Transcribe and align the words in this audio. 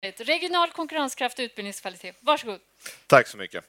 Regional 0.00 0.70
konkurrenskraft 0.70 1.38
och 1.38 1.42
utbildningskvalitet. 1.42 2.16
Varsågod. 2.20 2.60
Tack 3.06 3.26
så 3.26 3.36
mycket. 3.36 3.64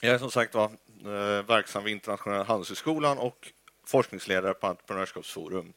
Jag 0.00 0.14
är 0.14 0.18
som 0.18 0.30
sagt 0.30 0.54
var 0.54 0.64
eh, 0.64 1.42
verksam 1.46 1.84
vid 1.84 1.92
Internationella 1.92 2.44
handelshögskolan 2.44 3.18
och 3.18 3.52
forskningsledare 3.84 4.54
på 4.54 4.66
Entreprenörskapsforum. 4.66 5.72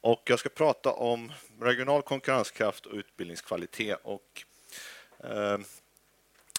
Och 0.00 0.22
jag 0.24 0.38
ska 0.38 0.48
prata 0.48 0.92
om 0.92 1.32
regional 1.60 2.02
konkurrenskraft 2.02 2.86
och 2.86 2.94
utbildningskvalitet. 2.94 3.98
Och, 4.02 4.44
eh, 5.24 5.58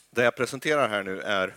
det 0.09 0.23
jag 0.23 0.35
presenterar 0.35 0.89
här 0.89 1.03
nu 1.03 1.21
är 1.21 1.55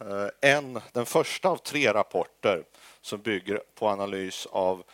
eh, 0.00 0.50
en, 0.56 0.80
den 0.92 1.06
första 1.06 1.48
av 1.48 1.56
tre 1.56 1.92
rapporter 1.92 2.64
som 3.00 3.20
bygger 3.20 3.62
på 3.74 3.88
analys 3.88 4.46
av 4.46 4.84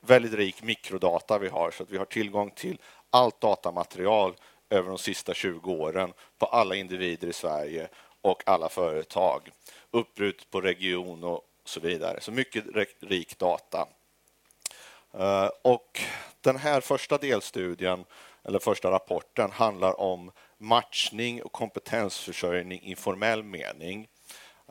väldigt 0.00 0.34
rik 0.34 0.62
mikrodata 0.62 1.38
vi 1.38 1.48
har. 1.48 1.70
Så 1.70 1.82
att 1.82 1.90
vi 1.90 1.98
har 1.98 2.04
tillgång 2.04 2.50
till 2.50 2.78
allt 3.10 3.40
datamaterial 3.40 4.36
över 4.70 4.88
de 4.88 4.98
sista 4.98 5.34
20 5.34 5.72
åren 5.72 6.12
på 6.38 6.46
alla 6.46 6.74
individer 6.74 7.28
i 7.28 7.32
Sverige 7.32 7.88
och 8.20 8.42
alla 8.46 8.68
företag. 8.68 9.50
Uppbrutet 9.90 10.50
på 10.50 10.60
region 10.60 11.24
och 11.24 11.42
så 11.64 11.80
vidare. 11.80 12.20
Så 12.20 12.32
mycket 12.32 12.64
rik 13.00 13.38
data. 13.38 13.88
Eh, 15.12 15.50
och 15.62 16.00
den 16.40 16.56
här 16.56 16.80
första 16.80 17.18
delstudien, 17.18 18.04
eller 18.44 18.58
första 18.58 18.90
rapporten, 18.90 19.50
handlar 19.50 20.00
om 20.00 20.30
matchning 20.58 21.42
och 21.42 21.52
kompetensförsörjning 21.52 22.82
i 22.82 22.96
formell 22.96 23.42
mening. 23.42 24.08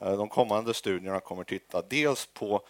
Eh, 0.02 0.18
de 0.18 0.30
kommande 0.30 0.74
studierna 0.74 1.20
kommer 1.20 1.44
titta 1.44 1.82
dels 1.82 2.26
på 2.26 2.62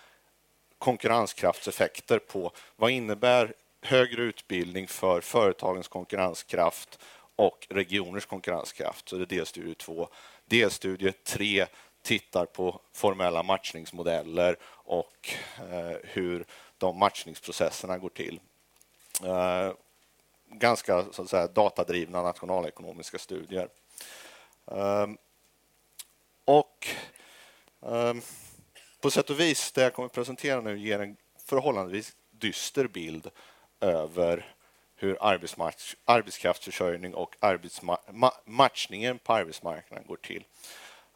konkurrenskraftseffekter 0.77 2.19
på 2.19 2.51
vad 2.75 2.91
innebär 2.91 3.53
högre 3.81 4.21
utbildning 4.21 4.87
för 4.87 5.21
företagens 5.21 5.87
konkurrenskraft 5.87 6.99
och 7.35 7.67
regioners 7.69 8.25
konkurrenskraft. 8.25 9.09
Så 9.09 9.15
det 9.15 9.23
är 9.23 9.37
delstudie 9.37 9.75
två. 9.75 10.09
Delstudie 10.45 11.11
tre 11.11 11.65
tittar 12.01 12.45
på 12.45 12.81
formella 12.93 13.43
matchningsmodeller 13.43 14.57
och 14.65 15.29
eh, 15.57 15.97
hur 16.03 16.45
de 16.77 16.99
matchningsprocesserna 16.99 17.97
går 17.97 18.09
till. 18.09 18.39
Eh, 19.23 19.71
ganska 20.49 21.05
så 21.11 21.21
att 21.21 21.29
säga, 21.29 21.47
datadrivna 21.47 22.23
nationalekonomiska 22.23 23.17
studier. 23.17 23.69
Eh, 24.71 25.07
och 26.45 26.87
eh, 27.81 28.13
på 29.01 29.11
sätt 29.11 29.29
och 29.29 29.39
vis, 29.39 29.71
det 29.71 29.81
jag 29.81 29.93
kommer 29.93 30.05
att 30.05 30.13
presentera 30.13 30.61
nu 30.61 30.79
ger 30.79 30.99
en 30.99 31.17
förhållandevis 31.45 32.15
dyster 32.31 32.87
bild 32.87 33.29
över 33.79 34.54
hur 34.95 35.17
arbetskraftsförsörjning 36.05 37.13
och 37.13 37.35
matchningen 38.45 39.19
på 39.19 39.33
arbetsmarknaden 39.33 40.07
går 40.07 40.17
till. 40.17 40.43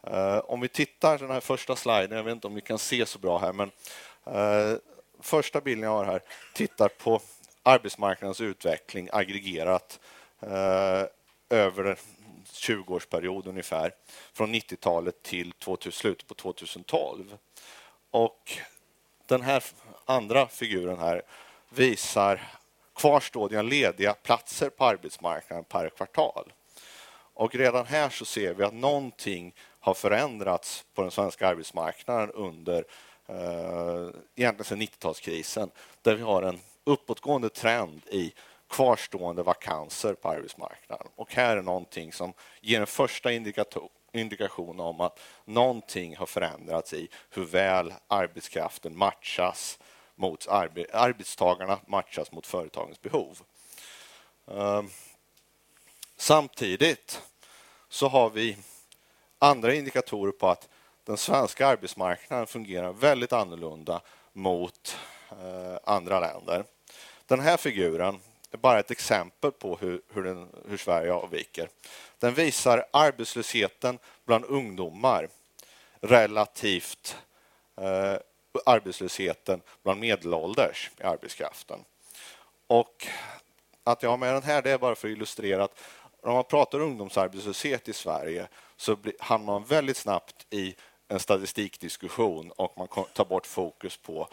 Uh, 0.08 0.38
om 0.38 0.60
vi 0.60 0.68
tittar 0.68 1.18
på 1.18 1.24
den 1.24 1.32
här 1.32 1.40
första 1.40 1.76
sliden, 1.76 2.16
jag 2.16 2.24
vet 2.24 2.32
inte 2.32 2.46
om 2.46 2.54
vi 2.54 2.60
kan 2.60 2.78
se 2.78 3.06
så 3.06 3.18
bra 3.18 3.38
här, 3.38 3.52
men 3.52 3.70
uh, 4.36 4.78
första 5.20 5.60
bilden 5.60 5.84
jag 5.84 5.90
har 5.90 6.04
här 6.04 6.22
tittar 6.54 6.88
på 6.88 7.20
arbetsmarknadens 7.62 8.40
utveckling 8.40 9.08
aggregerat 9.12 10.00
uh, 10.42 11.04
över 11.50 11.84
en 11.84 11.96
20-årsperiod 12.52 13.48
ungefär, 13.48 13.94
från 14.32 14.54
90-talet 14.54 15.22
till 15.22 15.52
2000, 15.52 15.92
slutet 15.92 16.26
på 16.28 16.34
2012. 16.34 17.36
Och 18.10 18.58
den 19.26 19.42
här 19.42 19.64
andra 20.04 20.48
figuren 20.48 20.98
här 20.98 21.22
visar 21.68 22.59
kvarstående 22.94 23.62
lediga 23.62 24.14
platser 24.14 24.70
på 24.70 24.84
arbetsmarknaden 24.84 25.64
per 25.64 25.88
kvartal. 25.88 26.52
Och 27.34 27.54
redan 27.54 27.86
här 27.86 28.08
så 28.08 28.24
ser 28.24 28.54
vi 28.54 28.64
att 28.64 28.74
någonting 28.74 29.54
har 29.80 29.94
förändrats 29.94 30.84
på 30.94 31.02
den 31.02 31.10
svenska 31.10 31.48
arbetsmarknaden 31.48 32.30
under 32.30 32.84
eh, 33.26 34.08
egentligen 34.36 34.64
sedan 34.64 34.82
90-talskrisen 34.82 35.70
där 36.02 36.14
vi 36.14 36.22
har 36.22 36.42
en 36.42 36.60
uppåtgående 36.84 37.48
trend 37.48 38.02
i 38.10 38.32
kvarstående 38.68 39.42
vakanser 39.42 40.14
på 40.14 40.28
arbetsmarknaden. 40.28 41.06
Och 41.16 41.34
här 41.34 41.56
är 41.56 41.62
någonting 41.62 42.12
som 42.12 42.32
ger 42.60 42.80
en 42.80 42.86
första 42.86 43.32
indikation 44.12 44.80
om 44.80 45.00
att 45.00 45.20
någonting 45.44 46.16
har 46.16 46.26
förändrats 46.26 46.92
i 46.92 47.08
hur 47.30 47.44
väl 47.44 47.94
arbetskraften 48.08 48.96
matchas 48.98 49.78
mot 50.20 50.48
arbe 50.48 50.86
arbetstagarna 50.92 51.78
matchas 51.86 52.32
mot 52.32 52.46
företagens 52.46 53.02
behov. 53.02 53.38
Ehm, 54.46 54.90
samtidigt 56.16 57.22
så 57.88 58.08
har 58.08 58.30
vi 58.30 58.56
andra 59.38 59.74
indikatorer 59.74 60.32
på 60.32 60.48
att 60.48 60.68
den 61.04 61.16
svenska 61.16 61.66
arbetsmarknaden 61.66 62.46
fungerar 62.46 62.92
väldigt 62.92 63.32
annorlunda 63.32 64.00
mot 64.32 64.96
eh, 65.30 65.78
andra 65.84 66.20
länder. 66.20 66.64
Den 67.26 67.40
här 67.40 67.56
figuren 67.56 68.20
är 68.50 68.58
bara 68.58 68.78
ett 68.78 68.90
exempel 68.90 69.52
på 69.52 69.76
hur, 69.76 70.02
hur, 70.12 70.22
den, 70.22 70.48
hur 70.68 70.76
Sverige 70.76 71.12
avviker. 71.12 71.68
Den 72.18 72.34
visar 72.34 72.86
arbetslösheten 72.90 73.98
bland 74.24 74.44
ungdomar 74.44 75.28
relativt 76.00 77.16
eh, 77.76 78.16
arbetslösheten 78.66 79.62
bland 79.82 80.00
medelålders 80.00 80.90
i 81.00 81.02
arbetskraften. 81.02 81.84
Och 82.66 83.06
att 83.84 84.02
jag 84.02 84.10
har 84.10 84.16
med 84.16 84.34
den 84.34 84.42
här 84.42 84.62
det 84.62 84.70
är 84.70 84.78
bara 84.78 84.94
för 84.94 85.08
att 85.08 85.12
illustrera 85.12 85.64
att 85.64 85.78
när 86.24 86.32
man 86.32 86.44
pratar 86.44 86.80
ungdomsarbetslöshet 86.80 87.88
i 87.88 87.92
Sverige 87.92 88.48
så 88.76 88.96
hamnar 89.18 89.52
man 89.52 89.64
väldigt 89.64 89.96
snabbt 89.96 90.46
i 90.50 90.74
en 91.08 91.20
statistikdiskussion 91.20 92.50
och 92.50 92.78
man 92.78 92.88
tar 93.12 93.24
bort 93.24 93.46
fokus 93.46 93.96
på 93.96 94.28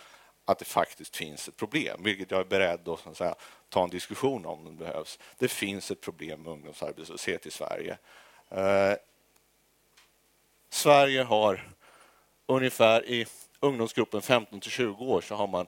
att 0.45 0.59
det 0.59 0.65
faktiskt 0.65 1.15
finns 1.15 1.47
ett 1.47 1.57
problem, 1.57 2.03
vilket 2.03 2.31
jag 2.31 2.39
är 2.39 2.45
beredd 2.45 2.87
att, 2.87 3.07
att 3.07 3.17
säga, 3.17 3.35
ta 3.69 3.83
en 3.83 3.89
diskussion 3.89 4.45
om 4.45 4.67
om 4.67 4.77
det 4.77 4.85
behövs. 4.85 5.19
Det 5.37 5.47
finns 5.47 5.91
ett 5.91 6.01
problem 6.01 6.41
med 6.41 6.53
ungdomsarbetslöshet 6.53 7.45
i 7.45 7.51
Sverige. 7.51 7.97
Eh, 8.49 8.93
Sverige 10.69 11.23
har 11.23 11.69
ungefär 12.45 13.05
i 13.05 13.25
ungdomsgruppen 13.59 14.21
15 14.21 14.59
till 14.59 14.71
20 14.71 15.05
år 15.05 15.21
så 15.21 15.35
har 15.35 15.47
man 15.47 15.67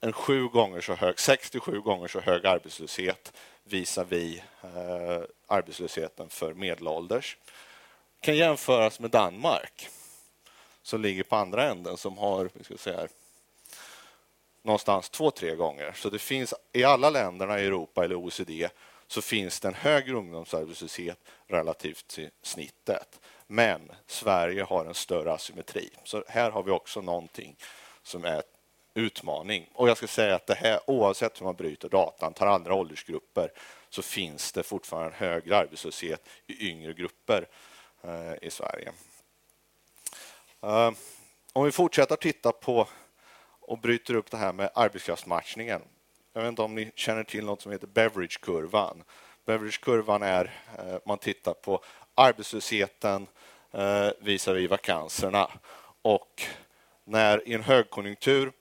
en 0.00 0.12
sju 0.12 0.48
gånger 0.48 0.80
så 0.80 0.94
hög, 0.94 1.20
67 1.20 1.80
gånger 1.80 2.08
så 2.08 2.20
hög 2.20 2.46
arbetslöshet 2.46 3.32
visar 3.64 4.04
vi 4.04 4.42
eh, 4.62 5.22
arbetslösheten 5.46 6.28
för 6.28 6.54
medelålders. 6.54 7.36
kan 8.20 8.36
jämföras 8.36 9.00
med 9.00 9.10
Danmark 9.10 9.88
som 10.82 11.00
ligger 11.00 11.22
på 11.22 11.36
andra 11.36 11.70
änden 11.70 11.96
som 11.96 12.18
har 12.18 12.50
vi 12.54 12.64
ska 12.64 12.76
säga, 12.76 13.08
någonstans 14.62 15.10
två, 15.10 15.30
tre 15.30 15.54
gånger. 15.54 15.92
Så 15.92 16.10
det 16.10 16.18
finns 16.18 16.54
i 16.72 16.84
alla 16.84 17.10
länderna 17.10 17.60
i 17.60 17.66
Europa 17.66 18.04
eller 18.04 18.14
OECD 18.14 18.68
så 19.06 19.22
finns 19.22 19.60
det 19.60 19.68
en 19.68 19.74
högre 19.74 20.16
ungdomsarbetslöshet 20.16 21.18
relativt 21.46 22.06
till 22.06 22.30
snittet. 22.42 23.20
Men 23.52 23.92
Sverige 24.06 24.62
har 24.62 24.84
en 24.84 24.94
större 24.94 25.32
asymmetri. 25.32 25.90
Så 26.04 26.24
här 26.28 26.50
har 26.50 26.62
vi 26.62 26.70
också 26.70 27.00
någonting 27.00 27.56
som 28.02 28.24
är 28.24 28.42
utmaning. 28.94 29.68
Och 29.72 29.88
jag 29.88 29.96
ska 29.96 30.06
säga 30.06 30.34
att 30.34 30.46
det 30.46 30.54
här, 30.54 30.80
oavsett 30.86 31.40
hur 31.40 31.44
man 31.44 31.54
bryter 31.54 31.88
datan, 31.88 32.34
tar 32.34 32.46
andra 32.46 32.74
åldersgrupper, 32.74 33.52
så 33.88 34.02
finns 34.02 34.52
det 34.52 34.62
fortfarande 34.62 35.08
en 35.08 35.14
högre 35.14 35.56
arbetslöshet 35.56 36.28
i 36.46 36.68
yngre 36.68 36.92
grupper 36.92 37.46
eh, 38.02 38.34
i 38.42 38.50
Sverige. 38.50 38.92
Eh, 40.62 40.92
om 41.52 41.64
vi 41.64 41.72
fortsätter 41.72 42.16
titta 42.16 42.52
på 42.52 42.88
och 43.60 43.78
bryter 43.78 44.14
upp 44.14 44.30
det 44.30 44.36
här 44.36 44.52
med 44.52 44.70
arbetskraftsmatchningen. 44.74 45.82
Jag 46.32 46.42
vet 46.42 46.48
inte 46.48 46.62
om 46.62 46.74
ni 46.74 46.92
känner 46.94 47.24
till 47.24 47.44
något 47.44 47.62
som 47.62 47.72
heter 47.72 47.86
Beveridge-kurvan. 47.86 49.02
Beveridge-kurvan 49.44 50.22
är, 50.22 50.52
eh, 50.78 50.98
man 51.06 51.18
tittar 51.18 51.54
på 51.54 51.84
arbetslösheten 52.20 53.26
eh, 53.72 54.08
visar 54.18 54.54
vi 54.54 54.66
vakanserna. 54.66 55.50
Och 56.02 56.42
när 57.04 57.48
i 57.48 57.54
en 57.54 57.62
högkonjunktur 57.62 58.52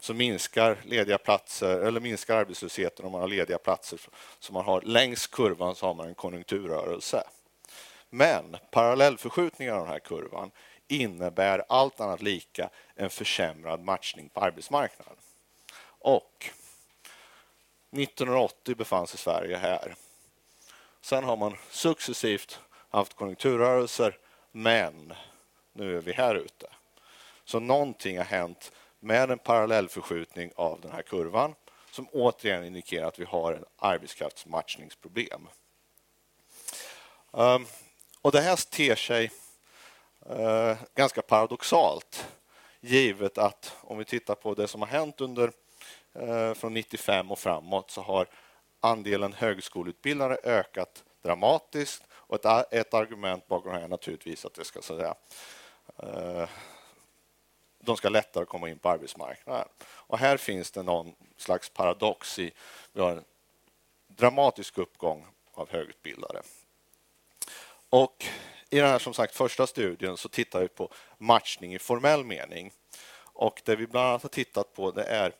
så 0.00 0.14
minskar 0.14 0.78
lediga 0.84 1.18
platser 1.18 1.78
eller 1.78 2.00
minskar 2.00 2.36
arbetslösheten 2.36 3.06
om 3.06 3.12
man 3.12 3.20
har 3.20 3.28
lediga 3.28 3.58
platser. 3.58 4.00
Så 4.38 4.52
man 4.52 4.64
har 4.64 4.80
längs 4.80 5.26
kurvan 5.26 5.74
så 5.74 5.86
har 5.86 5.94
man 5.94 6.08
en 6.08 6.14
konjunkturrörelse. 6.14 7.24
Men 8.10 8.56
parallellförskjutningar 8.70 9.74
av 9.74 9.80
den 9.80 9.92
här 9.92 9.98
kurvan 9.98 10.50
innebär 10.88 11.64
allt 11.68 12.00
annat 12.00 12.22
lika 12.22 12.70
en 12.94 13.10
försämrad 13.10 13.80
matchning 13.80 14.28
på 14.28 14.40
arbetsmarknaden. 14.40 15.16
Och 15.98 16.50
1980 17.92 18.74
befann 18.74 19.06
sig 19.06 19.18
Sverige 19.18 19.56
här. 19.56 19.94
Sen 21.00 21.24
har 21.24 21.36
man 21.36 21.56
successivt 21.70 22.60
haft 22.88 23.14
konjunkturrörelser, 23.14 24.18
men 24.52 25.14
nu 25.72 25.96
är 25.96 26.00
vi 26.00 26.12
här 26.12 26.34
ute. 26.34 26.66
Så 27.44 27.60
någonting 27.60 28.18
har 28.18 28.24
hänt 28.24 28.72
med 29.00 29.30
en 29.30 29.38
parallellförskjutning 29.38 30.52
av 30.56 30.80
den 30.80 30.92
här 30.92 31.02
kurvan 31.02 31.54
som 31.90 32.08
återigen 32.12 32.64
indikerar 32.64 33.06
att 33.06 33.18
vi 33.18 33.24
har 33.24 33.52
ett 33.52 33.64
arbetskraftsmatchningsproblem. 33.76 35.48
Ehm, 37.32 37.66
och 38.22 38.32
det 38.32 38.40
här 38.40 38.70
ter 38.70 38.94
sig 38.94 39.30
eh, 40.30 40.76
ganska 40.94 41.22
paradoxalt 41.22 42.26
givet 42.80 43.38
att 43.38 43.76
om 43.80 43.98
vi 43.98 44.04
tittar 44.04 44.34
på 44.34 44.54
det 44.54 44.68
som 44.68 44.80
har 44.80 44.88
hänt 44.88 45.20
under 45.20 45.52
eh, 46.14 46.54
från 46.54 46.74
95 46.74 47.30
och 47.30 47.38
framåt 47.38 47.90
så 47.90 48.00
har 48.00 48.26
andelen 48.80 49.32
högskoleutbildade 49.32 50.38
ökat 50.44 51.04
dramatiskt 51.22 52.02
och 52.26 52.44
ett, 52.44 52.72
ett 52.72 52.94
argument 52.94 53.48
bakom 53.48 53.72
det 53.72 53.78
här 53.78 53.84
är 53.84 53.88
naturligtvis 53.88 54.44
att 54.44 54.54
det 54.54 54.64
ska 54.64 54.82
säga 54.82 55.14
uh, 56.02 56.48
de 57.78 57.96
ska 57.96 58.08
lättare 58.08 58.44
komma 58.44 58.68
in 58.68 58.78
på 58.78 58.88
arbetsmarknaden. 58.88 59.68
Och 59.82 60.18
här 60.18 60.36
finns 60.36 60.70
det 60.70 60.82
någon 60.82 61.14
slags 61.36 61.68
paradox 61.68 62.38
i 62.38 62.52
vi 62.92 63.00
har 63.00 63.10
en 63.10 63.24
dramatisk 64.06 64.78
uppgång 64.78 65.26
av 65.54 65.70
högutbildade. 65.70 66.42
Och 67.88 68.24
I 68.70 68.78
den 68.78 68.88
här 68.88 68.98
som 68.98 69.14
sagt 69.14 69.34
första 69.34 69.66
studien 69.66 70.16
så 70.16 70.28
tittar 70.28 70.60
vi 70.60 70.68
på 70.68 70.92
matchning 71.18 71.74
i 71.74 71.78
formell 71.78 72.24
mening. 72.24 72.72
Och 73.18 73.62
Det 73.64 73.76
vi 73.76 73.86
bland 73.86 74.08
annat 74.08 74.22
har 74.22 74.28
tittat 74.28 74.74
på 74.74 74.90
det 74.90 75.04
är 75.04 75.32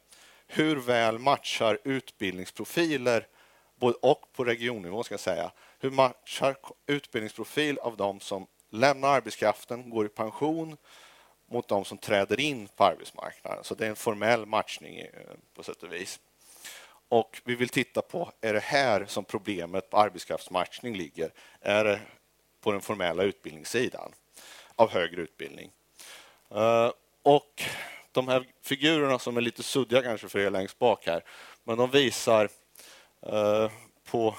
hur 0.46 0.76
väl 0.76 1.18
matchar 1.18 1.78
utbildningsprofiler 1.84 3.26
och 3.80 4.32
på 4.32 4.44
regionnivå 4.44 5.02
ska 5.02 5.12
jag 5.12 5.20
säga. 5.20 5.52
Hur 5.78 5.90
matchar 5.90 6.56
utbildningsprofil 6.86 7.78
av 7.78 7.96
de 7.96 8.20
som 8.20 8.46
lämnar 8.70 9.08
arbetskraften, 9.08 9.90
går 9.90 10.06
i 10.06 10.08
pension 10.08 10.76
mot 11.50 11.68
de 11.68 11.84
som 11.84 11.98
träder 11.98 12.40
in 12.40 12.68
på 12.76 12.84
arbetsmarknaden. 12.84 13.64
Så 13.64 13.74
det 13.74 13.86
är 13.86 13.90
en 13.90 13.96
formell 13.96 14.46
matchning 14.46 14.98
eh, 14.98 15.08
på 15.54 15.62
sätt 15.62 15.82
och 15.82 15.92
vis. 15.92 16.20
Och 17.08 17.40
vi 17.44 17.54
vill 17.54 17.68
titta 17.68 18.02
på, 18.02 18.32
är 18.40 18.52
det 18.52 18.60
här 18.60 19.06
som 19.06 19.24
problemet 19.24 19.90
på 19.90 19.96
arbetskraftsmatchning 19.96 20.96
ligger? 20.96 21.32
Är 21.60 21.84
det 21.84 22.00
på 22.60 22.72
den 22.72 22.80
formella 22.80 23.22
utbildningssidan 23.22 24.12
av 24.74 24.90
högre 24.90 25.22
utbildning? 25.22 25.70
Eh, 26.50 26.90
och 27.22 27.62
de 28.12 28.28
här 28.28 28.46
figurerna 28.62 29.18
som 29.18 29.36
är 29.36 29.40
lite 29.40 29.62
suddiga 29.62 30.02
kanske 30.02 30.28
för 30.28 30.38
er 30.38 30.50
längst 30.50 30.78
bak 30.78 31.06
här, 31.06 31.24
men 31.64 31.78
de 31.78 31.90
visar 31.90 32.48
Eh, 33.32 33.70
på 34.04 34.34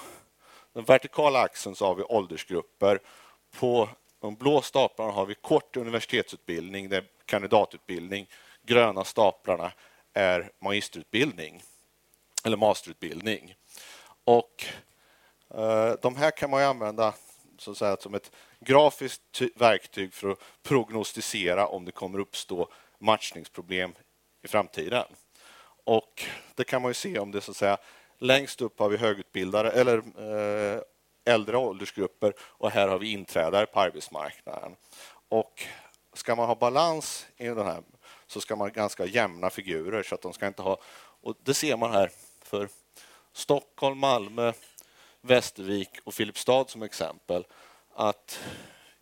den 0.72 0.84
vertikala 0.84 1.40
axeln 1.40 1.76
så 1.76 1.86
har 1.86 1.94
vi 1.94 2.02
åldersgrupper. 2.02 3.00
På 3.50 3.88
de 4.20 4.34
blå 4.34 4.62
staplarna 4.62 5.12
har 5.12 5.26
vi 5.26 5.34
kort 5.34 5.76
universitetsutbildning, 5.76 6.88
det 6.88 6.96
är 6.96 7.04
kandidatutbildning. 7.24 8.26
Gröna 8.62 9.04
staplarna 9.04 9.72
är 10.12 10.50
magisterutbildning 10.58 11.62
eller 12.44 12.56
masterutbildning. 12.56 13.54
Och 14.24 14.64
eh, 15.54 15.92
de 16.02 16.16
här 16.16 16.30
kan 16.30 16.50
man 16.50 16.62
använda 16.62 17.14
så 17.58 17.70
att 17.70 17.76
säga, 17.76 17.96
som 17.96 18.14
ett 18.14 18.32
grafiskt 18.60 19.40
verktyg 19.56 20.14
för 20.14 20.30
att 20.30 20.38
prognostisera 20.62 21.66
om 21.66 21.84
det 21.84 21.92
kommer 21.92 22.18
uppstå 22.18 22.68
matchningsproblem 22.98 23.92
i 24.42 24.48
framtiden. 24.48 25.04
Och 25.84 26.24
det 26.54 26.64
kan 26.64 26.82
man 26.82 26.90
ju 26.90 26.94
se 26.94 27.18
om 27.18 27.30
det 27.30 27.40
så 27.40 27.50
att 27.50 27.56
säga 27.56 27.78
längst 28.18 28.60
upp 28.60 28.78
har 28.78 28.88
vi 28.88 28.96
högutbildade 28.96 29.70
eller 29.70 29.98
eh, 29.98 30.80
äldre 31.24 31.56
åldersgrupper 31.56 32.32
och 32.40 32.70
här 32.70 32.88
har 32.88 32.98
vi 32.98 33.12
inträdare 33.12 33.66
på 33.66 33.80
arbetsmarknaden. 33.80 34.76
Och 35.28 35.64
ska 36.12 36.36
man 36.36 36.46
ha 36.46 36.54
balans 36.54 37.26
i 37.36 37.46
den 37.46 37.66
här 37.66 37.82
så 38.26 38.40
ska 38.40 38.56
man 38.56 38.68
ha 38.68 38.72
ganska 38.72 39.06
jämna 39.06 39.50
figurer 39.50 40.02
så 40.02 40.14
att 40.14 40.22
de 40.22 40.32
ska 40.32 40.46
inte 40.46 40.62
ha 40.62 40.78
och 41.20 41.36
det 41.42 41.54
ser 41.54 41.76
man 41.76 41.92
här 41.92 42.10
för 42.42 42.68
Stockholm, 43.32 43.98
Malmö, 43.98 44.52
Västervik 45.20 45.90
och 46.04 46.14
Filipstad 46.14 46.64
som 46.68 46.82
exempel 46.82 47.46
att 47.94 48.40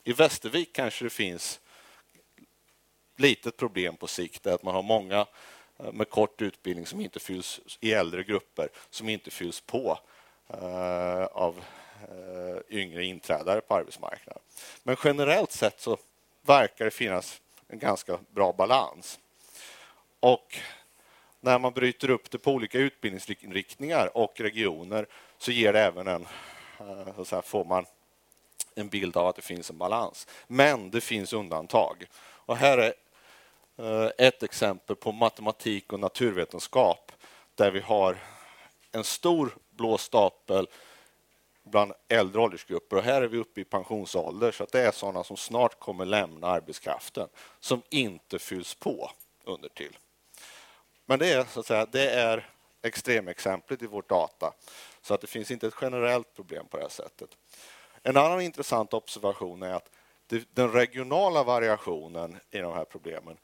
i 0.05 0.13
Västervik 0.13 0.73
kanske 0.73 1.05
det 1.05 1.11
finns 1.11 1.61
litet 3.17 3.57
problem 3.57 3.97
på 3.97 4.07
sikt, 4.07 4.47
att 4.47 4.63
man 4.63 4.75
har 4.75 4.83
många 4.83 5.27
Eh, 5.79 5.93
med 5.93 6.11
kort 6.11 6.43
utbildning 6.43 6.87
som 6.87 7.01
inte 7.01 7.21
fylls 7.21 7.61
i 7.81 7.93
äldre 7.93 8.23
grupper, 8.23 8.69
som 8.91 9.09
inte 9.09 9.31
fylls 9.31 9.61
på 9.61 9.99
uh, 10.55 11.25
av 11.25 11.65
uh, 12.11 12.59
yngre 12.69 13.05
inträdare 13.05 13.61
på 13.61 13.75
arbetsmarknaden. 13.75 14.43
Men 14.83 14.97
generellt 15.05 15.53
sett 15.53 15.81
så 15.81 15.97
verkar 16.43 16.85
det 16.85 16.91
finnas 16.91 17.41
en 17.69 17.79
ganska 17.79 18.19
bra 18.31 18.53
balans. 18.53 19.19
Och 20.21 20.59
när 21.41 21.59
man 21.59 21.73
bryter 21.73 22.11
upp 22.11 22.31
det 22.31 22.39
på 22.39 22.53
olika 22.53 22.79
utbildningsinriktningar 22.79 24.17
och 24.17 24.41
regioner 24.41 25.07
så 25.39 25.53
ger 25.53 25.73
det 25.73 25.81
även 25.81 26.07
en, 26.07 26.27
så 27.25 27.35
här, 27.35 27.43
får 27.43 27.65
man 27.65 27.87
en 28.75 28.89
bild 28.89 29.17
av 29.17 29.27
att 29.27 29.37
det 29.37 29.43
finns 29.43 29.71
en 29.71 29.79
balans. 29.79 30.27
Men 30.47 30.91
det 30.91 31.01
finns 31.01 31.33
undantag. 31.33 32.07
Och 32.21 32.57
här 32.57 32.79
är 32.79 32.95
Eh, 33.79 34.11
ett 34.19 34.43
exempel 34.43 34.97
på 34.97 35.13
matematik 35.13 35.93
och 35.93 36.01
naturvetenskap 36.01 37.13
där 37.55 37.71
vi 37.71 37.81
har 37.81 38.19
en 38.93 39.05
stor 39.05 39.57
blå 39.71 39.99
stapel 39.99 40.69
bland 41.63 41.93
äldre 42.09 42.41
åldersgrupper. 42.41 42.97
Och 42.97 43.03
här 43.03 43.23
är 43.23 43.29
vi 43.29 43.39
uppe 43.39 43.61
i 43.61 43.65
pensionsålder, 43.65 44.53
så 44.53 44.65
att 44.65 44.73
det 44.73 44.81
är 44.81 44.91
sådana 44.91 45.25
som 45.25 45.37
snart 45.37 45.79
kommer 45.79 46.05
lämna 46.05 46.47
arbetskraften 46.47 47.29
som 47.61 47.83
inte 47.91 48.39
fylls 48.39 48.75
på 48.75 49.11
under 49.45 49.69
till. 49.69 49.99
Men 51.07 51.19
det 51.19 51.33
är, 51.33 51.45
så 51.45 51.61
att 51.61 51.67
säga, 51.67 51.87
det 51.87 52.11
är 52.11 52.51
extremexemplet 52.83 53.83
i 53.83 53.87
vårt 53.87 54.09
data. 54.09 54.55
Så 55.03 55.15
att 55.15 55.21
det 55.21 55.27
finns 55.27 55.51
inte 55.51 55.67
ett 55.67 55.75
generellt 55.81 56.35
problem 56.35 56.67
på 56.67 56.77
det 56.77 56.83
här 56.83 56.91
sättet. 56.91 57.31
En 58.03 58.17
annan 58.17 58.41
intressant 58.41 58.95
observation 58.95 59.63
är 59.63 59.73
att 59.73 59.91
den 60.51 60.73
regionala 60.73 61.45
variationen 61.45 62.37
i 62.51 62.59
de 62.59 62.73
här 62.73 62.85
problemen 62.85 63.37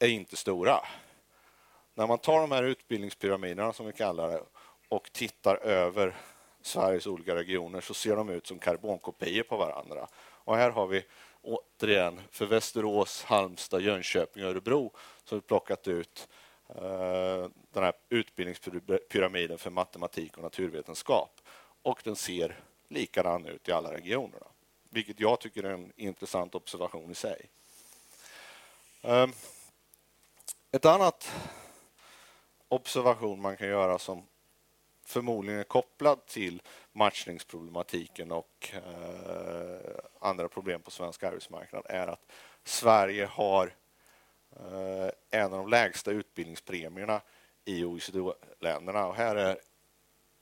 är 0.00 0.08
inte 0.08 0.36
stora. 0.36 0.80
När 1.94 2.06
man 2.06 2.18
tar 2.18 2.40
de 2.40 2.52
här 2.52 2.62
utbildningspyramiderna 2.62 3.72
som 3.72 3.86
vi 3.86 3.92
kallar 3.92 4.28
det 4.28 4.42
och 4.88 5.12
tittar 5.12 5.56
över 5.56 6.16
Sveriges 6.62 7.06
olika 7.06 7.34
regioner 7.34 7.80
så 7.80 7.94
ser 7.94 8.16
de 8.16 8.28
ut 8.28 8.46
som 8.46 8.58
karbonkopior 8.58 9.42
på 9.42 9.56
varandra. 9.56 10.08
Och 10.18 10.56
här 10.56 10.70
har 10.70 10.86
vi 10.86 11.04
återigen 11.42 12.20
för 12.30 12.46
Västerås, 12.46 13.22
Halmstad, 13.22 13.80
Jönköping 13.80 14.44
och 14.44 14.50
Örebro 14.50 14.92
så 15.24 15.34
har 15.34 15.40
vi 15.40 15.46
plockat 15.46 15.88
ut 15.88 16.28
eh, 16.68 17.48
den 17.72 17.82
här 17.82 17.92
utbildningspyramiden 18.08 19.58
för 19.58 19.70
matematik 19.70 20.36
och 20.36 20.42
naturvetenskap. 20.42 21.40
Och 21.82 22.00
den 22.04 22.16
ser 22.16 22.60
likadan 22.88 23.46
ut 23.46 23.68
i 23.68 23.72
alla 23.72 23.92
regionerna, 23.92 24.46
vilket 24.90 25.20
jag 25.20 25.40
tycker 25.40 25.62
är 25.62 25.70
en 25.70 25.92
intressant 25.96 26.54
observation 26.54 27.10
i 27.10 27.14
sig. 27.14 27.50
Ehm, 29.02 29.32
ett 30.72 30.84
annat 30.84 31.32
observation 32.68 33.40
man 33.40 33.56
kan 33.56 33.68
göra 33.68 33.98
som 33.98 34.26
förmodligen 35.04 35.60
är 35.60 35.64
kopplad 35.64 36.26
till 36.26 36.62
matchningsproblematiken 36.92 38.32
och 38.32 38.72
eh, 38.72 39.96
andra 40.20 40.48
problem 40.48 40.82
på 40.82 40.90
svensk 40.90 41.22
arbetsmarknad 41.22 41.82
är 41.88 42.06
att 42.06 42.32
Sverige 42.64 43.26
har 43.26 43.74
eh, 44.56 45.10
en 45.40 45.44
av 45.44 45.58
de 45.58 45.68
lägsta 45.68 46.10
utbildningspremierna 46.10 47.20
i 47.64 47.84
OECD-länderna. 47.84 49.06
Och 49.06 49.14
här 49.14 49.36
är 49.36 49.58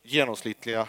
genomsnittliga 0.02 0.88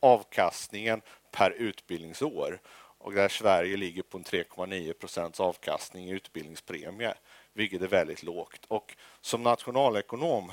avkastningen 0.00 1.02
per 1.30 1.50
utbildningsår 1.50 2.60
och 2.98 3.12
där 3.12 3.28
Sverige 3.28 3.76
ligger 3.76 4.02
på 4.02 4.18
en 4.18 4.24
3,9 4.24 4.92
procents 4.92 5.40
avkastning 5.40 6.08
i 6.08 6.12
utbildningspremie, 6.12 7.14
vilket 7.56 7.82
är 7.82 7.86
väldigt 7.86 8.22
lågt. 8.22 8.60
Och 8.68 8.96
som 9.20 9.42
nationalekonom 9.42 10.52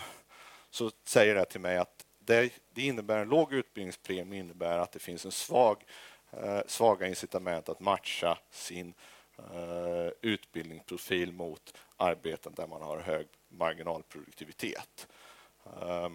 så 0.69 0.91
säger 1.03 1.35
det 1.35 1.45
till 1.45 1.61
mig 1.61 1.77
att 1.77 2.05
det, 2.19 2.53
det 2.73 2.81
innebär 2.81 3.19
en 3.19 3.29
låg 3.29 3.53
utbildningspremie 3.53 4.39
innebär 4.39 4.77
att 4.77 4.91
det 4.91 4.99
finns 4.99 5.25
en 5.25 5.31
svag, 5.31 5.83
eh, 6.31 6.61
svaga 6.67 7.07
incitament 7.07 7.69
att 7.69 7.79
matcha 7.79 8.37
sin 8.51 8.93
eh, 9.37 10.11
utbildningsprofil 10.21 11.31
mot 11.33 11.73
arbeten 11.97 12.53
där 12.55 12.67
man 12.67 12.81
har 12.81 12.99
hög 12.99 13.27
marginalproduktivitet. 13.49 15.07
Eh, 15.65 16.09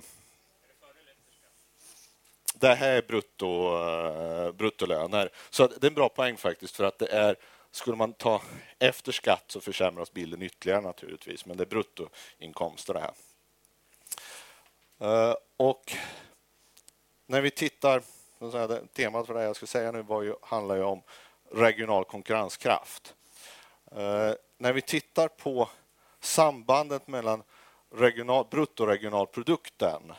det 2.55 2.75
här 2.75 2.97
är 2.97 3.03
brutto, 3.03 3.77
eh, 3.77 4.53
bruttolöner. 4.53 5.31
Så 5.51 5.67
det 5.67 5.87
är 5.87 5.91
en 5.91 5.95
bra 5.95 6.09
poäng 6.09 6.37
faktiskt 6.37 6.77
för 6.77 6.85
att 6.85 6.99
det 6.99 7.13
är 7.13 7.37
skulle 7.71 7.97
man 7.97 8.13
ta 8.13 8.43
efter 8.79 9.13
skatt 9.13 9.45
så 9.47 9.61
försämras 9.61 10.13
bilden 10.13 10.43
ytterligare 10.43 10.81
naturligtvis, 10.81 11.47
men 11.47 11.57
det 11.57 11.65
är 11.65 11.67
bruttoinkomster 11.67 12.95
det 12.95 13.01
här. 13.01 13.15
Eh, 15.01 15.35
och 15.57 15.93
när 17.27 17.41
vi 17.41 17.51
tittar, 17.51 18.03
temat 18.93 19.27
för 19.27 19.35
det 19.35 19.43
jag 19.43 19.57
ska 19.57 19.67
säga 19.67 19.93
nu 19.93 20.03
var 20.03 20.23
ju, 20.23 20.35
handlar 20.43 20.77
ju 20.77 20.83
om 20.83 21.03
regional 21.51 22.05
konkurrenskraft. 22.05 23.15
Eh, 23.93 24.33
när 24.59 24.73
vi 24.73 24.83
tittar 24.83 25.29
på 25.29 25.69
sambandet 26.21 27.09
mellan 27.09 27.43
regional, 27.91 28.47
bruttoregionalprodukten 28.51 30.13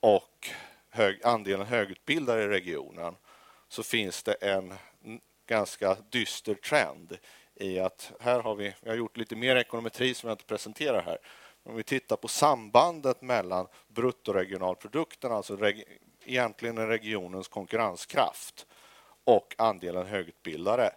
och 0.00 0.48
hög, 0.90 1.24
andelen 1.24 1.66
högutbildade 1.66 2.42
i 2.42 2.48
regionen 2.48 3.16
så 3.68 3.82
finns 3.82 4.22
det 4.22 4.32
en 4.32 4.74
ganska 5.46 5.96
dyster 6.10 6.54
trend 6.54 7.18
i 7.54 7.78
att 7.78 8.12
här 8.20 8.40
har 8.40 8.54
vi, 8.54 8.74
vi 8.80 8.88
har 8.90 8.96
gjort 8.96 9.16
lite 9.16 9.36
mer 9.36 9.56
ekonometri 9.56 10.14
som 10.14 10.28
jag 10.28 10.34
inte 10.34 10.44
presenterar 10.44 11.02
här. 11.02 11.18
Om 11.62 11.76
vi 11.76 11.82
tittar 11.82 12.16
på 12.16 12.28
sambandet 12.28 13.22
mellan 13.22 13.66
bruttoregionalprodukten, 13.88 15.32
alltså 15.32 15.56
reg, 15.56 15.84
egentligen 16.24 16.88
regionens 16.88 17.48
konkurrenskraft 17.48 18.66
och 19.24 19.54
andelen 19.58 20.06
högutbildade. 20.06 20.90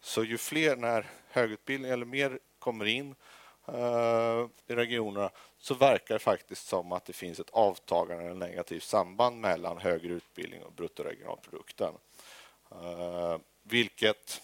Så 0.00 0.24
ju 0.24 0.38
fler, 0.38 0.76
när 0.76 1.06
högutbildning 1.28 1.90
eller 1.90 2.06
mer 2.06 2.38
kommer 2.58 2.84
in 2.84 3.14
eh, 3.68 4.46
i 4.66 4.74
regionerna 4.74 5.30
så 5.58 5.74
verkar 5.74 6.14
det 6.14 6.18
faktiskt 6.18 6.66
som 6.66 6.92
att 6.92 7.04
det 7.04 7.12
finns 7.12 7.40
ett 7.40 7.50
avtagande 7.50 8.24
eller 8.24 8.34
negativt 8.34 8.82
samband 8.82 9.40
mellan 9.40 9.78
högre 9.78 10.12
utbildning 10.12 10.62
och 10.62 10.72
bruttoregionalprodukten. 10.72 11.94
Eh, 12.70 13.38
vilket 13.64 14.42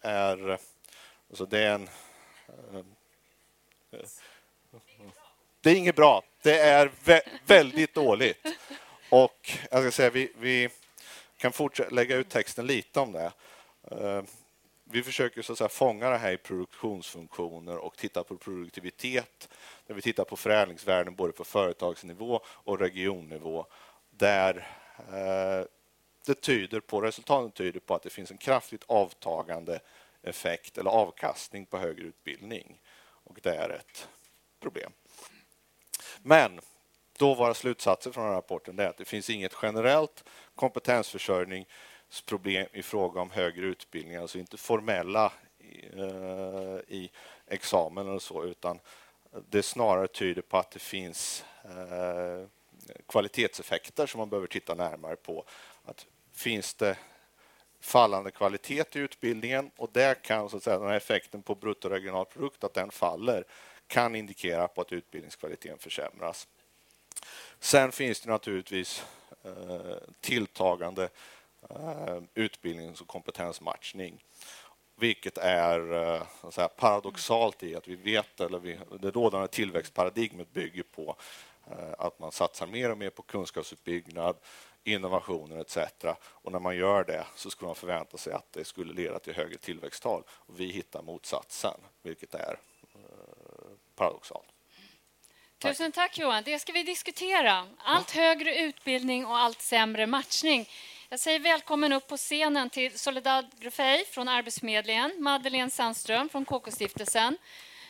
är... 0.00 0.58
Alltså 1.28 1.46
det 1.46 1.58
är 1.58 1.74
en... 1.74 1.88
Eh, 2.48 2.82
det 5.60 5.70
är 5.70 5.74
inget 5.74 5.96
bra. 5.96 6.22
Det 6.42 6.58
är 6.58 6.92
vä 7.04 7.20
väldigt 7.46 7.94
dåligt. 7.94 8.46
Och 9.10 9.52
jag 9.70 9.82
ska 9.82 9.90
säga, 9.90 10.10
vi, 10.10 10.32
vi 10.38 10.68
kan 11.36 11.52
fortsätta 11.52 11.94
lägga 11.94 12.16
ut 12.16 12.28
texten 12.28 12.66
lite 12.66 13.00
om 13.00 13.12
det. 13.12 13.32
Eh, 13.90 14.22
vi 14.84 15.02
försöker 15.02 15.42
så 15.42 15.52
att 15.52 15.58
säga 15.58 15.68
fånga 15.68 16.10
det 16.10 16.18
här 16.18 16.32
i 16.32 16.36
produktionsfunktioner 16.36 17.76
och 17.76 17.96
titta 17.96 18.24
på 18.24 18.36
produktivitet. 18.36 19.48
Där 19.86 19.94
vi 19.94 20.02
tittar 20.02 20.24
på 20.24 20.36
förädlingsvärden 20.36 21.14
både 21.14 21.32
på 21.32 21.44
företagsnivå 21.44 22.40
och 22.46 22.78
regionnivå. 22.78 23.66
Där 24.10 24.68
eh, 24.98 25.66
det 26.26 26.40
tyder 26.40 26.80
på, 26.80 27.00
resultaten 27.00 27.50
tyder 27.50 27.80
på 27.80 27.94
att 27.94 28.02
det 28.02 28.10
finns 28.10 28.30
en 28.30 28.38
kraftigt 28.38 28.84
avtagande 28.86 29.80
effekt 30.22 30.78
eller 30.78 30.90
avkastning 30.90 31.66
på 31.66 31.78
högre 31.78 32.04
utbildning. 32.04 32.80
Och 32.98 33.38
det 33.42 33.54
är 33.54 33.70
ett 33.70 34.08
problem. 34.60 34.92
Men 36.22 36.60
då 37.18 37.34
var 37.34 37.54
slutsatsen 37.54 38.12
från 38.12 38.30
rapporten 38.30 38.78
är 38.78 38.86
att 38.86 38.96
det 38.96 39.04
finns 39.04 39.30
inget 39.30 39.56
generellt 39.62 40.24
kompetensförsörjningsproblem 40.54 42.66
i 42.72 42.82
fråga 42.82 43.20
om 43.20 43.30
högre 43.30 43.66
utbildning, 43.66 44.16
alltså 44.16 44.38
inte 44.38 44.56
formella 44.56 45.32
i, 45.58 45.76
i 46.88 47.10
examen 47.46 48.08
eller 48.08 48.18
så, 48.18 48.44
utan 48.44 48.80
det 49.48 49.62
snarare 49.62 50.08
tyder 50.08 50.42
på 50.42 50.56
att 50.56 50.70
det 50.70 50.78
finns 50.78 51.44
eh, 51.64 52.46
kvalitetseffekter 53.08 54.06
som 54.06 54.18
man 54.18 54.28
behöver 54.28 54.46
titta 54.46 54.74
närmare 54.74 55.16
på. 55.16 55.44
Att 55.84 56.06
finns 56.36 56.74
det 56.74 56.96
fallande 57.80 58.30
kvalitet 58.30 58.84
i 58.96 58.98
utbildningen 58.98 59.70
och 59.76 59.90
där 59.92 60.14
kan 60.14 60.50
så 60.50 60.56
att 60.56 60.62
säga, 60.62 60.78
den 60.78 60.88
här 60.88 60.96
effekten 60.96 61.42
på 61.42 61.54
bruttoregionalprodukt, 61.54 62.64
att 62.64 62.74
den 62.74 62.90
faller, 62.90 63.44
kan 63.86 64.14
indikera 64.14 64.68
på 64.68 64.80
att 64.80 64.92
utbildningskvaliteten 64.92 65.78
försämras. 65.78 66.48
Sen 67.60 67.92
finns 67.92 68.20
det 68.20 68.30
naturligtvis 68.30 69.04
eh, 69.44 69.96
tilltagande 70.20 71.08
eh, 71.70 72.20
utbildnings 72.34 73.00
och 73.00 73.08
kompetensmatchning 73.08 74.22
vilket 74.96 75.38
är 75.38 75.92
eh, 75.92 76.50
säga, 76.50 76.68
paradoxalt 76.68 77.62
i 77.62 77.76
att 77.76 77.88
vi 77.88 77.96
vet, 77.96 78.40
eller 78.40 78.58
vi, 78.58 78.78
det 79.00 79.10
rådande 79.10 79.48
tillväxtparadigmet 79.48 80.52
bygger 80.52 80.82
på 80.82 81.16
eh, 81.70 81.94
att 81.98 82.18
man 82.18 82.32
satsar 82.32 82.66
mer 82.66 82.90
och 82.90 82.98
mer 82.98 83.10
på 83.10 83.22
kunskapsuppbyggnad, 83.22 84.36
innovationer 84.86 85.60
etc. 85.60 85.78
Och 86.18 86.52
när 86.52 86.58
man 86.58 86.76
gör 86.76 87.04
det 87.04 87.26
så 87.36 87.50
skulle 87.50 87.66
man 87.66 87.74
förvänta 87.74 88.16
sig 88.16 88.32
att 88.32 88.52
det 88.52 88.64
skulle 88.64 88.92
leda 88.92 89.18
till 89.18 89.34
högre 89.34 89.58
tillväxttal. 89.58 90.22
Och 90.28 90.60
vi 90.60 90.66
hittar 90.66 91.02
motsatsen, 91.02 91.80
vilket 92.02 92.34
är 92.34 92.58
eh, 92.94 93.00
paradoxalt. 93.96 94.46
Tusen 95.58 95.92
tack 95.92 96.18
Johan. 96.18 96.42
Det 96.44 96.58
ska 96.58 96.72
vi 96.72 96.82
diskutera. 96.82 97.66
Allt 97.78 98.10
högre 98.10 98.58
utbildning 98.58 99.26
och 99.26 99.38
allt 99.38 99.62
sämre 99.62 100.06
matchning. 100.06 100.68
Jag 101.08 101.20
säger 101.20 101.38
välkommen 101.38 101.92
upp 101.92 102.06
på 102.06 102.16
scenen 102.16 102.70
till 102.70 102.98
Soledad 102.98 103.46
Grofej 103.60 104.04
från 104.04 104.28
Arbetsförmedlingen, 104.28 105.12
Madeleine 105.18 105.70
Sandström 105.70 106.28
från 106.28 106.44
KK-stiftelsen, 106.44 107.38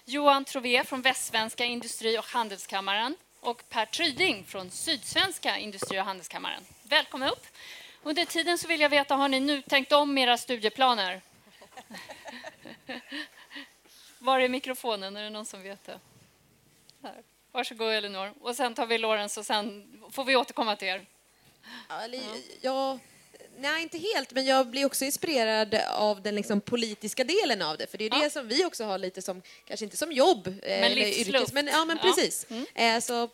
Johan 0.05 0.45
Trové 0.45 0.85
från 0.85 1.03
Västsvenska 1.03 1.65
industri 1.65 2.19
och 2.19 2.25
handelskammaren 2.25 3.17
och 3.41 3.69
Per 3.69 3.87
Tryding 3.87 4.45
från 4.45 4.71
Sydsvenska 4.71 5.59
industri 5.59 6.01
och 6.01 6.05
handelskammaren. 6.05 6.63
Välkomna 6.83 7.31
upp. 7.31 7.47
Under 8.03 8.25
tiden 8.25 8.59
så 8.59 8.69
vill 8.69 8.81
jag 8.81 8.89
veta, 8.89 9.15
har 9.15 9.29
ni 9.29 9.41
nu 9.41 9.63
tänkt 9.63 9.93
om 9.93 10.19
era 10.19 10.39
studieplaner? 10.39 11.23
Var 14.19 14.41
är 14.41 14.49
mikrofonen? 14.49 15.17
Är 15.17 15.23
det 15.23 15.31
någon 15.31 15.47
som 15.47 15.63
vet 15.63 15.85
det? 15.85 16.01
Här. 17.03 17.23
Varsågod 17.53 17.93
Elinor. 17.93 18.33
Och 18.41 18.57
sen 18.57 18.75
tar 18.75 18.87
vi 18.87 18.99
Lorentz 18.99 19.39
och 19.39 19.47
sen 19.47 19.99
får 20.11 20.25
vi 20.25 20.37
återkomma 20.37 20.77
till 20.77 20.89
er. 20.89 21.07
Ja, 21.89 22.07
ja, 22.61 22.99
nej, 23.59 23.83
inte 23.83 23.99
helt, 23.99 24.33
men 24.33 24.47
jag 24.47 24.67
blir 24.67 24.85
också 24.85 25.05
inspirerad 25.05 25.75
av 25.91 26.23
den 26.23 26.35
liksom 26.35 26.61
politiska 26.61 27.25
delen 27.25 27.63
av 27.63 27.77
det. 27.77 27.87
För 27.87 27.99
det 27.99 28.07
är 28.07 28.11
ja. 28.11 28.25
det 28.25 28.31
som 28.31 28.49
vi 28.49 28.65
också 28.65 28.85
har 28.85 28.99
lite 28.99 29.23
som, 29.23 29.43
kanske 29.65 29.85
inte 29.85 29.97
som 29.97 30.13
jobb, 30.13 30.47
men 30.47 30.85
eller 30.85 31.21
yrkes, 31.21 31.53
men, 31.53 31.67
ja, 31.67 31.85
men 31.85 31.99
precis. 31.99 32.47
Ja. 32.49 32.57
Mm. 32.75 33.01
Så 33.01 33.23
eh, 33.23 33.29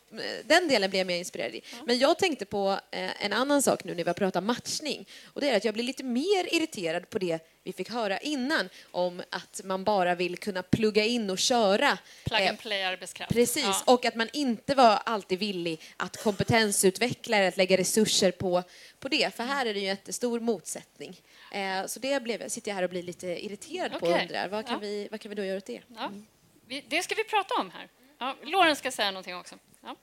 den 0.45 0.69
delen 0.69 0.91
blir 0.91 1.01
jag 1.01 1.07
mer 1.07 1.19
inspirerad 1.19 1.55
i. 1.55 1.63
Ja. 1.71 1.77
Men 1.87 1.99
jag 1.99 2.19
tänkte 2.19 2.45
på 2.45 2.79
eh, 2.91 3.25
en 3.25 3.33
annan 3.33 3.63
sak 3.63 3.85
nu 3.85 3.95
när 3.95 4.05
vi 4.05 4.09
har 4.09 4.15
pratat 4.15 4.45
matchning. 4.45 5.09
Och 5.25 5.41
det 5.41 5.49
är 5.49 5.57
att 5.57 5.65
jag 5.65 5.75
blir 5.75 5.85
lite 5.85 6.05
mer 6.05 6.55
irriterad 6.55 7.11
på 7.11 7.19
det 7.19 7.39
vi 7.65 7.73
fick 7.73 7.91
höra 7.91 8.19
innan 8.19 8.69
om 8.91 9.23
att 9.31 9.61
man 9.65 9.85
bara 9.85 10.15
vill 10.15 10.37
kunna 10.37 10.63
plugga 10.63 11.05
in 11.05 11.31
och 11.31 11.39
köra. 11.39 11.99
Plug 12.25 12.41
and 12.41 12.51
eh, 12.51 12.57
play 12.57 12.83
arbetskraft. 12.83 13.33
Precis, 13.33 13.65
ja. 13.65 13.83
och 13.87 14.05
att 14.05 14.15
man 14.15 14.29
inte 14.33 14.75
var 14.75 15.01
alltid 15.05 15.39
villig 15.39 15.81
att 15.97 16.17
kompetensutveckla 16.17 17.37
eller 17.37 17.49
att 17.49 17.57
lägga 17.57 17.77
resurser 17.77 18.31
på, 18.31 18.63
på 19.01 19.09
det. 19.09 19.35
För 19.35 19.45
här 19.45 19.67
är 19.67 19.75
det 19.75 19.81
ju 19.81 19.89
en 19.89 19.97
jättestor 20.13 20.41
motsättning. 20.41 21.21
Eh, 21.53 21.87
så 21.87 22.01
det 22.01 22.23
blev, 22.23 22.49
sitter 22.49 22.71
jag 22.71 22.77
här 22.77 22.83
och 22.83 22.91
blir 22.91 23.03
lite 23.03 23.45
irriterad 23.45 23.87
okay. 23.87 23.99
på 23.99 24.07
och 24.07 24.23
undrar 24.23 24.49
vad 24.49 24.67
kan, 24.67 24.75
ja. 24.75 24.81
vi, 24.81 25.09
vad 25.11 25.21
kan 25.21 25.29
vi 25.29 25.35
då 25.35 25.45
göra 25.45 25.57
åt 25.57 25.67
det? 25.67 25.81
Ja. 25.97 26.07
Mm. 26.07 26.83
Det 26.89 27.03
ska 27.03 27.15
vi 27.15 27.25
prata 27.25 27.55
om 27.61 27.71
här. 27.71 27.89
Ja, 28.19 28.37
Loren 28.43 28.77
ska 28.77 28.91
säga 28.91 29.11
någonting 29.11 29.37
också. 29.37 29.55
Ja. 29.83 29.97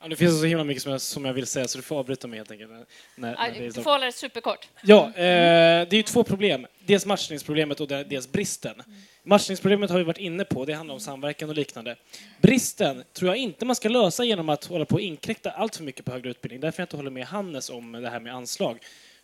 Ja, 0.00 0.08
det 0.08 0.16
finns 0.16 0.40
så 0.40 0.46
himla 0.46 0.64
mycket 0.64 0.82
som 0.82 0.92
jag, 0.92 1.00
som 1.00 1.24
jag 1.24 1.32
vill 1.32 1.46
säga 1.46 1.68
så 1.68 1.78
du 1.78 1.82
får 1.82 1.98
avbryta 1.98 2.28
mig 2.28 2.38
helt 2.38 2.50
enkelt. 2.50 2.70
När, 3.16 3.34
när 3.36 3.60
du 3.60 3.72
får 3.72 3.90
hålla 3.90 4.06
det 4.06 4.12
superkort. 4.12 4.68
Ja, 4.82 5.06
eh, 5.06 5.12
det 5.14 5.92
är 5.92 5.94
ju 5.94 6.02
två 6.02 6.24
problem. 6.24 6.66
Dels 6.86 7.06
matchningsproblemet 7.06 7.80
och 7.80 7.88
dels 7.88 8.32
bristen. 8.32 8.82
Matchningsproblemet 9.22 9.90
har 9.90 9.98
vi 9.98 10.04
varit 10.04 10.18
inne 10.18 10.44
på, 10.44 10.64
det 10.64 10.72
handlar 10.72 10.94
om 10.94 11.00
samverkan 11.00 11.48
och 11.48 11.54
liknande. 11.54 11.96
Bristen 12.40 13.04
tror 13.12 13.28
jag 13.28 13.36
inte 13.36 13.64
man 13.64 13.76
ska 13.76 13.88
lösa 13.88 14.24
genom 14.24 14.48
att 14.48 14.64
hålla 14.64 14.84
på 14.84 14.94
och 14.94 15.00
inkräkta 15.00 15.50
allt 15.50 15.76
för 15.76 15.84
mycket 15.84 16.04
på 16.04 16.12
högre 16.12 16.30
utbildning. 16.30 16.60
Därför 16.60 16.80
jag 16.80 16.84
inte 16.84 16.96
håller 16.96 17.10
med 17.10 17.26
Hannes 17.26 17.70
om 17.70 17.92
det 17.92 18.10
här 18.10 18.20
med 18.20 18.34
anslag. 18.34 18.78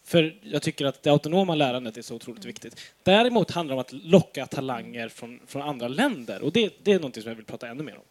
För 0.04 0.38
jag 0.42 0.62
tycker 0.62 0.86
att 0.86 1.02
det 1.02 1.10
autonoma 1.10 1.54
lärandet 1.54 1.96
är 1.96 2.02
så 2.02 2.14
otroligt 2.14 2.44
viktigt. 2.44 2.80
Däremot 3.02 3.50
handlar 3.50 3.74
det 3.74 3.80
om 3.80 3.80
att 3.80 3.92
locka 3.92 4.46
talanger 4.46 5.08
från, 5.08 5.40
från 5.46 5.62
andra 5.62 5.88
länder 5.88 6.42
och 6.42 6.52
det, 6.52 6.74
det 6.82 6.92
är 6.92 7.00
något 7.00 7.14
som 7.14 7.22
jag 7.28 7.34
vill 7.34 7.44
prata 7.44 7.68
ännu 7.68 7.82
mer 7.82 7.96
om. 7.96 8.04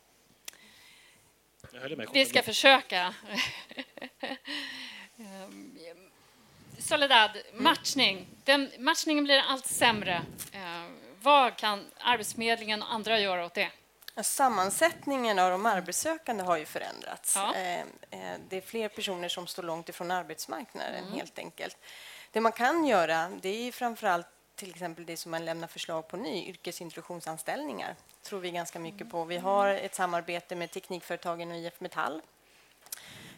Vi 2.13 2.25
ska 2.25 2.43
försöka. 2.43 3.13
Soledad, 6.77 7.31
matchning. 7.53 8.27
Den, 8.43 8.69
matchningen 8.79 9.23
blir 9.23 9.39
allt 9.47 9.65
sämre. 9.65 10.21
Eh, 10.51 10.85
vad 11.21 11.57
kan 11.57 11.85
Arbetsförmedlingen 11.97 12.81
och 12.81 12.93
andra 12.93 13.19
göra 13.19 13.45
åt 13.45 13.53
det? 13.53 13.71
Sammansättningen 14.23 15.39
av 15.39 15.51
de 15.51 15.65
arbetssökande 15.65 16.43
har 16.43 16.57
ju 16.57 16.65
förändrats. 16.65 17.35
Ja. 17.35 17.55
Eh, 17.55 17.79
eh, 17.79 18.39
det 18.49 18.57
är 18.57 18.61
fler 18.61 18.89
personer 18.89 19.29
som 19.29 19.47
står 19.47 19.63
långt 19.63 19.89
ifrån 19.89 20.11
arbetsmarknaden, 20.11 21.03
mm. 21.03 21.13
helt 21.13 21.39
enkelt. 21.39 21.77
Det 22.31 22.41
man 22.41 22.51
kan 22.51 22.85
göra 22.85 23.31
det 23.41 23.67
är 23.67 23.71
framförallt 23.71 24.27
till 24.55 24.69
exempel 24.69 25.05
det 25.05 25.17
som 25.17 25.31
man 25.31 25.45
lämnar 25.45 25.67
förslag 25.67 26.07
på 26.07 26.17
nu, 26.17 26.29
yrkesintroduktionsanställningar, 26.29 27.95
tror 28.23 28.39
vi 28.39 28.51
ganska 28.51 28.79
mycket 28.79 29.11
på. 29.11 29.25
Vi 29.25 29.37
har 29.37 29.67
ett 29.67 29.95
samarbete 29.95 30.55
med 30.55 30.71
Teknikföretagen 30.71 31.51
och 31.51 31.57
IF 31.57 31.79
Metall 31.79 32.21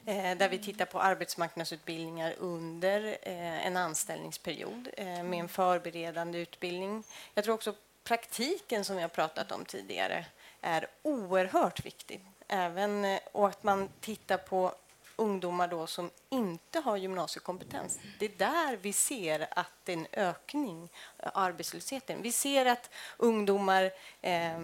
eh, 0.05 0.37
där 0.37 0.49
vi 0.49 0.59
tittar 0.59 0.85
på 0.85 0.99
arbetsmarknadsutbildningar 0.99 2.33
under 2.37 3.17
en 3.27 3.77
anställningsperiod 3.77 4.89
med 4.97 5.33
en 5.33 5.49
förberedande 5.49 6.39
utbildning. 6.39 7.03
Jag 7.33 7.43
tror 7.43 7.55
också 7.55 7.75
praktiken 8.03 8.85
som 8.85 8.95
vi 8.95 9.01
har 9.01 9.09
pratat 9.09 9.51
om 9.51 9.65
tidigare 9.65 10.25
är 10.61 10.87
oerhört 11.01 11.85
viktig. 11.85 12.25
Även, 12.47 13.19
och 13.31 13.47
att 13.47 13.63
man 13.63 13.89
tittar 13.99 14.37
på 14.37 14.75
ungdomar 15.15 15.67
då 15.67 15.87
som 15.87 16.09
inte 16.29 16.79
har 16.79 16.97
gymnasiekompetens. 16.97 17.99
Det 18.19 18.25
är 18.25 18.37
där 18.37 18.77
vi 18.81 18.93
ser 18.93 19.47
att 19.51 19.71
det 19.83 19.93
är 19.93 19.97
en 19.97 20.07
ökning 20.11 20.89
av 21.17 21.31
arbetslösheten. 21.33 22.21
Vi 22.21 22.31
ser 22.31 22.65
att 22.65 22.89
ungdomar... 23.17 23.91
Eh, 24.21 24.59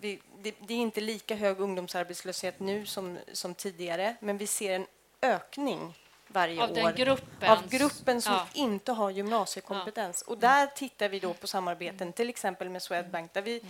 vi, 0.00 0.20
det, 0.38 0.54
det, 0.66 0.74
är 0.74 0.78
inte 0.78 1.00
lika 1.00 1.34
hög 1.34 1.60
ungdomsarbetslöshet 1.60 2.60
nu 2.60 2.86
som, 2.86 3.18
som 3.32 3.54
tidigare 3.54 4.16
men 4.20 4.38
vi 4.38 4.46
ser 4.46 4.74
en 4.74 4.86
ökning 5.22 5.94
varje 6.26 6.62
av 6.62 6.70
år 6.70 6.92
gruppen. 6.92 7.50
av 7.50 7.68
gruppen 7.68 8.22
som 8.22 8.32
Ja. 8.32 8.46
inte 8.54 8.92
har 8.92 9.10
gymnasiekompetens. 9.10 10.22
Och 10.22 10.38
där 10.38 10.66
tittar 10.66 11.08
vi 11.08 11.18
då 11.18 11.34
på 11.34 11.46
samarbeten, 11.46 12.12
till 12.12 12.28
exempel 12.28 12.68
med 12.68 12.82
Swedbank, 12.82 13.32
där 13.32 13.42
vi 13.42 13.62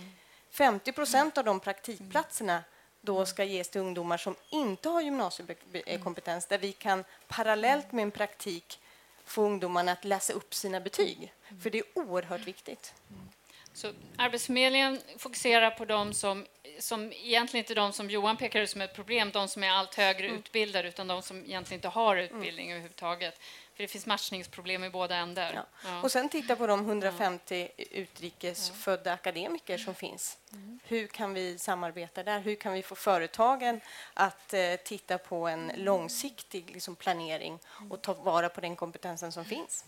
50 0.51 0.91
procent 0.91 1.37
av 1.37 1.43
de 1.43 1.59
praktikplatserna 1.59 2.63
då 3.01 3.25
ska 3.25 3.43
ges 3.43 3.69
till 3.69 3.81
ungdomar 3.81 4.17
som 4.17 4.35
inte 4.49 4.89
har 4.89 5.01
gymnasiekompetens, 5.01 6.45
där 6.45 6.57
vi 6.57 6.71
kan 6.71 7.03
parallellt 7.27 7.91
med 7.91 8.03
en 8.03 8.11
praktik 8.11 8.79
få 9.25 9.41
ungdomarna 9.43 9.91
att 9.91 10.05
läsa 10.05 10.33
upp 10.33 10.53
sina 10.53 10.79
betyg. 10.79 11.33
För 11.63 11.69
det 11.69 11.77
är 11.77 11.83
oerhört 11.93 12.41
viktigt. 12.41 12.93
Så 13.73 13.91
Arbetsförmedlingen 14.17 14.99
fokuserar 15.17 15.71
på 15.71 15.85
de 15.85 16.13
som, 16.13 16.45
som 16.79 17.13
egentligen 17.13 17.63
inte 17.63 17.73
de 17.73 17.93
som 17.93 18.09
Johan 18.09 18.37
pekar 18.37 18.59
ut 18.61 18.69
som 18.69 18.81
ett 18.81 18.95
problem, 18.95 19.31
de 19.31 19.47
som 19.47 19.63
är 19.63 19.69
allt 19.69 19.95
högre 19.95 20.25
Mm. 20.27 20.39
utbildade, 20.39 20.87
utan 20.87 21.07
de 21.07 21.21
som 21.21 21.37
egentligen 21.45 21.77
inte 21.77 21.87
har 21.87 22.17
utbildning 22.17 22.71
överhuvudtaget. 22.71 23.39
För 23.81 23.83
det 23.83 23.91
finns 23.91 24.05
matchningsproblem 24.05 24.83
i 24.83 24.89
båda 24.89 25.15
ändar. 25.15 25.51
Ja. 25.55 25.65
Ja. 25.85 26.01
Och 26.01 26.11
sen 26.11 26.29
titta 26.29 26.55
på 26.55 26.67
de 26.67 26.79
150 26.79 27.67
utrikesfödda 27.77 29.13
akademiker 29.13 29.77
som 29.77 29.95
finns. 29.95 30.37
Hur 30.83 31.07
kan 31.07 31.33
vi 31.33 31.57
samarbeta 31.57 32.23
där? 32.23 32.39
Hur 32.39 32.55
kan 32.55 32.73
vi 32.73 32.83
få 32.83 32.95
företagen 32.95 33.81
att 34.13 34.53
eh, 34.53 34.75
titta 34.75 35.17
på 35.17 35.47
en 35.47 35.71
långsiktig 35.75 36.71
liksom, 36.73 36.95
planering 36.95 37.59
och 37.89 38.01
ta 38.01 38.13
vara 38.13 38.49
på 38.49 38.61
den 38.61 38.75
kompetensen 38.75 39.31
som 39.31 39.45
finns? 39.45 39.85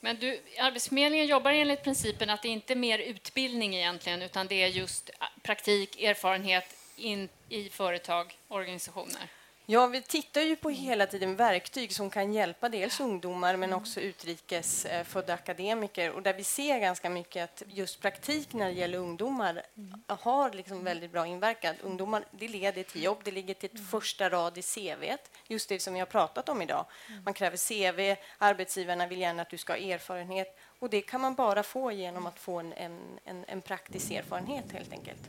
Men 0.00 0.16
du, 0.16 0.40
Arbetsförmedlingen 0.58 1.26
jobbar 1.26 1.52
enligt 1.52 1.82
principen 1.82 2.30
att 2.30 2.42
det 2.42 2.48
inte 2.48 2.72
är 2.72 2.76
mer 2.76 2.98
utbildning 2.98 3.76
egentligen, 3.76 4.22
utan 4.22 4.46
det 4.46 4.62
är 4.62 4.68
just 4.68 5.10
praktik, 5.42 6.02
erfarenhet 6.02 6.76
in 6.96 7.28
i 7.48 7.68
företag, 7.68 8.38
organisationer. 8.48 9.37
Ja, 9.70 9.86
vi 9.86 10.02
tittar 10.02 10.40
ju 10.40 10.56
på 10.56 10.70
hela 10.70 11.06
tiden 11.06 11.36
verktyg 11.36 11.92
som 11.92 12.10
kan 12.10 12.32
hjälpa 12.32 12.68
dels 12.68 13.00
ungdomar 13.00 13.56
men 13.56 13.72
också 13.72 14.00
utrikesfödda 14.00 15.34
akademiker. 15.34 16.12
Och 16.12 16.22
där 16.22 16.34
vi 16.34 16.44
ser 16.44 16.78
ganska 16.78 17.10
mycket 17.10 17.44
att 17.44 17.62
just 17.66 18.00
praktik 18.00 18.52
när 18.52 18.66
det 18.66 18.72
gäller 18.72 18.98
ungdomar 18.98 19.62
har 20.06 20.52
liksom 20.52 20.84
väldigt 20.84 21.12
bra 21.12 21.26
inverkan. 21.26 21.74
Ungdomar, 21.82 22.24
det 22.30 22.48
leder 22.48 22.82
till 22.82 23.02
jobb, 23.02 23.18
det 23.24 23.30
ligger 23.30 23.54
till 23.54 23.70
ett 23.74 23.90
första 23.90 24.30
rad 24.30 24.58
i 24.58 24.62
CV, 24.62 25.16
just 25.46 25.68
det 25.68 25.80
som 25.80 25.94
vi 25.94 26.00
har 26.00 26.06
pratat 26.06 26.48
om 26.48 26.62
idag. 26.62 26.86
Man 27.24 27.34
kräver 27.34 27.56
CV, 27.56 28.20
arbetsgivarna 28.38 29.06
vill 29.06 29.20
gärna 29.20 29.42
att 29.42 29.50
du 29.50 29.58
ska 29.58 29.72
ha 29.72 29.78
erfarenhet. 29.78 30.58
Och 30.78 30.90
det 30.90 31.00
kan 31.00 31.20
man 31.20 31.34
bara 31.34 31.62
få 31.62 31.92
genom 31.92 32.26
att 32.26 32.38
få 32.38 32.58
en, 32.58 32.72
en, 32.72 33.00
en, 33.24 33.44
en 33.48 33.60
praktisk 33.62 34.10
erfarenhet 34.10 34.72
helt 34.72 34.92
enkelt. 34.92 35.20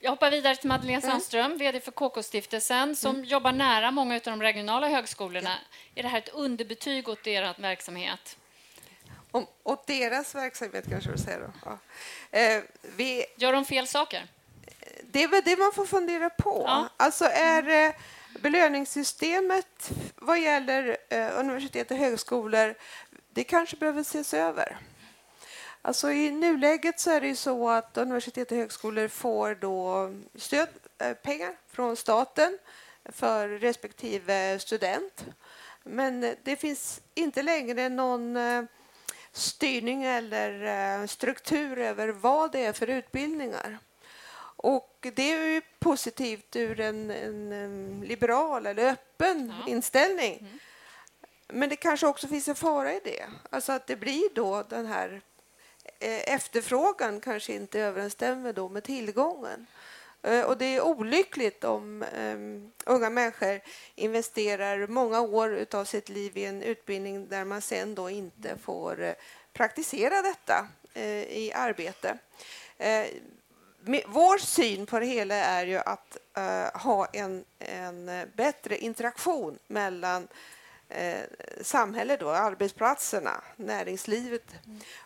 Jag 0.00 0.10
hoppar 0.10 0.30
vidare 0.30 0.56
till 0.56 0.68
Madeleine 0.68 1.02
Sandström, 1.02 1.58
VD 1.58 1.80
för 1.80 1.92
KK-stiftelsen, 1.92 2.96
som 2.96 3.24
jobbar 3.24 3.52
nära 3.52 3.90
många 3.90 4.14
av 4.14 4.20
de 4.20 4.42
regionala 4.42 4.88
högskolorna. 4.88 5.58
Är 5.94 6.02
det 6.02 6.08
här 6.08 6.18
ett 6.18 6.28
underbetyg 6.28 7.08
åt 7.08 7.26
er 7.26 7.54
verksamhet? 7.58 8.36
Om, 9.30 9.46
åt 9.62 9.86
deras 9.86 10.34
verksamhet 10.34 10.84
kanske 10.88 11.10
du 11.10 11.18
säger. 11.18 11.50
Ja. 11.64 11.78
Eh, 12.38 12.62
vi, 12.96 13.24
Gör 13.36 13.52
de 13.52 13.64
fel 13.64 13.86
saker? 13.86 14.26
det 15.02 15.22
är 15.22 15.28
väl 15.28 15.42
det 15.44 15.56
man 15.56 15.72
får 15.72 15.86
fundera 15.86 16.30
på. 16.30 16.62
Ja. 16.66 16.88
Alltså 16.96 17.24
är 17.24 17.86
eh, 17.86 17.94
belöningssystemet 18.40 19.90
vad 20.16 20.40
gäller 20.40 20.96
eh, 21.08 21.38
universitet 21.38 21.90
och 21.90 21.96
högskolor, 21.96 22.74
det 23.32 23.44
kanske 23.44 23.76
behöver 23.76 24.00
ses 24.00 24.34
över. 24.34 24.78
Alltså 25.82 26.10
I 26.10 26.30
nuläget 26.30 27.00
så 27.00 27.10
är 27.10 27.20
det 27.20 27.28
ju 27.28 27.36
så 27.36 27.68
att 27.68 27.96
universitet 27.96 28.50
och 28.50 28.56
högskolor 28.56 29.08
får 29.08 29.54
då 29.54 30.10
stöd, 30.34 30.68
eh, 30.98 31.14
pengar 31.14 31.56
från 31.68 31.96
staten 31.96 32.58
för 33.04 33.48
respektive 33.48 34.58
student. 34.58 35.24
Men 35.84 36.24
eh, 36.24 36.34
det 36.42 36.56
finns 36.56 37.00
inte 37.14 37.42
längre 37.42 37.88
någon 37.88 38.36
eh, 38.36 38.64
styrning 39.32 40.04
eller 40.04 41.06
struktur 41.06 41.78
över 41.78 42.08
vad 42.08 42.52
det 42.52 42.64
är 42.64 42.72
för 42.72 42.86
utbildningar. 42.86 43.78
Och 44.60 45.06
det 45.14 45.32
är 45.32 45.46
ju 45.46 45.60
positivt 45.78 46.56
ur 46.56 46.80
en, 46.80 47.10
en, 47.10 48.00
liberal 48.06 48.66
eller 48.66 48.92
öppen 48.92 49.54
Ja. 49.58 49.70
inställning. 49.72 50.60
Men 51.48 51.68
det 51.68 51.76
kanske 51.76 52.06
också 52.06 52.28
finns 52.28 52.48
en 52.48 52.54
fara 52.54 52.92
i 52.92 53.00
det. 53.04 53.26
Alltså 53.50 53.72
att 53.72 53.86
det 53.86 53.96
blir 53.96 54.34
då 54.34 54.62
den 54.62 54.86
här 54.86 55.22
Eh, 55.98 56.34
efterfrågan 56.34 57.20
kanske 57.20 57.52
inte 57.52 57.80
överensstämmer 57.80 58.52
då 58.52 58.68
med 58.68 58.84
tillgången. 58.84 59.66
Eh, 60.22 60.44
och 60.44 60.58
det 60.58 60.64
är 60.64 60.80
olyckligt 60.80 61.64
om 61.64 62.04
um, 62.16 62.72
unga 62.86 63.10
människor 63.10 63.60
investerar 63.94 64.86
många 64.86 65.20
år 65.20 65.66
av 65.70 65.84
sitt 65.84 66.08
liv 66.08 66.36
i 66.36 66.44
en 66.44 66.62
utbildning 66.62 67.28
där 67.28 67.44
man 67.44 67.60
sen 67.60 67.94
då 67.94 68.10
inte 68.10 68.58
får 68.58 69.02
eh, 69.02 69.14
praktisera 69.52 70.22
detta 70.22 70.68
uh, 70.96 71.22
i 71.22 71.52
arbete. 71.54 72.18
Uh, 72.80 73.20
vår 74.06 74.38
syn 74.38 74.86
på 74.86 74.98
det 74.98 75.06
hela 75.06 75.34
är 75.34 75.66
ju 75.66 75.76
att 75.76 76.16
ha 76.74 77.06
en, 77.06 77.44
en 77.58 78.10
bättre 78.36 78.78
interaktion 78.78 79.58
mellan 79.66 80.28
eh, 80.88 81.24
samhället, 81.62 82.20
då, 82.20 82.30
arbetsplatserna, 82.30 83.44
näringslivet 83.56 84.54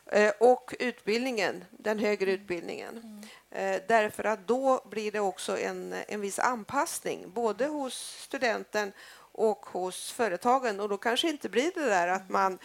eh, 0.07 0.33
och 0.41 0.75
utbildningen, 0.79 1.65
den 1.71 1.99
högre 1.99 2.33
utbildningen. 2.33 3.23
Eh, 3.51 3.81
därför 3.89 4.25
att 4.25 4.47
då 4.47 4.87
blir 4.91 5.13
det 5.13 5.21
också 5.21 5.59
en, 5.59 5.95
en 6.09 6.21
viss 6.21 6.39
anpassning 6.39 7.33
både 7.33 7.67
hos 7.67 7.95
studenten 8.25 8.93
och 9.33 9.67
hos 9.67 10.13
företagen. 10.13 10.81
Och 10.81 10.89
då 10.89 10.97
kanske 10.97 11.29
inte 11.29 11.49
blir 11.49 11.73
det 11.75 11.87
där 11.87 12.09
att 12.09 12.29
man 12.29 12.59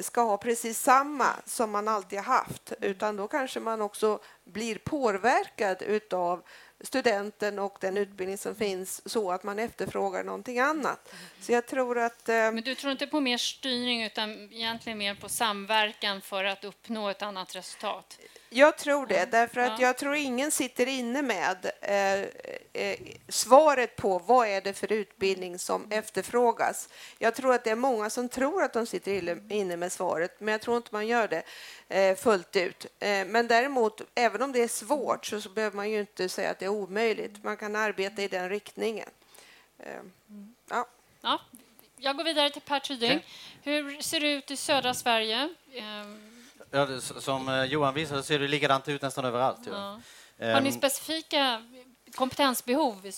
ska 0.00 0.20
ha 0.20 0.36
precis 0.36 0.80
samma 0.80 1.26
som 1.46 1.70
man 1.70 1.88
alltid 1.88 2.18
haft, 2.18 2.72
utan 2.80 3.16
då 3.16 3.28
kanske 3.28 3.60
man 3.60 3.82
också 3.82 4.18
blir 4.44 4.78
påverkad 4.78 5.82
utav 5.82 6.42
studenten 6.80 7.58
och 7.58 7.78
den 7.80 7.96
utbildning 7.96 8.38
som 8.38 8.54
finns 8.54 9.08
så 9.08 9.32
att 9.32 9.42
man 9.42 9.58
efterfrågar 9.58 10.24
någonting 10.24 10.58
annat. 10.58 11.12
Så 11.40 11.52
jag 11.52 11.66
tror 11.66 11.98
att... 11.98 12.28
Eh, 12.28 12.34
Men 12.34 12.62
du 12.62 12.74
tror 12.74 12.92
inte 12.92 13.06
på 13.06 13.20
mer 13.20 13.38
styrning 13.38 14.02
utan 14.04 14.52
egentligen 14.52 14.98
mer 14.98 15.14
på 15.14 15.28
samverkan 15.28 16.20
för 16.20 16.44
att 16.44 16.64
uppnå 16.64 17.08
ett 17.08 17.22
annat 17.22 17.56
resultat? 17.56 18.18
Jag 18.56 18.78
tror 18.78 19.06
det, 19.06 19.30
därför 19.30 19.60
att 19.60 19.80
Ja. 19.80 19.86
jag 19.86 19.96
tror 19.98 20.14
ingen 20.14 20.50
sitter 20.50 20.86
inne 20.86 21.22
med 21.22 21.70
eh, 21.80 22.20
eh, 22.72 22.98
svaret 23.28 23.96
på 23.96 24.18
vad 24.18 24.48
är 24.48 24.60
det 24.60 24.72
för 24.72 24.92
utbildning 24.92 25.58
som 25.58 25.86
efterfrågas. 25.90 26.88
Jag 27.18 27.34
tror 27.34 27.54
att 27.54 27.64
det 27.64 27.70
är 27.70 27.76
många 27.76 28.10
som 28.10 28.28
tror 28.28 28.62
att 28.62 28.72
de 28.72 28.86
sitter 28.86 29.52
inne 29.52 29.76
med 29.76 29.92
svaret, 29.92 30.40
men 30.40 30.52
jag 30.52 30.60
tror 30.60 30.76
inte 30.76 30.88
man 30.92 31.06
gör 31.06 31.28
det 31.28 31.42
eh, 31.88 32.16
fullt 32.16 32.56
ut. 32.56 32.86
Eh, 32.98 33.26
men 33.26 33.48
däremot, 33.48 34.00
även 34.14 34.42
om 34.42 34.52
det 34.52 34.62
är 34.62 34.68
svårt 34.68 35.26
så, 35.26 35.40
så 35.40 35.48
behöver 35.48 35.76
man 35.76 35.90
ju 35.90 36.00
inte 36.00 36.28
säga 36.28 36.50
att 36.50 36.58
det 36.58 36.64
är 36.64 36.68
omöjligt. 36.68 37.44
Man 37.44 37.56
kan 37.56 37.76
arbeta 37.76 38.22
i 38.22 38.28
den 38.28 38.48
riktningen. 38.48 39.08
Eh, 39.78 39.86
ja. 40.70 40.86
Ja, 41.20 41.40
jag 41.96 42.16
går 42.16 42.24
vidare 42.24 42.50
till 42.50 42.62
Per 42.62 42.80
Tyding. 42.80 43.24
Hur 43.62 44.00
ser 44.02 44.20
det 44.20 44.32
ut 44.32 44.50
i 44.50 44.56
södra 44.56 44.94
Sverige? 44.94 45.48
Ehm, 46.74 46.80
Ja, 46.80 46.86
det, 46.86 47.00
som 47.00 47.48
eh, 47.48 47.64
Johan 47.64 47.94
visade 47.94 48.22
ser 48.22 48.38
det 48.38 48.48
likadant 48.48 48.88
ut 48.88 49.02
nästan 49.02 49.24
överallt. 49.24 49.58
Ja. 49.66 49.72
Har 49.72 50.60
ni 50.60 50.68
Ehm, 50.68 50.72
specifika 50.72 51.62
kompetensbehov? 52.14 53.10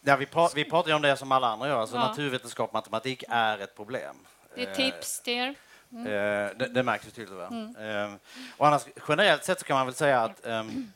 ja, 0.00 0.16
vi, 0.16 0.26
pra, 0.26 0.48
vi 0.54 0.64
pratar 0.64 0.88
ju 0.90 0.94
om 0.96 1.02
det 1.02 1.16
som 1.16 1.32
alla 1.32 1.46
andra 1.48 1.68
gör. 1.68 1.80
Alltså, 1.80 1.96
Ja. 1.96 2.08
Naturvetenskap 2.08 2.70
och 2.70 2.74
matematik 2.74 3.24
är 3.28 3.58
ett 3.58 3.76
problem. 3.76 4.16
Det 4.54 4.62
är 4.62 4.68
Eh, 4.68 4.74
tips 4.74 5.20
till 5.20 5.32
er? 5.32 5.54
Eh, 5.92 6.56
det, 6.56 6.68
det 6.74 6.82
märks 6.82 7.06
ju 7.06 7.10
tydligt. 7.10 7.50
Mm. 7.50 7.76
Eh, 7.76 8.14
och 8.56 8.66
annars, 8.66 8.82
generellt 9.08 9.44
sett 9.44 9.58
så 9.60 9.64
kan 9.66 9.76
man 9.76 9.86
väl 9.86 9.94
säga 9.94 10.20
att 10.22 10.46
ehm, 10.46 10.92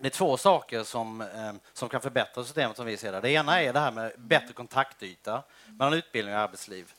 det 0.00 0.06
är 0.06 0.10
två 0.10 0.36
saker 0.36 0.84
som, 0.84 1.20
ehm, 1.20 1.60
som 1.72 1.88
kan 1.88 2.00
förbättra 2.00 2.44
systemet 2.44 2.76
som 2.76 2.86
vi 2.86 2.96
ser 2.96 3.12
det. 3.12 3.20
Det 3.20 3.30
ena 3.30 3.62
är 3.62 3.72
det 3.72 3.80
här 3.80 3.90
med 3.92 4.12
bättre 4.16 4.52
kontaktyta 4.52 5.42
mellan 5.66 5.92
utbildning 5.94 6.34
och 6.34 6.40
arbetsliv. 6.40 6.92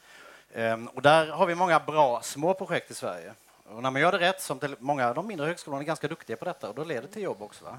Ehm, 0.54 0.88
och 0.88 1.02
där 1.02 1.28
har 1.28 1.46
vi 1.46 1.56
många 1.56 1.80
bra 1.80 2.22
små 2.22 2.54
projekt 2.54 2.92
i 2.92 2.94
Sverige. 2.94 3.34
Och 3.70 3.84
när 3.84 3.92
man 3.92 4.02
gör 4.02 4.12
det 4.12 4.20
rätt, 4.20 4.42
som 4.42 4.60
till, 4.60 4.76
många 4.80 5.08
av 5.08 5.16
de 5.16 5.28
mindre 5.28 5.46
högskolorna 5.48 5.82
är 5.84 5.86
ganska 5.86 6.08
duktiga 6.08 6.38
på 6.38 6.46
detta 6.46 6.70
och 6.70 6.76
då 6.76 6.84
leder 6.84 7.02
det 7.02 7.08
till 7.08 7.22
jobb 7.22 7.42
också. 7.42 7.66
Va? 7.66 7.78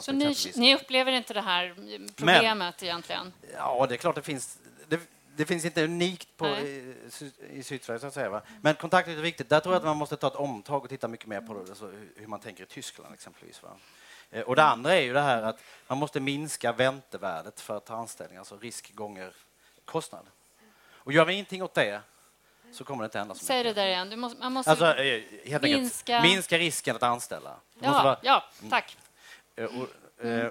Så 0.00 0.12
ni, 0.12 0.34
ni 0.56 0.74
upplever 0.74 1.12
inte 1.12 1.34
det 1.34 1.40
här 1.40 1.74
problemet 2.16 2.82
egentligen? 2.82 3.32
Ja, 3.56 3.86
det 3.88 3.94
är 3.94 3.96
klart 3.96 4.14
det 4.14 4.22
finns. 4.22 4.58
Det, 4.88 5.00
det 5.36 5.46
finns 5.46 5.64
inte 5.64 5.84
unikt 5.84 6.36
på, 6.36 6.46
i, 6.48 6.94
i 7.50 7.62
Sydsverige, 7.62 8.00
så 8.00 8.06
att 8.06 8.14
säga. 8.14 8.28
Va? 8.30 8.42
Men 8.60 8.74
kontaktyta 8.74 9.18
är 9.18 9.22
viktigt. 9.22 9.48
Där 9.48 9.60
tror 9.60 9.74
jag 9.74 9.78
att 9.80 9.84
man 9.86 9.96
måste 9.96 10.16
ta 10.16 10.26
ett 10.26 10.34
omtag 10.34 10.82
och 10.82 10.88
titta 10.88 11.08
mycket 11.08 11.26
mer 11.26 11.40
på 11.40 11.54
det, 11.54 11.80
hur- 11.80 12.08
hur 12.16 12.26
man 12.26 12.40
tänker 12.40 12.62
i 12.62 12.66
Tyskland 12.66 13.14
exempelvis. 13.14 13.62
Va? 13.62 13.68
Eh, 14.30 14.42
Och 14.42 14.56
det 14.56 14.62
andra 14.64 14.94
är 14.96 15.00
ju 15.00 15.12
det 15.12 15.20
här 15.20 15.42
att 15.42 15.60
man 15.86 15.98
måste 15.98 16.20
minska 16.20 16.72
väntevärdet 16.72 17.60
för 17.60 17.76
att 17.76 17.84
ta 17.84 17.94
anställning, 17.96 18.38
alltså 18.38 18.56
risk 18.56 18.94
gånger 18.94 19.32
kostnad. 19.84 20.26
Och 20.88 21.12
gör 21.12 21.24
vi 21.24 21.32
ingenting 21.32 21.62
åt 21.62 21.74
det 21.74 22.00
så 22.72 22.84
kommer 22.84 23.02
det 23.02 23.06
inte 23.06 23.18
hända 23.18 23.34
så 23.34 23.44
Säg 23.44 23.56
det 23.56 23.62
mycket. 23.64 23.76
där 23.76 23.86
igen. 23.86 24.10
Du 24.10 24.16
måste, 24.16 24.40
man 24.40 24.52
måste... 24.52 24.70
Alltså, 24.70 24.86
eh, 24.96 25.22
helt 25.44 25.64
enkelt, 25.64 25.82
Minska- 25.82 26.22
minska 26.22 26.58
risken 26.58 26.96
att 26.96 27.02
anställa. 27.02 27.56
Ja, 27.80 27.92
vara- 27.92 28.18
ja, 28.22 28.44
tack. 28.70 28.96
Eh, 29.56 29.64
och, 29.64 30.24
eh, 30.26 30.46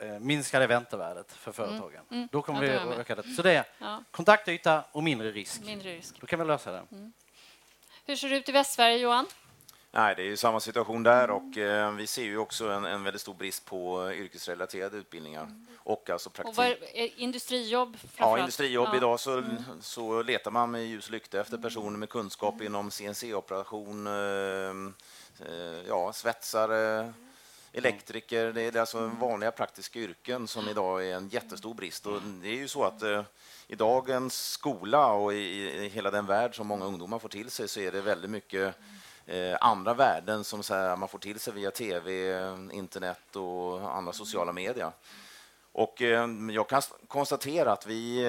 eh, 0.00 0.18
minska 0.20 0.58
det 0.58 0.66
väntevärdet 0.66 1.32
för 1.32 1.52
företagen. 1.52 2.00
Mm. 2.10 2.28
Då 2.32 2.42
kommer 2.42 2.62
Ja, 2.62 2.84
vi 2.84 2.92
att 2.92 2.98
öka 2.98 3.14
det. 3.14 3.22
Så 3.22 3.42
det 3.42 3.52
är 3.52 3.64
Ja. 3.78 4.04
kontaktyta 4.10 4.84
och 4.92 5.02
mindre 5.02 5.30
risk. 5.32 5.60
Mindre 5.64 5.92
risk. 5.96 6.20
Då 6.20 6.26
kan 6.26 6.38
vi 6.38 6.44
lösa 6.44 6.72
det. 6.72 6.82
Hur 8.06 8.16
ser 8.16 8.28
det 8.28 8.36
ut 8.36 8.48
i 8.48 8.52
Västsverige, 8.52 8.96
Johan? 8.98 9.26
Nej, 9.94 10.14
det 10.16 10.22
är 10.22 10.26
ju 10.26 10.36
samma 10.36 10.60
situation 10.60 11.02
där 11.02 11.30
och 11.30 11.56
eh, 11.58 11.92
vi 11.92 12.06
ser 12.06 12.22
ju 12.22 12.38
också 12.38 12.68
en, 12.70 12.84
en 12.84 13.04
väldigt 13.04 13.20
stor 13.22 13.34
brist 13.34 13.64
på 13.64 14.08
eh, 14.08 14.20
yrkesrelaterade 14.20 14.96
utbildningar 14.96 15.48
och 15.78 16.10
alltså 16.10 16.28
Och 16.28 16.34
praktik. 16.34 16.56
vad 16.56 16.66
är 16.66 17.20
industrijobb 17.20 17.96
Ja, 18.16 18.38
industrijobb 18.38 18.88
Ja. 18.92 18.96
idag 18.96 19.20
så, 19.20 19.42
så 19.80 20.22
letar 20.22 20.50
man 20.50 20.70
med 20.70 20.86
ljus 20.86 21.06
och 21.06 21.12
lykta 21.12 21.40
efter 21.40 21.58
personer 21.58 21.98
med 21.98 22.08
kunskap 22.08 22.62
inom 22.62 22.90
CNC-operation, 22.90 24.06
eh, 24.06 25.46
eh, 25.48 25.82
ja, 25.88 26.12
svetsare, 26.12 27.12
elektriker. 27.72 28.52
Det 28.52 28.62
är 28.62 28.76
alltså 28.80 29.06
vanliga 29.20 29.50
praktiska 29.50 29.98
yrken 29.98 30.48
som 30.48 30.68
idag 30.68 31.06
är 31.06 31.16
en 31.16 31.28
jättestor 31.28 31.74
brist. 31.74 32.06
Och 32.06 32.22
det 32.22 32.48
är 32.48 32.56
ju 32.56 32.68
så 32.68 32.84
att 32.84 33.02
eh, 33.02 33.22
i 33.66 33.74
dagens 33.74 34.48
skola 34.48 35.12
och 35.12 35.34
i, 35.34 35.36
i 35.84 35.88
hela 35.88 36.10
den 36.10 36.26
värld 36.26 36.56
som 36.56 36.66
många 36.66 36.84
ungdomar 36.84 37.18
får 37.18 37.28
till 37.28 37.50
sig 37.50 37.68
så 37.68 37.80
är 37.80 37.92
det 37.92 38.00
väldigt 38.00 38.30
mycket 38.30 38.62
eh, 38.62 38.74
Eh, 39.26 39.56
andra 39.60 39.94
värden 39.94 40.44
som 40.44 40.62
så 40.62 40.74
här, 40.74 40.96
man 40.96 41.08
får 41.08 41.18
till 41.18 41.40
sig 41.40 41.52
via 41.52 41.70
tv, 41.70 42.32
eh, 42.32 42.56
internet 42.72 43.36
och 43.36 43.96
andra 43.96 44.12
sociala 44.12 44.52
medier. 44.52 44.92
Och 45.72 46.02
eh, 46.02 46.28
jag 46.50 46.68
kan 46.68 46.82
konstatera 47.08 47.72
att 47.72 47.86
vi 47.86 48.26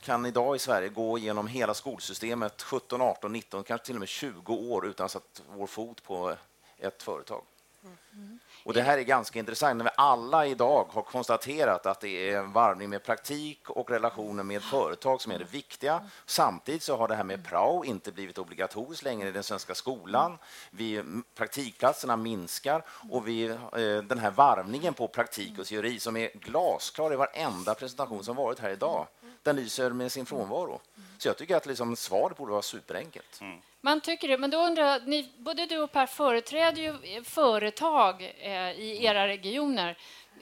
kan 0.00 0.26
idag 0.26 0.56
i 0.56 0.58
Sverige 0.58 0.88
gå 0.88 1.18
igenom 1.18 1.46
hela 1.46 1.74
skolsystemet 1.74 2.62
17, 2.62 3.00
18, 3.00 3.32
19, 3.32 3.64
kanske 3.64 3.86
till 3.86 3.96
och 3.96 4.00
med 4.00 4.08
20 4.08 4.54
år 4.54 4.86
utan 4.86 5.04
att 5.04 5.12
sätta 5.12 5.42
vår 5.56 5.66
fot 5.66 6.02
på 6.02 6.36
ett 6.78 7.02
företag. 7.02 7.42
Mm. 7.84 7.96
Mm. 8.12 8.38
Och 8.68 8.74
Det 8.74 8.82
här 8.82 8.98
är 8.98 9.02
ganska 9.02 9.38
intressant 9.38 9.76
när 9.76 9.84
vi 9.84 9.90
alla 9.96 10.46
idag 10.46 10.88
har 10.90 11.02
konstaterat 11.02 11.86
att 11.86 12.00
det 12.00 12.30
är 12.30 12.42
varvning 12.42 12.90
med 12.90 13.02
praktik 13.02 13.70
och 13.70 13.90
relationer 13.90 14.42
med 14.42 14.62
företag 14.62 15.20
som 15.22 15.32
är 15.32 15.38
det 15.38 15.44
viktiga. 15.44 16.00
Samtidigt 16.26 16.82
så 16.82 16.96
har 16.96 17.08
det 17.08 17.14
här 17.14 17.24
med 17.24 17.46
prao 17.46 17.84
inte 17.84 18.12
blivit 18.12 18.38
obligatoriskt 18.38 19.04
längre 19.04 19.28
i 19.28 19.32
den 19.32 19.42
svenska 19.42 19.74
skolan. 19.74 20.38
Vi, 20.70 21.02
praktikplatserna 21.34 22.16
minskar 22.16 22.82
och 23.10 23.28
vi, 23.28 23.44
eh, 23.46 23.58
den 24.02 24.18
här 24.18 24.30
varvningen 24.30 24.94
på 24.94 25.08
praktik 25.08 25.58
och 25.58 25.66
teori 25.66 26.00
som 26.00 26.16
är 26.16 26.30
glasklar 26.34 27.12
i 27.12 27.16
varenda 27.16 27.74
presentation 27.74 28.24
som 28.24 28.36
varit 28.36 28.58
här 28.58 28.70
idag, 28.70 29.06
den 29.42 29.56
lyser 29.56 29.90
med 29.90 30.12
sin 30.12 30.26
frånvaro. 30.26 30.80
Så 31.18 31.28
jag 31.28 31.36
tycker 31.36 31.56
att 31.56 31.66
liksom 31.66 31.96
svaret 31.96 32.36
borde 32.36 32.52
vara 32.52 32.62
superenkelt. 32.62 33.40
Mm. 33.40 33.58
Man 33.80 34.00
tycker 34.00 34.28
det, 34.28 34.38
men 34.38 34.50
då 34.50 34.58
undrar 34.66 35.00
ni, 35.06 35.32
både 35.38 35.66
du 35.66 35.78
och 35.78 35.92
Per 35.92 36.06
företräder 36.06 36.82
ju 36.82 37.22
företag 37.24 38.34
eh, 38.40 38.70
i 38.70 39.04
era 39.04 39.26
regioner. 39.28 39.98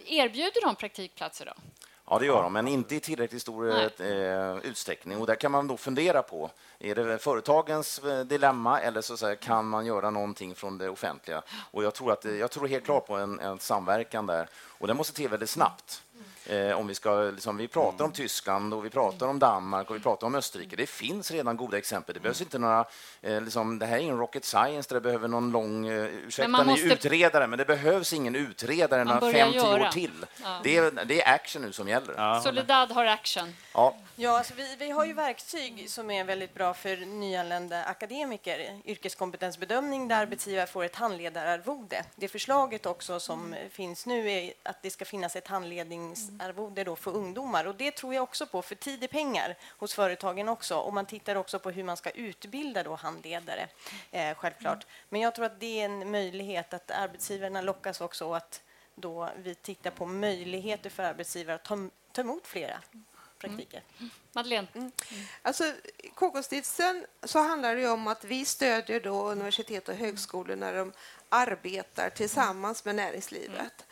Erbjuder 0.07 0.61
de 0.67 0.75
praktikplatser 0.77 1.47
då? 1.47 1.53
Ja, 2.09 2.19
det 2.19 2.27
gör 2.27 2.43
de, 2.43 2.53
men 2.53 2.69
inte 2.69 2.95
i 2.97 3.01
tillräckligt 3.01 3.43
stor 3.43 3.71
eh, 4.01 4.57
utsträckning. 4.63 5.19
Och 5.21 5.27
där 5.27 5.35
kan 5.35 5.53
man 5.53 5.67
då 5.67 5.77
fundera 5.77 6.23
på, 6.23 6.51
är 6.79 6.95
det 6.95 7.19
företagens 7.19 7.99
eh, 7.99 8.21
dilemma 8.21 8.81
eller 8.81 9.01
så 9.01 9.17
säga, 9.17 9.37
kan 9.37 9.67
man 9.69 9.87
göra 9.87 10.11
någonting 10.11 10.55
från 10.55 10.79
det 10.79 10.89
offentliga? 10.89 11.43
Och 11.71 11.85
jag 11.85 11.95
tror, 11.95 12.13
att, 12.13 12.23
det- 12.23 12.37
jag 12.37 12.51
tror 12.51 12.69
helt 12.69 12.85
klart 12.85 13.07
på 13.07 13.15
en, 13.17 13.41
en 13.41 13.59
samverkan 13.59 14.27
där. 14.27 14.49
Och 14.79 14.87
den 14.87 14.97
måste 14.97 15.15
till 15.15 15.29
väldigt 15.29 15.51
snabbt. 15.51 16.03
Eh, 16.49 16.79
om 16.79 16.87
vi, 16.87 16.95
ska, 16.95 17.15
liksom, 17.23 17.57
vi 17.57 17.69
pratar 17.69 18.05
om 18.05 18.13
Tyskland 18.13 18.75
och 18.75 18.85
vi 18.85 18.91
pratar 18.91 19.27
om 19.29 19.39
Danmark 19.39 19.91
och 19.91 19.97
vi 19.97 20.01
pratar 20.01 20.27
om 20.27 20.35
Österrike. 20.35 20.77
Det 20.77 20.87
finns 20.87 21.31
redan 21.31 21.57
goda 21.57 21.79
exempel. 21.79 22.15
Det 22.15 22.21
behövs 22.21 22.41
inte 22.41 22.59
några... 22.59 22.85
Eh, 23.23 23.41
liksom, 23.41 23.79
det 23.79 23.87
här 23.87 23.97
är 23.97 24.01
ingen 24.01 24.19
rocket 24.19 24.45
science 24.45 24.89
där 24.89 24.95
det 24.95 25.01
behöver 25.01 25.29
någon 25.29 25.51
lång... 25.51 25.87
Eh, 25.89 26.05
ursäkta, 26.05 26.49
man 26.49 26.67
ni 26.67 26.73
måste- 26.73 26.87
utredare, 26.87 27.47
men 27.47 27.59
det 27.59 27.65
behövs 27.65 28.13
ingen 28.13 28.35
utredare 28.35 29.05
Man 29.05 29.19
några 29.21 29.33
fem, 29.33 29.53
tio 29.53 29.63
göra. 29.65 29.87
år 29.87 29.91
till. 29.91 30.27
Ja. 30.43 30.61
Det, 30.63 30.77
är, 30.77 31.05
det 31.05 31.23
är 31.23 31.35
action 31.35 31.63
nu 31.63 31.73
som 31.73 31.89
gäller. 31.89 32.41
Soledad 32.41 32.91
har 32.93 33.05
action. 33.07 33.55
Ja. 33.75 33.97
Ja, 34.19 34.39
alltså 34.39 34.55
vi, 34.57 34.77
vi 34.79 34.91
har 34.91 35.05
ju 35.05 35.13
verktyg 35.13 35.91
som 35.91 36.11
är 36.11 36.25
väldigt 36.25 36.55
bra 36.55 36.75
för 36.75 36.97
nyanlända 37.07 37.85
akademiker. 37.85 38.81
Yrkeskompetensbedömning 38.85 40.09
där 40.09 40.17
arbetsgivare 40.23 40.67
får 40.67 40.85
ett 40.85 40.97
handledararvode. 40.97 42.05
Det 42.17 42.29
förslaget 42.29 42.87
också 42.87 43.21
som 43.21 43.55
finns 43.71 44.07
nu 44.07 44.31
är 44.31 44.53
att 44.63 44.83
det 44.83 44.91
ska 44.91 45.05
finnas 45.05 45.37
ett 45.37 45.49
handledningsarvode 46.41 46.85
då 46.85 46.97
för 46.97 47.11
ungdomar. 47.11 47.67
Och 47.67 47.75
det 47.75 47.91
tror 47.91 48.15
jag 48.15 48.23
också 48.23 48.47
på, 48.47 48.63
för 48.63 48.75
tid 48.75 49.05
är 49.05 49.09
pengar 49.09 49.57
hos 49.79 49.95
företagen 49.95 50.49
också. 50.49 50.77
Och 50.77 50.95
man 50.95 51.07
tittar 51.07 51.37
också 51.37 51.59
på 51.59 51.71
hur 51.71 51.85
man 51.85 51.97
ska 51.97 52.11
utbilda 52.11 52.83
då 52.83 52.95
handledare, 52.95 53.69
eh, 54.11 54.35
självklart. 54.37 54.87
Men 55.09 55.21
jag 55.21 55.35
tror 55.35 55.45
att 55.47 55.61
det 55.61 55.81
är 55.81 55.85
en 55.85 56.11
möjlighet 56.11 56.75
att 56.75 56.91
arbetsgivarna 56.91 57.61
lockas 57.61 58.01
också 58.01 58.33
att 58.33 58.63
då 58.95 59.31
vi 59.37 59.55
tittar 59.55 59.91
på 59.91 60.07
möjligheter 60.07 60.91
för 60.91 61.03
arbetsgivare 61.03 61.55
att 61.55 61.65
ta, 61.65 61.89
ta 62.13 62.21
emot 62.21 62.47
flera 62.47 62.83
praktiker. 63.39 63.83
Madeleine? 64.33 64.91
Alltså, 65.43 65.65
i 65.99 66.09
KK-stiftelsen 66.15 67.07
så 67.23 67.39
handlar 67.39 67.77
det 67.77 67.89
om 67.89 68.07
att 68.09 68.25
vi 68.25 68.45
stödjer 68.45 69.01
då 69.01 69.31
universitet 69.31 69.89
och 69.89 69.95
högskolor 69.95 70.57
när 70.57 70.75
de 70.75 70.93
arbetar 71.29 72.11
tillsammans 72.11 72.85
med 72.85 72.95
näringslivet. 72.95 73.87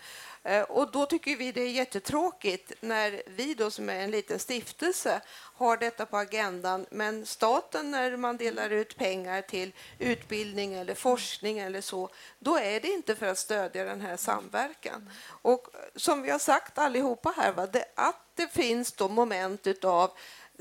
Eh, 0.45 0.63
och 0.63 0.91
då 0.91 1.07
tycker 1.07 1.37
vi 1.37 1.53
det 1.53 1.61
är 1.61 1.71
jättetråkigt 1.71 2.73
när 2.81 3.23
vi 3.27 3.55
då 3.55 3.71
som 3.71 3.89
är 3.89 4.01
en 4.01 4.11
liten 4.11 4.39
stiftelse 4.39 5.21
har 5.31 5.77
detta 5.77 6.07
på 6.07 6.17
agendan 6.17 6.87
men 6.91 7.27
staten 7.27 7.91
när 7.91 8.17
man 8.17 8.37
delar 8.37 8.71
ut 8.71 8.97
pengar 8.97 9.43
till 9.43 9.73
utbildning 9.99 10.75
eller 10.75 10.95
forskning 10.95 11.59
eller 11.59 11.81
så 11.81 12.09
då 12.39 12.59
är 12.59 12.81
det 12.81 12.89
inte 12.89 13.17
för 13.17 13.27
att 13.27 13.39
stödja 13.39 13.85
den 13.85 14.01
här 14.01 14.17
samverkan. 14.17 15.11
Och 15.27 15.69
som 15.97 16.23
vi 16.23 16.31
har 16.31 16.39
sagt 16.39 16.79
allihopa 16.79 17.35
här, 17.37 17.53
va, 17.53 17.67
det, 17.67 17.85
att 17.95 18.25
det 18.35 18.49
finns 18.49 18.93
då 18.93 19.09
moment 19.09 19.67
utav 19.67 20.11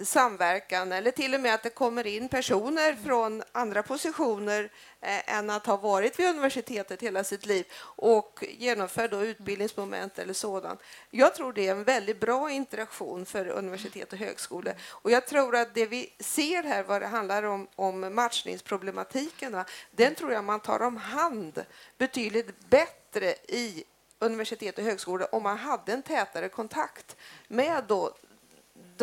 samverkan 0.01 0.91
eller 0.91 1.11
till 1.11 1.33
och 1.33 1.41
med 1.41 1.53
att 1.53 1.63
det 1.63 1.69
kommer 1.69 2.07
in 2.07 2.29
personer 2.29 2.95
från 3.05 3.43
andra 3.51 3.83
positioner 3.83 4.71
eh, 5.01 5.37
än 5.37 5.49
att 5.49 5.65
ha 5.65 5.77
varit 5.77 6.19
vid 6.19 6.29
universitetet 6.29 7.01
hela 7.01 7.23
sitt 7.23 7.45
liv 7.45 7.65
och 7.81 8.43
genomför 8.49 9.07
då 9.07 9.25
utbildningsmoment 9.25 10.19
eller 10.19 10.33
sådant. 10.33 10.79
Jag 11.09 11.35
tror 11.35 11.53
det 11.53 11.67
är 11.67 11.71
en 11.71 11.83
väldigt 11.83 12.19
bra 12.19 12.51
interaktion 12.51 13.25
för 13.25 13.47
universitet 13.47 14.13
och 14.13 14.19
högskolor 14.19 14.73
och 14.89 15.11
jag 15.11 15.27
tror 15.27 15.55
att 15.55 15.75
det 15.75 15.85
vi 15.85 16.13
ser 16.19 16.63
här 16.63 16.83
vad 16.83 17.01
det 17.01 17.07
handlar 17.07 17.43
om, 17.43 17.67
om 17.75 18.15
matchningsproblematiken, 18.15 19.51
va, 19.51 19.65
den 19.91 20.15
tror 20.15 20.33
jag 20.33 20.43
man 20.43 20.59
tar 20.59 20.81
om 20.81 20.97
hand 20.97 21.65
betydligt 21.97 22.69
bättre 22.69 23.33
i 23.47 23.83
universitet 24.19 24.77
och 24.77 24.83
högskolor 24.83 25.27
om 25.31 25.43
man 25.43 25.57
hade 25.57 25.93
en 25.93 26.03
tätare 26.03 26.49
kontakt 26.49 27.15
med 27.47 27.83
då 27.87 28.13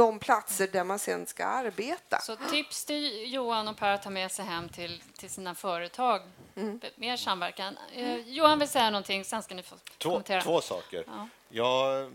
de 0.00 0.18
platser 0.18 0.68
där 0.72 0.84
man 0.84 0.98
sen 0.98 1.26
ska 1.26 1.44
arbeta. 1.44 2.18
Så 2.20 2.36
tips 2.36 2.84
till 2.84 3.32
Johan 3.32 3.68
och 3.68 3.76
Per 3.76 3.90
att 3.94 4.02
ta 4.02 4.10
med 4.10 4.32
sig 4.32 4.44
hem 4.44 4.68
till, 4.68 5.02
till 5.18 5.30
sina 5.30 5.54
företag. 5.54 6.22
Mm. 6.56 6.80
Mer 6.96 7.16
samverkan. 7.16 7.78
Eh, 7.94 8.16
Johan 8.16 8.58
vill 8.58 8.68
säga 8.68 8.90
någonting, 8.90 9.24
sen 9.24 9.42
ska 9.42 9.54
ni 9.54 9.62
få 9.62 9.76
Två, 9.98 10.10
kommentera. 10.10 10.42
två 10.42 10.60
saker. 10.60 11.04
Ja. 11.06 11.28
Jag 11.48 11.96
är 12.00 12.10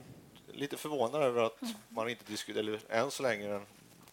lite 0.53 0.77
förvånad 0.77 1.23
över 1.23 1.43
att 1.43 1.59
man 1.89 2.09
inte 2.09 2.23
diskuterar, 2.25 2.59
eller 2.63 2.79
än 2.89 3.11
så 3.11 3.23
länge 3.23 3.61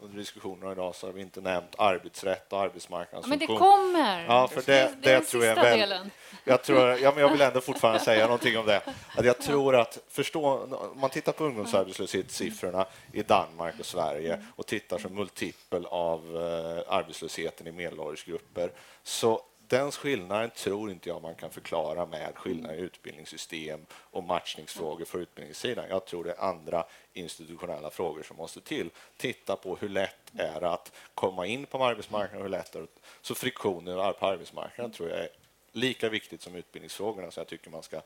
under 0.02 0.18
diskussionerna 0.18 0.72
idag 0.72 0.94
så 0.94 1.06
har 1.06 1.12
vi 1.12 1.20
inte 1.20 1.40
nämnt 1.40 1.74
arbetsrätt 1.78 2.52
och 2.52 2.60
arbetsmarknadens 2.60 3.26
Ja, 3.26 3.28
men 3.28 3.38
det 3.38 3.46
kommer. 3.46 4.24
Ja, 4.24 4.48
för 4.48 4.62
det, 4.62 4.94
det 5.02 5.10
är 5.10 5.20
det 5.20 5.26
tror 5.26 5.44
jag 5.44 5.54
väl, 5.54 5.78
delen. 5.78 6.10
jag, 6.44 6.62
tror, 6.62 6.80
ja, 6.80 7.12
men 7.14 7.20
jag 7.22 7.30
vill 7.32 7.40
ändå 7.40 7.60
fortfarande 7.60 8.00
säga 8.04 8.24
någonting 8.24 8.58
om 8.58 8.66
det. 8.66 8.82
Att 9.16 9.24
jag 9.24 9.38
tror 9.38 9.76
att 9.76 9.98
förstå, 10.08 10.48
om 10.92 11.00
man 11.00 11.10
tittar 11.10 11.32
på 11.32 11.44
ungdomsarbetslöshetssiffrorna 11.44 12.86
i 13.12 13.22
Danmark 13.22 13.74
och 13.80 13.86
Sverige 13.86 14.44
och 14.56 14.66
tittar 14.66 14.98
som 14.98 15.14
multipel 15.14 15.86
av 15.86 16.36
eh, 16.36 16.94
arbetslösheten 16.94 17.66
i 17.66 17.72
medelåldersgrupper 17.72 18.70
så 19.02 19.40
den 19.72 19.92
skillnaden 19.92 20.50
tror 20.50 20.90
inte 20.90 21.08
jag 21.08 21.22
man 21.22 21.34
kan 21.34 21.50
förklara 21.50 22.06
med 22.06 22.36
skillnader 22.36 22.74
i 22.76 22.80
utbildningssystem 22.80 23.86
och 23.92 24.24
matchningsfrågor 24.24 25.04
för 25.04 25.18
utbildningssidan. 25.18 25.84
Jag 25.88 26.04
tror 26.04 26.24
det 26.24 26.30
är 26.30 26.40
andra 26.40 26.84
institutionella 27.12 27.90
frågor 27.90 28.22
som 28.22 28.36
måste 28.36 28.60
till. 28.60 28.90
Titta 29.16 29.56
på 29.56 29.76
hur 29.76 29.88
lätt 29.88 30.32
är 30.36 30.60
det 30.60 30.70
att 30.70 30.92
komma 31.14 31.46
in 31.46 31.66
på 31.66 31.84
arbetsmarknaden 31.84 32.36
och 32.36 32.42
hur 32.42 32.50
lätt 32.50 32.74
är 32.74 32.80
det 32.80 32.86
Så 33.22 33.34
friktionen 33.34 34.14
på 34.14 34.26
arbetsmarknaden 34.26 34.92
tror 34.92 35.08
jag 35.08 35.18
är 35.18 35.28
lika 35.72 36.08
viktigt 36.08 36.42
som 36.42 36.54
utbildningsfrågorna 36.54 37.30
som 37.30 37.40
jag 37.40 37.48
tycker 37.48 37.70
man 37.70 37.82
ska 37.82 38.00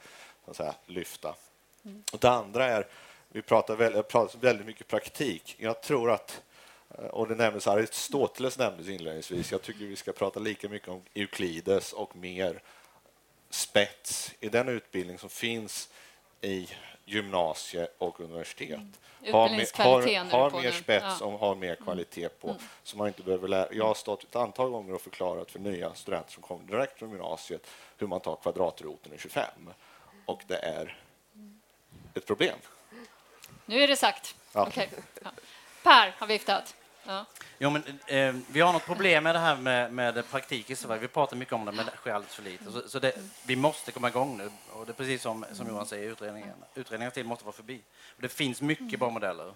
säga, 0.52 0.74
lyfta. 0.86 1.34
Och 2.12 2.18
det 2.18 2.30
andra 2.30 2.64
är, 2.64 2.86
vi 3.28 3.42
pratar 3.42 3.76
väldigt, 3.76 4.08
pratar 4.08 4.38
väldigt 4.38 4.66
mycket 4.66 4.86
praktik. 4.86 5.56
Jag 5.58 5.82
tror 5.82 6.10
att 6.10 6.42
och 7.10 7.28
det 7.28 7.34
nämndes 7.34 7.66
Aristoteles 7.66 8.58
nämndes 8.58 8.88
inledningsvis. 8.88 9.52
Jag 9.52 9.62
tycker 9.62 9.84
vi 9.84 9.96
ska 9.96 10.12
prata 10.12 10.40
lika 10.40 10.68
mycket 10.68 10.88
om 10.88 11.02
Euklides 11.14 11.92
och 11.92 12.16
mer 12.16 12.62
spets 13.50 14.32
i 14.40 14.48
den 14.48 14.68
utbildning 14.68 15.18
som 15.18 15.30
finns 15.30 15.88
i 16.40 16.68
gymnasie 17.04 17.88
och 17.98 18.20
universitet. 18.20 18.80
Har, 19.32 19.48
mer- 19.50 19.82
har, 19.84 20.30
har 20.30 20.50
på 20.50 20.58
mer 20.60 20.72
spets 20.72 21.04
Ja. 21.20 21.26
och 21.26 21.38
har 21.38 21.54
mer 21.54 21.74
kvalitet 21.74 22.28
på. 22.28 22.56
Så 22.82 22.96
man 22.96 23.08
inte 23.08 23.22
behöver 23.22 23.48
lära. 23.48 23.68
Jag 23.72 23.84
har 23.84 23.94
stått 23.94 24.22
ett 24.24 24.36
antal 24.36 24.70
gånger 24.70 24.94
och 24.94 25.00
förklarat 25.00 25.50
för 25.50 25.58
nya 25.58 25.94
studenter 25.94 26.32
som 26.32 26.42
kommer 26.42 26.64
direkt 26.64 26.98
från 26.98 27.10
gymnasiet 27.10 27.66
hur 27.98 28.06
man 28.06 28.20
tar 28.20 28.36
kvadratroten 28.36 29.12
i 29.14 29.18
25. 29.18 29.44
Och 30.26 30.42
det 30.46 30.56
är 30.56 30.98
ett 32.14 32.26
problem. 32.26 32.58
Nu 33.66 33.80
är 33.82 33.88
det 33.88 33.96
sagt. 33.96 34.34
Ja. 34.52 34.66
Okej. 34.66 34.88
Ja. 35.24 35.30
Per 35.82 36.14
har 36.18 36.26
viftat. 36.26 36.74
Ja. 37.06 37.24
Jo, 37.58 37.70
men, 37.70 37.82
eh, 38.06 38.34
vi 38.48 38.60
har 38.60 38.72
något 38.72 38.86
problem 38.86 39.24
med 39.24 39.34
det 39.34 39.38
här 39.38 39.56
med, 39.56 39.92
med 39.92 40.30
praktik 40.30 40.70
i 40.70 40.76
Sverige. 40.76 41.00
Vi 41.00 41.08
pratar 41.08 41.36
mycket 41.36 41.54
om 41.54 41.64
det, 41.64 41.72
men 41.72 41.86
det 41.86 41.92
sker 41.96 42.12
alldeles 42.12 42.34
för 42.34 42.42
lite. 42.42 42.72
Så, 42.72 42.88
så 42.88 42.98
det, 42.98 43.12
vi 43.46 43.56
måste 43.56 43.92
komma 43.92 44.08
igång 44.08 44.36
nu. 44.36 44.50
Och 44.72 44.86
det 44.86 44.92
är 44.92 44.94
precis 44.94 45.22
som, 45.22 45.44
som 45.52 45.68
Johan 45.68 45.86
säger, 45.86 46.10
utredningen. 46.10 46.54
Utredningens 46.74 47.14
tid 47.14 47.26
måste 47.26 47.44
vara 47.44 47.56
förbi. 47.56 47.80
Och 48.16 48.22
det 48.22 48.28
finns 48.28 48.62
mycket 48.62 49.00
bra 49.00 49.10
modeller 49.10 49.54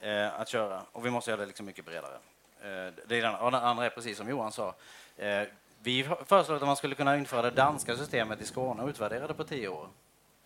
eh, 0.00 0.40
att 0.40 0.48
köra 0.48 0.82
och 0.92 1.06
vi 1.06 1.10
måste 1.10 1.30
göra 1.30 1.40
det 1.40 1.46
liksom 1.46 1.66
mycket 1.66 1.84
bredare. 1.84 2.14
Eh, 2.60 2.92
det 3.06 3.18
är 3.18 3.22
den, 3.22 3.34
och 3.34 3.50
den 3.50 3.62
andra 3.62 3.86
är 3.86 3.90
precis 3.90 4.18
som 4.18 4.28
Johan 4.28 4.52
sa. 4.52 4.74
Eh, 5.16 5.42
vi 5.82 6.08
föreslår 6.26 6.56
att 6.56 6.62
man 6.62 6.76
skulle 6.76 6.94
kunna 6.94 7.16
införa 7.16 7.42
det 7.42 7.50
danska 7.50 7.96
systemet 7.96 8.40
i 8.40 8.44
Skåne 8.44 8.82
och 8.82 8.88
utvärdera 8.88 9.26
det 9.26 9.34
på 9.34 9.44
tio 9.44 9.68
år. 9.68 9.88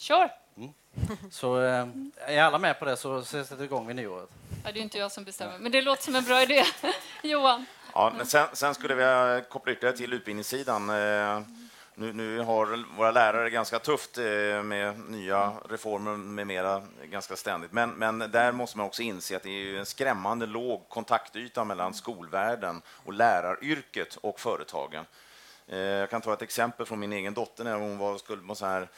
Kör! 0.00 0.30
Så 1.30 1.60
eh, 1.62 1.86
är 2.16 2.42
alla 2.42 2.58
med 2.58 2.78
på 2.78 2.84
det 2.84 2.96
så 2.96 3.22
sätts 3.22 3.50
det 3.50 3.64
igång 3.64 3.86
vid 3.86 3.96
nyåret. 3.96 4.28
Ja, 4.64 4.72
det 4.72 4.78
är 4.80 4.82
inte 4.82 4.98
jag 4.98 5.12
som 5.12 5.24
bestämmer, 5.24 5.58
men 5.58 5.72
det 5.72 5.82
låter 5.82 6.02
som 6.02 6.14
en 6.14 6.24
bra 6.24 6.42
idé. 6.42 6.64
Johan? 7.22 7.66
Ja, 7.94 8.12
men 8.16 8.26
sen, 8.26 8.46
sen 8.52 8.74
skulle 8.74 8.94
vi 8.94 9.42
koppla 9.48 9.72
ytterligare 9.72 9.96
till 9.96 10.12
utbildningssidan. 10.12 10.90
Eh, 10.90 11.40
Nu, 11.94 12.12
nu 12.12 12.38
har 12.40 12.96
våra 12.96 13.10
lärare 13.10 13.50
ganska 13.50 13.78
tufft 13.78 14.18
eh, 14.18 14.24
med 14.62 14.98
nya 15.10 15.52
reformer 15.68 16.16
med 16.16 16.46
mera 16.46 16.82
ganska 17.04 17.36
ständigt. 17.36 17.72
Men, 17.72 17.90
men 17.90 18.18
där 18.18 18.52
måste 18.52 18.78
man 18.78 18.86
också 18.86 19.02
inse 19.02 19.36
att 19.36 19.42
det 19.42 19.50
är 19.50 19.78
en 19.78 19.86
skrämmande 19.86 20.46
låg 20.46 20.88
kontaktyta 20.88 21.64
mellan 21.64 21.94
skolvärlden 21.94 22.82
och 23.04 23.12
läraryrket 23.12 24.16
och 24.16 24.40
företagen. 24.40 25.04
Eh, 25.68 25.78
Jag 25.78 26.10
kan 26.10 26.20
ta 26.20 26.32
ett 26.32 26.42
exempel 26.42 26.86
från 26.86 26.98
min 27.00 27.12
egen 27.12 27.34
dotter 27.34 27.64
när 27.64 27.74
hon 27.74 27.98
var, 27.98 28.18
skulle 28.18 28.42
på 28.42 28.54
så 28.54 28.66
här 28.66 28.88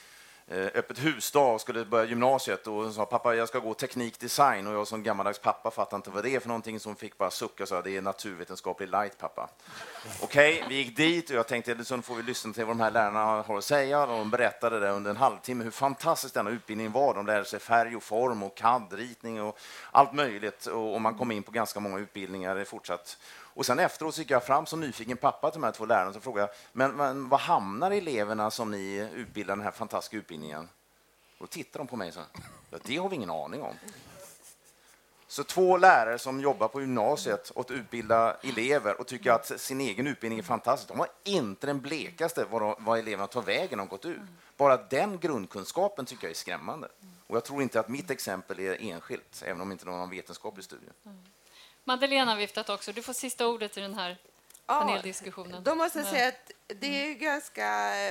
Eh, 0.53 0.67
öppet 0.75 0.99
husdag 0.99 1.55
och 1.55 1.61
skulle 1.61 1.85
börja 1.85 2.05
gymnasiet 2.05 2.67
och 2.67 2.93
sa 2.93 3.07
pappa 3.07 3.35
jag 3.35 3.49
ska 3.49 3.59
gå 3.59 3.75
teknikdesign 3.75 4.67
och 4.67 4.75
jag 4.75 4.87
som 4.87 5.03
gammaldags 5.03 5.39
pappa 5.39 5.71
fattade 5.71 5.97
inte 5.97 6.11
vad 6.11 6.25
det 6.25 6.31
är 6.31 6.41
för 6.41 6.49
någonting 6.49 6.81
som 6.81 6.97
fick 6.97 7.19
bara 7.19 7.31
sucka 7.31 7.63
och 7.63 7.69
sa 7.69 7.83
det 7.83 7.97
är 7.97 8.03
naturvetenskaplig 8.03 8.89
light 8.89 9.19
pappa. 9.19 9.49
Okej, 10.23 10.65
vi 10.69 10.75
gick 10.75 10.97
dit 10.97 11.31
och 11.31 11.37
jag 11.37 11.49
tänkte 11.49 11.85
så 11.85 12.03
får 12.03 12.15
vi 12.15 12.23
lyssna 12.23 12.53
till 12.53 12.65
vad 12.65 12.77
de 12.77 12.83
här 12.83 12.91
lärarna 12.91 13.43
har 13.43 13.59
att 13.59 13.65
säga 13.65 14.03
och 14.03 14.09
de 14.09 14.31
berättade 14.31 14.81
det 14.81 14.91
under 14.91 15.11
en 15.11 15.17
halvtimme 15.17 15.65
hur 15.65 15.71
fantastisk 15.71 16.35
denna 16.35 16.51
utbildning 16.51 16.93
var. 16.93 17.15
De 17.15 17.27
lärde 17.27 17.45
sig 17.45 17.61
färg 17.61 17.97
och 17.97 18.03
form 18.03 18.43
och 18.43 18.57
CAD-ritning 18.57 19.43
och 19.43 19.59
allt 19.91 20.13
möjligt 20.13 20.67
och 20.67 20.95
och 20.95 21.01
man 21.01 21.15
kom 21.15 21.33
in 21.33 21.43
på 21.43 21.51
ganska 21.51 21.81
många 21.81 21.99
utbildningar 21.99 22.65
fortsatt. 22.65 23.19
Och 23.55 23.67
sen 23.67 23.79
efteråt 23.79 24.19
gick 24.19 24.31
jag 24.31 24.45
fram 24.45 24.67
som 24.67 24.81
nyfiken 24.81 25.17
pappa 25.17 25.51
till 25.51 25.61
de 25.61 25.65
här 25.65 25.73
två 25.73 25.87
lärarna 25.87 26.11
och 26.11 26.23
frågade 26.23 26.53
men, 26.73 26.93
men 26.93 27.29
vad 27.29 27.41
hamnar 27.41 27.91
eleverna 27.91 28.51
som 28.51 28.71
ni 28.71 29.11
utbildar 29.15 29.57
den 29.57 29.65
här 29.65 29.73
fantastiska 29.73 30.17
utbildningen? 30.17 30.69
Och 31.39 31.39
då 31.39 31.47
tittar 31.47 31.79
de 31.79 31.87
på 31.87 31.97
mig 31.97 32.09
och 32.09 32.15
sa 32.15 32.21
ja, 32.71 32.79
det 32.85 32.97
har 32.97 33.09
vi 33.09 33.17
ingen 33.17 33.31
aning 33.31 33.63
om. 33.63 33.75
Så 35.27 35.45
två 35.45 35.77
lärare 35.77 36.19
som 36.19 36.41
jobbar 36.41 36.69
på 36.69 36.81
gymnasiet 36.81 37.51
och 37.51 37.67
utbildar 37.71 38.37
elever 38.43 39.01
och 39.01 39.07
tycker 39.07 39.33
att 39.33 39.61
sin 39.61 39.81
egen 39.81 40.07
utbildning 40.07 40.39
är 40.39 40.43
fantastisk, 40.43 40.89
de 40.89 40.99
har 40.99 41.09
inte 41.25 41.67
den 41.67 41.81
blekaste 41.81 42.47
vad, 42.51 42.63
de, 42.63 42.75
vad 42.79 42.99
eleverna 42.99 43.27
tar 43.27 43.43
vägen 43.43 43.79
när 43.79 43.85
de 43.85 43.89
gått 43.89 44.05
ut. 44.05 44.21
Bara 44.57 44.77
den 44.77 45.19
grundkunskapen 45.19 46.07
tycker 46.07 46.25
jag 46.25 46.31
är 46.31 46.35
skrämmande. 46.35 46.89
Och 47.27 47.37
jag 47.37 47.45
tror 47.45 47.63
inte 47.63 47.81
att 47.81 47.89
mitt 47.89 48.11
exempel 48.11 48.61
är 48.61 48.77
enskilt, 48.81 49.43
även 49.47 49.61
om 49.61 49.73
inte 49.73 49.87
någon 49.87 50.01
har 50.01 50.07
vetenskaplig 50.07 50.65
studie. 50.65 50.91
Madeleine 51.85 52.31
har 52.31 52.39
viftat 52.39 52.69
också. 52.69 52.93
Du 52.93 53.03
får 53.03 53.13
sista 53.13 53.47
ordet 53.47 53.77
i 53.77 53.81
den 53.81 53.95
här 53.95 54.17
paneldiskussionen. 54.67 55.63
Då 55.63 55.75
måste 55.75 55.99
jag 55.99 56.09
säga 56.09 56.29
att 56.29 56.51
det 56.81 57.11
är 57.11 57.15
ganska 57.15 57.69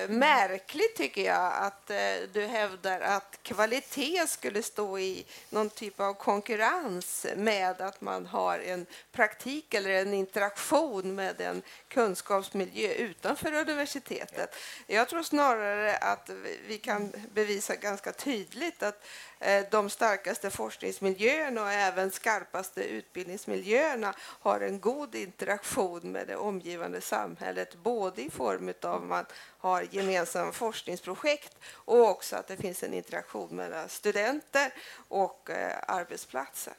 märkligt 0.10 0.96
tycker 0.96 1.26
jag 1.26 1.54
att 1.54 1.90
eh, 1.90 1.98
du 2.34 2.46
hävdar 2.46 3.00
att 3.02 3.40
kvalitet 3.44 4.28
skulle 4.28 4.64
stå 4.64 5.00
i 5.00 5.26
någon 5.50 5.70
typ 5.70 6.00
av 6.00 6.14
konkurrens 6.14 7.26
med 7.36 7.82
att 7.82 8.02
man 8.02 8.26
har 8.26 8.60
en 8.60 8.86
praktik 9.12 9.74
eller 9.74 9.90
en 9.90 10.14
interaktion 10.14 11.16
med 11.16 11.42
en 11.42 11.62
kunskapsmiljö 11.88 12.92
utanför 12.94 13.54
universitetet. 13.54 14.56
Jag 14.88 15.10
tror 15.10 15.24
snarare 15.24 15.98
att 15.98 16.30
vi- 16.30 16.60
vi 16.68 16.78
kan 16.78 17.12
bevisa 17.34 17.76
ganska 17.76 18.12
tydligt 18.12 18.84
att 18.84 19.06
eh, 19.40 19.66
de 19.72 19.90
starkaste 19.90 20.50
forskningsmiljöerna 20.50 21.62
och 21.62 21.72
även 21.72 22.12
skarpaste 22.12 22.84
utbildningsmiljöerna 22.84 24.14
har 24.18 24.60
en 24.60 24.80
god 24.80 25.16
interaktion 25.16 26.12
med 26.12 26.28
det 26.28 26.36
omgivande 26.36 27.02
samhället, 27.02 27.76
både 27.76 28.22
i 28.22 28.30
form 28.30 28.51
av 28.86 28.96
att 28.96 29.04
man 29.10 29.26
har 29.58 29.88
gemensamma 29.92 30.52
forskningsprojekt 30.52 31.56
och 31.74 32.10
också 32.10 32.36
att 32.36 32.48
det 32.48 32.58
finns 32.58 32.84
en 32.84 32.94
interaktion 32.94 33.56
mellan 33.56 33.90
studenter 33.90 34.74
och 35.08 35.50
eh, 35.50 35.78
arbetsplatser. 35.88 36.74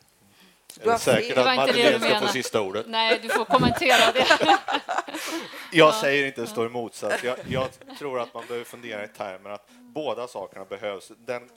Är 0.81 0.87
det 0.87 0.99
säkert 0.99 1.39
att 1.39 1.57
Madeleine 1.57 2.01
ska 2.01 2.21
få 2.21 2.33
sista 2.33 2.61
ordet? 2.61 2.87
Nej, 2.89 3.19
du 3.23 3.29
får 3.29 3.45
kommentera 3.45 4.13
det. 4.13 4.27
Jag 5.73 5.95
säger 5.95 6.27
inte 6.27 6.41
att 6.41 6.47
det 6.47 6.53
står 6.53 6.67
i 6.67 6.69
motsats. 6.69 7.25
Jag, 7.25 7.39
jag 7.49 7.69
tror 7.99 8.21
att 8.21 8.35
man 8.35 8.45
behöver 8.47 8.65
fundera 8.65 9.05
i 9.05 9.09
termer 9.09 9.51
att 9.51 9.69
båda 9.71 10.29
sakerna 10.29 10.65
behövs. 10.65 11.13
Den 11.19 11.51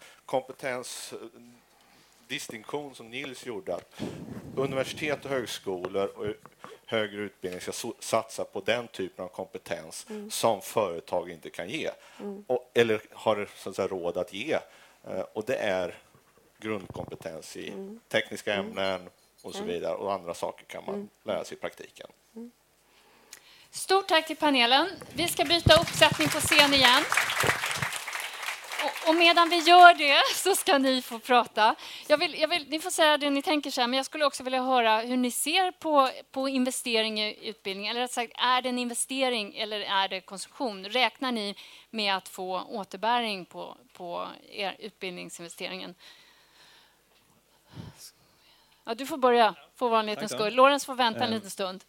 kompetensdistinktion 2.26 2.96
som 2.96 3.10
Nils 3.10 3.46
gjorde, 3.46 3.76
att 3.76 4.02
universitet 4.56 5.26
och 5.26 5.32
högskolor 5.32 6.08
och 6.18 6.26
högre 6.86 7.22
utbildning 7.22 7.62
ska 7.62 7.72
satsa 8.00 8.44
på 8.44 8.62
den 8.62 8.88
typen 8.88 9.26
av 9.26 9.30
kompetens 9.30 10.08
som 10.30 10.62
företag 10.62 11.30
inte 11.30 11.50
kan 11.50 11.70
ge, 11.70 11.90
och, 12.48 12.72
eller 12.74 13.02
har 13.12 13.48
så 13.56 13.70
att 13.70 13.76
säga, 13.76 13.88
råd 13.88 14.18
att 14.18 14.34
ge. 14.34 14.54
Eh, 15.04 15.20
Och 15.34 15.44
det 15.46 15.56
är 15.56 15.96
grundkompetens 16.60 17.58
i 17.58 17.74
tekniska 18.08 18.54
ämnen 18.54 19.10
och 19.44 19.56
så 19.56 19.64
vidare. 19.64 19.96
Och 19.96 20.14
andra 20.14 20.34
saker 20.34 20.66
kan 20.66 20.84
man 20.86 21.10
lära 21.24 21.44
sig 21.44 21.58
i 21.58 21.62
praktiken. 21.62 22.08
Stort 23.72 24.08
tack 24.08 24.28
till 24.28 24.38
panelen. 24.38 24.88
Vi 25.14 25.28
ska 25.28 25.46
byta 25.46 25.82
uppsättning 25.82 26.28
på 26.30 26.40
scen 26.40 26.74
igen. 26.74 27.04
Och- 29.08 29.16
medan 29.16 29.50
vi 29.50 29.60
gör 29.60 29.94
det 29.94 30.22
så 30.36 30.56
ska 30.56 30.78
ni 30.78 31.02
få 31.02 31.20
prata. 31.20 31.76
Jag 32.08 32.18
vill, 32.18 32.40
jag 32.40 32.48
vill, 32.48 32.70
ni 32.70 32.80
får 32.80 32.90
säga 32.90 33.18
det 33.18 33.30
ni 33.30 33.42
tänker 33.42 33.72
sen, 33.72 33.90
men 33.90 33.98
jag 33.98 34.06
skulle 34.06 34.26
också 34.26 34.44
vilja 34.44 34.62
höra 34.62 35.00
hur 35.00 35.18
ni 35.18 35.32
ser 35.32 35.72
på, 35.72 36.10
på 36.32 36.50
investering 36.50 37.22
i 37.22 37.50
utbildning. 37.50 37.88
Eller 37.88 38.02
rätt 38.02 38.12
sagt, 38.12 38.32
är 38.36 38.62
det 38.62 38.70
en 38.70 38.80
investering 38.80 39.56
eller 39.58 39.80
är 39.80 40.08
det 40.08 40.22
konsumtion? 40.22 40.86
Räknar 40.86 41.32
ni 41.32 41.56
med 41.90 42.16
att 42.16 42.30
få 42.30 42.62
återbäring 42.62 43.46
på, 43.46 43.78
på 43.94 44.28
er 44.52 44.76
utbildningsinvesteringen? 44.80 45.96
Ja, 48.84 48.96
du 48.96 49.06
får 49.06 49.18
börja, 49.18 49.56
Tack 50.30 50.30
då. 50.32 50.38
skuld. 50.38 50.56
Lorenz 50.56 50.86
får 50.86 50.96
vänta 50.96 51.20
en 51.20 51.30
Eh, 51.30 51.36
liten 51.36 51.50
stund. 51.50 51.84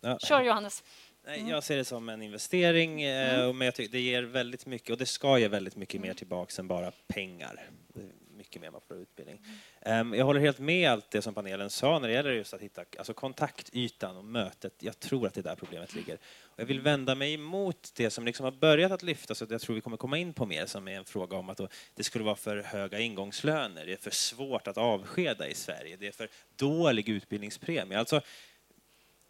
Ja. 0.00 0.18
Kör 0.18 0.42
Johannes. 0.42 0.82
Nej, 1.26 1.48
jag 1.48 1.64
ser 1.64 1.76
det 1.76 1.84
som 1.84 2.08
en 2.08 2.22
investering, 2.22 3.02
eh, 3.02 3.52
men 3.52 3.64
jag 3.64 3.74
tycker 3.74 3.92
det 3.92 4.00
ger 4.00 4.22
väldigt 4.22 4.66
mycket 4.66 4.90
och 4.90 4.98
det 4.98 5.06
ska 5.06 5.38
ge 5.38 5.48
väldigt 5.48 5.76
mycket 5.76 6.00
mer 6.00 6.14
tillbaks 6.14 6.58
än 6.58 6.68
bara 6.68 6.92
pengar. 7.06 7.68
Det 7.94 8.00
är 8.00 8.06
mycket 8.36 8.62
mer 8.62 8.70
man 8.70 8.80
får 8.88 8.96
utbildning. 8.96 9.40
Ehm, 9.82 10.14
Jag 10.14 10.24
håller 10.24 10.40
helt 10.40 10.58
med 10.58 10.90
allt 10.90 11.10
det 11.10 11.22
som 11.22 11.34
panelen 11.34 11.70
sa 11.70 11.98
när 11.98 12.08
det 12.08 12.14
gäller 12.14 12.32
just 12.32 12.54
att 12.54 12.60
hitta 12.60 12.84
alltså 12.98 13.14
kontaktytan 13.14 14.16
och 14.16 14.24
mötet. 14.24 14.72
Jag 14.78 14.98
tror 15.00 15.26
att 15.26 15.34
det 15.34 15.40
är 15.40 15.42
där 15.42 15.54
problemet 15.54 15.94
ligger. 15.94 16.14
Och 16.42 16.60
jag 16.60 16.66
vill 16.66 16.80
vända 16.80 17.14
mig 17.14 17.34
emot 17.34 17.92
det 17.96 18.10
som 18.10 18.24
liksom 18.24 18.44
har 18.44 18.52
börjat 18.52 18.92
att 18.92 19.02
lyftas 19.02 19.42
och 19.42 19.50
jag 19.50 19.60
tror 19.60 19.74
vi 19.74 19.80
kommer 19.80 19.96
komma 19.96 20.18
in 20.18 20.34
på 20.34 20.46
mer 20.46 20.66
som 20.66 20.88
är 20.88 20.96
en 20.96 21.04
fråga 21.04 21.36
om 21.36 21.50
att 21.50 21.56
då 21.58 21.68
det 21.94 22.02
skulle 22.02 22.24
vara 22.24 22.36
för 22.36 22.62
höga 22.62 22.98
ingångslöner. 23.00 23.86
Det 23.86 23.92
är 23.92 23.96
för 23.96 24.10
svårt 24.10 24.66
att 24.66 24.78
avskeda 24.78 25.48
i 25.48 25.54
Sverige. 25.54 25.96
Det 25.96 26.06
är 26.06 26.12
för 26.12 26.28
dålig 26.56 27.08
utbildningspremie. 27.08 27.98
Alltså, 27.98 28.20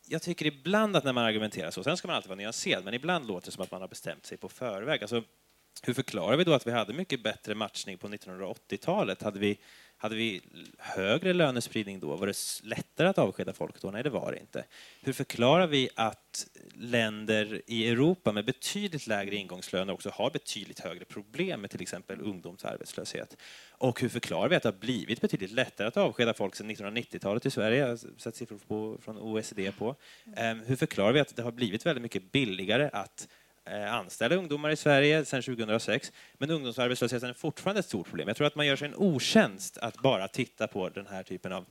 jag 0.08 0.22
tycker 0.22 0.46
ibland 0.46 0.96
att 0.96 1.04
när 1.04 1.12
man 1.12 1.24
argumenterar 1.24 1.70
så, 1.70 1.84
sen 1.84 1.96
ska 1.96 2.08
man 2.08 2.16
alltid 2.16 2.28
vara 2.28 2.36
nyanserad, 2.36 2.84
men 2.84 2.94
ibland 2.94 3.26
låter 3.26 3.46
det 3.46 3.52
som 3.52 3.62
att 3.62 3.70
man 3.70 3.80
har 3.80 3.88
bestämt 3.88 4.26
sig 4.26 4.38
på 4.38 4.48
förväg. 4.48 5.02
Alltså, 5.02 5.22
hur 5.82 5.94
förklarar 5.94 6.36
vi 6.36 6.44
då 6.44 6.52
att 6.54 6.66
vi 6.66 6.70
hade 6.70 6.92
mycket 6.92 7.22
bättre 7.22 7.54
matchning 7.54 7.98
på 7.98 8.08
1980-talet? 8.08 9.22
Hade 9.22 9.38
vi, 9.38 9.58
hade 9.98 10.14
vi 10.14 10.40
högre 10.78 11.32
lönespridning 11.32 12.00
då? 12.00 12.16
Var 12.16 12.26
det 12.26 12.36
lättare 12.62 13.08
att 13.08 13.18
avskeda 13.18 13.52
folk 13.52 13.82
då? 13.82 13.90
Nej, 13.90 14.02
det 14.02 14.10
var 14.10 14.32
det 14.32 14.38
inte. 14.38 14.64
Hur 15.02 15.12
förklarar 15.12 15.66
vi 15.66 15.88
att 15.94 16.46
länder 16.74 17.62
i 17.66 17.88
Europa 17.88 18.32
med 18.32 18.44
betydligt 18.44 19.06
lägre 19.06 19.36
ingångslöner 19.36 19.92
också 19.92 20.10
har 20.10 20.30
betydligt 20.30 20.80
högre 20.80 21.04
problem 21.04 21.60
med 21.60 21.70
till 21.70 21.82
exempel 21.82 22.20
ungdomsarbetslöshet? 22.20 23.36
Och 23.70 24.00
hur 24.00 24.08
förklarar 24.08 24.48
vi 24.48 24.56
att 24.56 24.62
det 24.62 24.68
har 24.68 24.78
blivit 24.78 25.20
betydligt 25.20 25.52
lättare 25.52 25.88
att 25.88 25.96
avskeda 25.96 26.34
folk 26.34 26.54
sedan 26.56 26.70
1990-talet 26.70 27.46
i 27.46 27.50
Sverige? 27.50 27.78
Jag 27.78 27.88
har 27.88 28.20
sett 28.20 28.36
siffror 28.36 28.58
på, 28.68 28.98
från 29.02 29.18
OECD 29.18 29.72
på. 29.72 29.96
Ehm, 30.36 30.60
hur 30.60 30.76
förklarar 30.76 31.12
vi 31.12 31.20
att 31.20 31.36
det 31.36 31.42
har 31.42 31.52
blivit 31.52 31.86
väldigt 31.86 32.02
mycket 32.02 32.32
billigare 32.32 32.90
att 32.92 33.28
eh, 33.30 33.35
Eh, 33.70 33.94
anställa 33.94 34.34
ungdomar 34.34 34.70
i 34.70 34.76
Sverige 34.76 35.24
sedan 35.24 35.42
2006, 35.42 36.12
men 36.38 36.50
ungdomsarbetslösheten 36.50 37.28
är 37.28 37.34
fortfarande 37.34 37.78
ett 37.78 37.86
stort 37.86 38.08
problem. 38.08 38.28
Jag 38.28 38.36
tror 38.36 38.46
att 38.46 38.54
man 38.54 38.66
gör 38.66 38.76
sig 38.76 38.88
en 38.88 38.94
otjänst 38.94 39.78
att 39.78 40.02
bara 40.02 40.28
titta 40.28 40.66
på 40.66 40.88
den 40.88 41.06
här 41.06 41.22
typen 41.22 41.52
av 41.52 41.64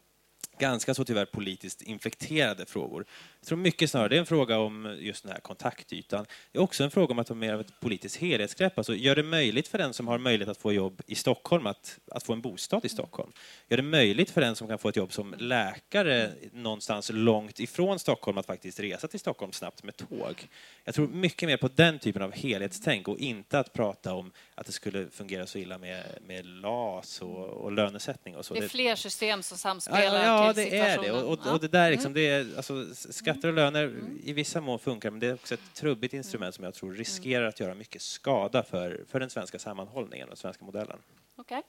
ganska 0.59 0.93
så 0.93 1.05
tyvärr 1.05 1.25
politiskt 1.25 1.81
infekterade 1.81 2.65
frågor. 2.65 3.05
Jag 3.39 3.47
tror 3.47 3.57
mycket 3.57 3.91
snarare 3.91 4.09
det 4.09 4.15
är 4.15 4.19
en 4.19 4.25
fråga 4.25 4.57
om 4.59 4.97
just 4.99 5.23
den 5.23 5.31
här 5.31 5.39
kontaktytan. 5.39 6.25
Det 6.51 6.57
är 6.57 6.61
också 6.61 6.83
en 6.83 6.91
fråga 6.91 7.11
om 7.11 7.19
att 7.19 7.27
ta 7.27 7.33
mer 7.33 7.53
av 7.53 7.61
ett 7.61 7.79
politiskt 7.79 8.15
helhetsgrepp. 8.15 8.77
Alltså 8.77 8.95
gör 8.95 9.15
det 9.15 9.23
möjligt 9.23 9.67
för 9.67 9.77
den 9.77 9.93
som 9.93 10.07
har 10.07 10.17
möjlighet 10.17 10.49
att 10.49 10.57
få 10.57 10.73
jobb 10.73 11.01
i 11.07 11.15
Stockholm 11.15 11.67
att, 11.67 11.99
att 12.11 12.23
få 12.23 12.33
en 12.33 12.41
bostad 12.41 12.85
i 12.85 12.89
Stockholm. 12.89 13.31
Gör 13.67 13.77
det 13.77 13.83
möjligt 13.83 14.29
för 14.29 14.41
den 14.41 14.55
som 14.55 14.67
kan 14.67 14.77
få 14.77 14.89
ett 14.89 14.95
jobb 14.95 15.13
som 15.13 15.35
läkare 15.37 16.31
någonstans 16.51 17.11
långt 17.13 17.59
ifrån 17.59 17.99
Stockholm 17.99 18.37
att 18.37 18.45
faktiskt 18.45 18.79
resa 18.79 19.07
till 19.07 19.19
Stockholm 19.19 19.51
snabbt 19.51 19.83
med 19.83 19.97
tåg. 19.97 20.47
Jag 20.83 20.95
tror 20.95 21.07
mycket 21.07 21.49
mer 21.49 21.57
på 21.57 21.67
den 21.67 21.99
typen 21.99 22.21
av 22.21 22.31
helhetstänk 22.31 23.07
och 23.07 23.17
inte 23.17 23.59
att 23.59 23.73
prata 23.73 24.13
om 24.13 24.31
att 24.55 24.65
det 24.65 24.71
skulle 24.71 25.09
fungera 25.09 25.47
så 25.47 25.57
illa 25.57 25.77
med, 25.77 26.03
med 26.27 26.45
LAS 26.45 27.21
och, 27.21 27.47
och 27.49 27.71
lönesättning 27.71 28.35
och 28.35 28.45
så. 28.45 28.53
Det 28.53 28.63
är 28.63 28.67
fler 28.67 28.95
system 28.95 29.43
som 29.43 29.57
samspelar 29.57 30.23
Ja, 30.23 30.44
ja 30.44 30.44
till 30.53 30.69
det 30.71 30.77
är 30.77 31.01
det. 31.01 31.11
Och, 31.11 31.31
och, 31.33 31.53
och 31.53 31.59
det 31.59 31.67
där 31.67 31.91
liksom, 31.91 32.11
Mm. 32.11 32.23
det 32.23 32.29
är, 32.29 32.57
alltså, 32.57 32.85
skatter 32.95 33.47
och 33.47 33.53
löner 33.53 33.93
i 34.23 34.33
vissa 34.33 34.61
mån 34.61 34.79
funkar, 34.79 35.11
men 35.11 35.19
det 35.19 35.27
är 35.27 35.33
också 35.33 35.53
ett 35.53 35.73
trubbigt 35.73 36.13
instrument 36.13 36.55
som 36.55 36.63
jag 36.63 36.73
tror 36.73 36.93
riskerar 36.93 37.45
att 37.45 37.59
göra 37.59 37.73
mycket 37.75 38.01
skada 38.01 38.63
för, 38.63 39.03
för 39.09 39.19
den 39.19 39.29
svenska 39.29 39.59
sammanhållningen 39.59 40.23
och 40.25 40.29
den 40.29 40.37
svenska 40.37 40.65
modellen. 40.65 40.97
Okej. 41.37 41.61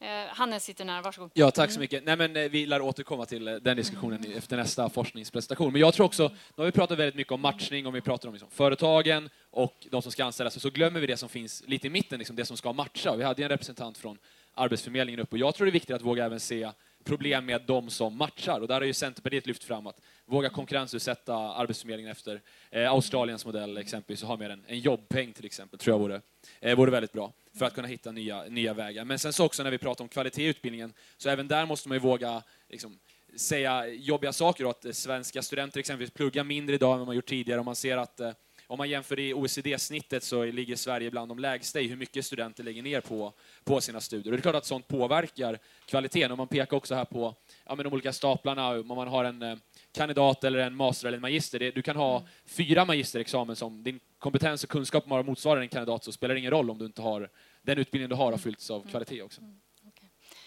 Eh, 0.00 0.08
Hannes 0.28 0.64
sitter 0.64 0.84
nära, 0.84 1.02
varsågod. 1.02 1.30
Ja, 1.34 1.50
tack 1.50 1.70
så 1.70 1.74
Mm. 1.74 1.80
mycket. 1.80 2.04
Nej, 2.04 2.16
men, 2.16 2.36
eh, 2.36 2.48
vi 2.50 2.66
lär 2.66 2.80
återkomma 2.80 3.26
till 3.26 3.48
eh, 3.48 3.54
den 3.54 3.76
diskussionen 3.76 4.32
efter 4.36 4.56
nästa 4.56 4.88
forskningspresentation. 4.88 5.72
Men 5.72 5.80
jag 5.80 5.94
tror 5.94 6.06
också, 6.06 6.28
nu 6.28 6.34
har 6.56 6.64
vi 6.64 6.72
pratat 6.72 6.98
väldigt 6.98 7.14
mycket 7.14 7.32
om 7.32 7.40
matchning, 7.40 7.86
och 7.86 7.94
vi 7.94 8.00
pratar 8.00 8.28
om 8.28 8.34
liksom 8.34 8.50
företagen 8.50 9.30
och 9.50 9.86
de 9.90 10.02
som 10.02 10.12
ska 10.12 10.24
anställas, 10.24 10.60
så 10.60 10.70
glömmer 10.70 11.00
vi 11.00 11.06
det 11.06 11.16
som 11.16 11.28
finns 11.28 11.62
lite 11.66 11.86
i 11.86 11.90
mitten, 11.90 12.18
liksom 12.18 12.36
det 12.36 12.44
som 12.44 12.56
ska 12.56 12.72
matcha. 12.72 13.16
Vi 13.16 13.24
hade 13.24 13.42
en 13.42 13.48
representant 13.48 13.98
från 13.98 14.18
Arbetsförmedlingen 14.54 15.20
uppe, 15.20 15.32
och 15.34 15.38
jag 15.38 15.54
tror 15.54 15.64
det 15.66 15.70
är 15.70 15.72
viktigt 15.72 15.96
att 15.96 16.02
våga 16.02 16.24
även 16.24 16.40
se 16.40 16.70
problem 17.04 17.46
med 17.46 17.62
de 17.66 17.90
som 17.90 18.18
matchar. 18.18 18.60
Och 18.60 18.68
där 18.68 18.74
har 18.74 18.82
ju 18.82 18.92
Centerpartiet 18.92 19.46
lyft 19.46 19.64
fram 19.64 19.86
att 19.86 20.00
våga 20.26 20.50
konkurrensutsätta 20.50 21.34
Arbetsförmedlingen 21.34 22.12
efter 22.12 22.40
eh, 22.70 22.90
Australiens 22.90 23.46
modell 23.46 23.76
exempelvis, 23.76 24.22
och 24.22 24.28
ha 24.28 24.36
med 24.36 24.50
en, 24.50 24.64
en 24.66 24.78
jobbpeng 24.78 25.32
till 25.32 25.46
exempel, 25.46 25.78
tror 25.78 25.94
jag 25.94 25.98
vore, 25.98 26.20
eh, 26.60 26.76
vore 26.76 26.90
väldigt 26.90 27.12
bra 27.12 27.32
för 27.58 27.66
att 27.66 27.74
kunna 27.74 27.88
hitta 27.88 28.12
nya, 28.12 28.44
nya 28.44 28.74
vägar. 28.74 29.04
Men 29.04 29.18
sen 29.18 29.32
så 29.32 29.44
också 29.44 29.62
när 29.62 29.70
vi 29.70 29.78
pratar 29.78 30.04
om 30.04 30.08
kvalitet 30.08 30.42
i 30.42 30.46
utbildningen, 30.46 30.92
så 31.16 31.28
även 31.28 31.48
där 31.48 31.66
måste 31.66 31.88
man 31.88 31.96
ju 31.96 32.00
våga 32.00 32.42
liksom, 32.68 32.98
säga 33.36 33.86
jobbiga 33.86 34.32
saker 34.32 34.64
och 34.64 34.70
att 34.70 34.96
svenska 34.96 35.42
studenter 35.42 35.80
exempelvis 35.80 36.14
pluggar 36.14 36.44
mindre 36.44 36.74
idag 36.74 36.92
än 36.92 36.98
vad 36.98 37.06
man 37.06 37.16
gjort 37.16 37.28
tidigare. 37.28 37.58
Och 37.58 37.64
man 37.64 37.76
ser 37.76 37.96
att 37.96 38.20
eh, 38.20 38.32
om 38.66 38.78
man 38.78 38.88
jämför 38.90 39.18
i 39.18 39.34
OECD-snittet 39.34 40.22
så 40.22 40.44
ligger 40.44 40.76
Sverige 40.76 41.10
bland 41.10 41.30
de 41.30 41.38
lägsta 41.38 41.80
i 41.80 41.88
hur 41.88 41.96
mycket 41.96 42.26
studenter 42.26 42.64
lägger 42.64 42.82
ner 42.82 43.00
på, 43.00 43.32
på 43.64 43.80
sina 43.80 44.00
studier. 44.00 44.32
Och 44.32 44.36
det 44.36 44.40
är 44.40 44.42
klart 44.42 44.54
att 44.54 44.66
sånt 44.66 44.88
påverkar 44.88 45.58
kvaliteten. 45.86 46.32
Och 46.32 46.38
man 46.38 46.48
pekar 46.48 46.76
också 46.76 46.94
här 46.94 47.04
på 47.04 47.34
ja, 47.64 47.74
men 47.74 47.84
de 47.84 47.92
olika 47.92 48.12
staplarna, 48.12 48.68
om 48.68 48.86
man 48.86 49.08
har 49.08 49.24
en 49.24 49.42
eh, 49.42 49.56
kandidat 49.92 50.44
eller 50.44 50.58
en 50.58 50.76
master 50.76 51.08
eller 51.08 51.16
en 51.16 51.22
magister. 51.22 51.58
Det, 51.58 51.70
du 51.70 51.82
kan 51.82 51.96
ha 51.96 52.22
fyra 52.46 52.84
magisterexamen 52.84 53.56
som 53.56 53.82
din 53.82 54.00
kompetens 54.18 54.64
och 54.64 54.70
kunskap 54.70 55.04
bara 55.04 55.22
motsvarar 55.22 55.60
en 55.60 55.68
kandidat 55.68 56.04
så 56.04 56.12
spelar 56.12 56.34
det 56.34 56.38
ingen 56.38 56.50
roll 56.50 56.70
om 56.70 56.78
du 56.78 56.84
inte 56.86 57.02
har 57.02 57.30
den 57.62 57.78
utbildning 57.78 58.08
du 58.08 58.14
har 58.14 58.30
har 58.30 58.38
fyllts 58.38 58.70
av 58.70 58.90
kvalitet 58.90 59.22
också. 59.22 59.40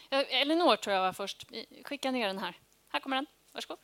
Eh, 0.09 0.41
Elinor 0.41 0.75
tror 0.75 0.95
jag 0.95 1.01
var 1.01 1.13
först. 1.13 1.47
Skicka 1.83 2.11
ner 2.11 2.27
den 2.27 2.37
här. 2.37 2.55
Här 2.89 2.99
kommer 2.99 3.15
den. 3.15 3.25
Varsågod. 3.53 3.77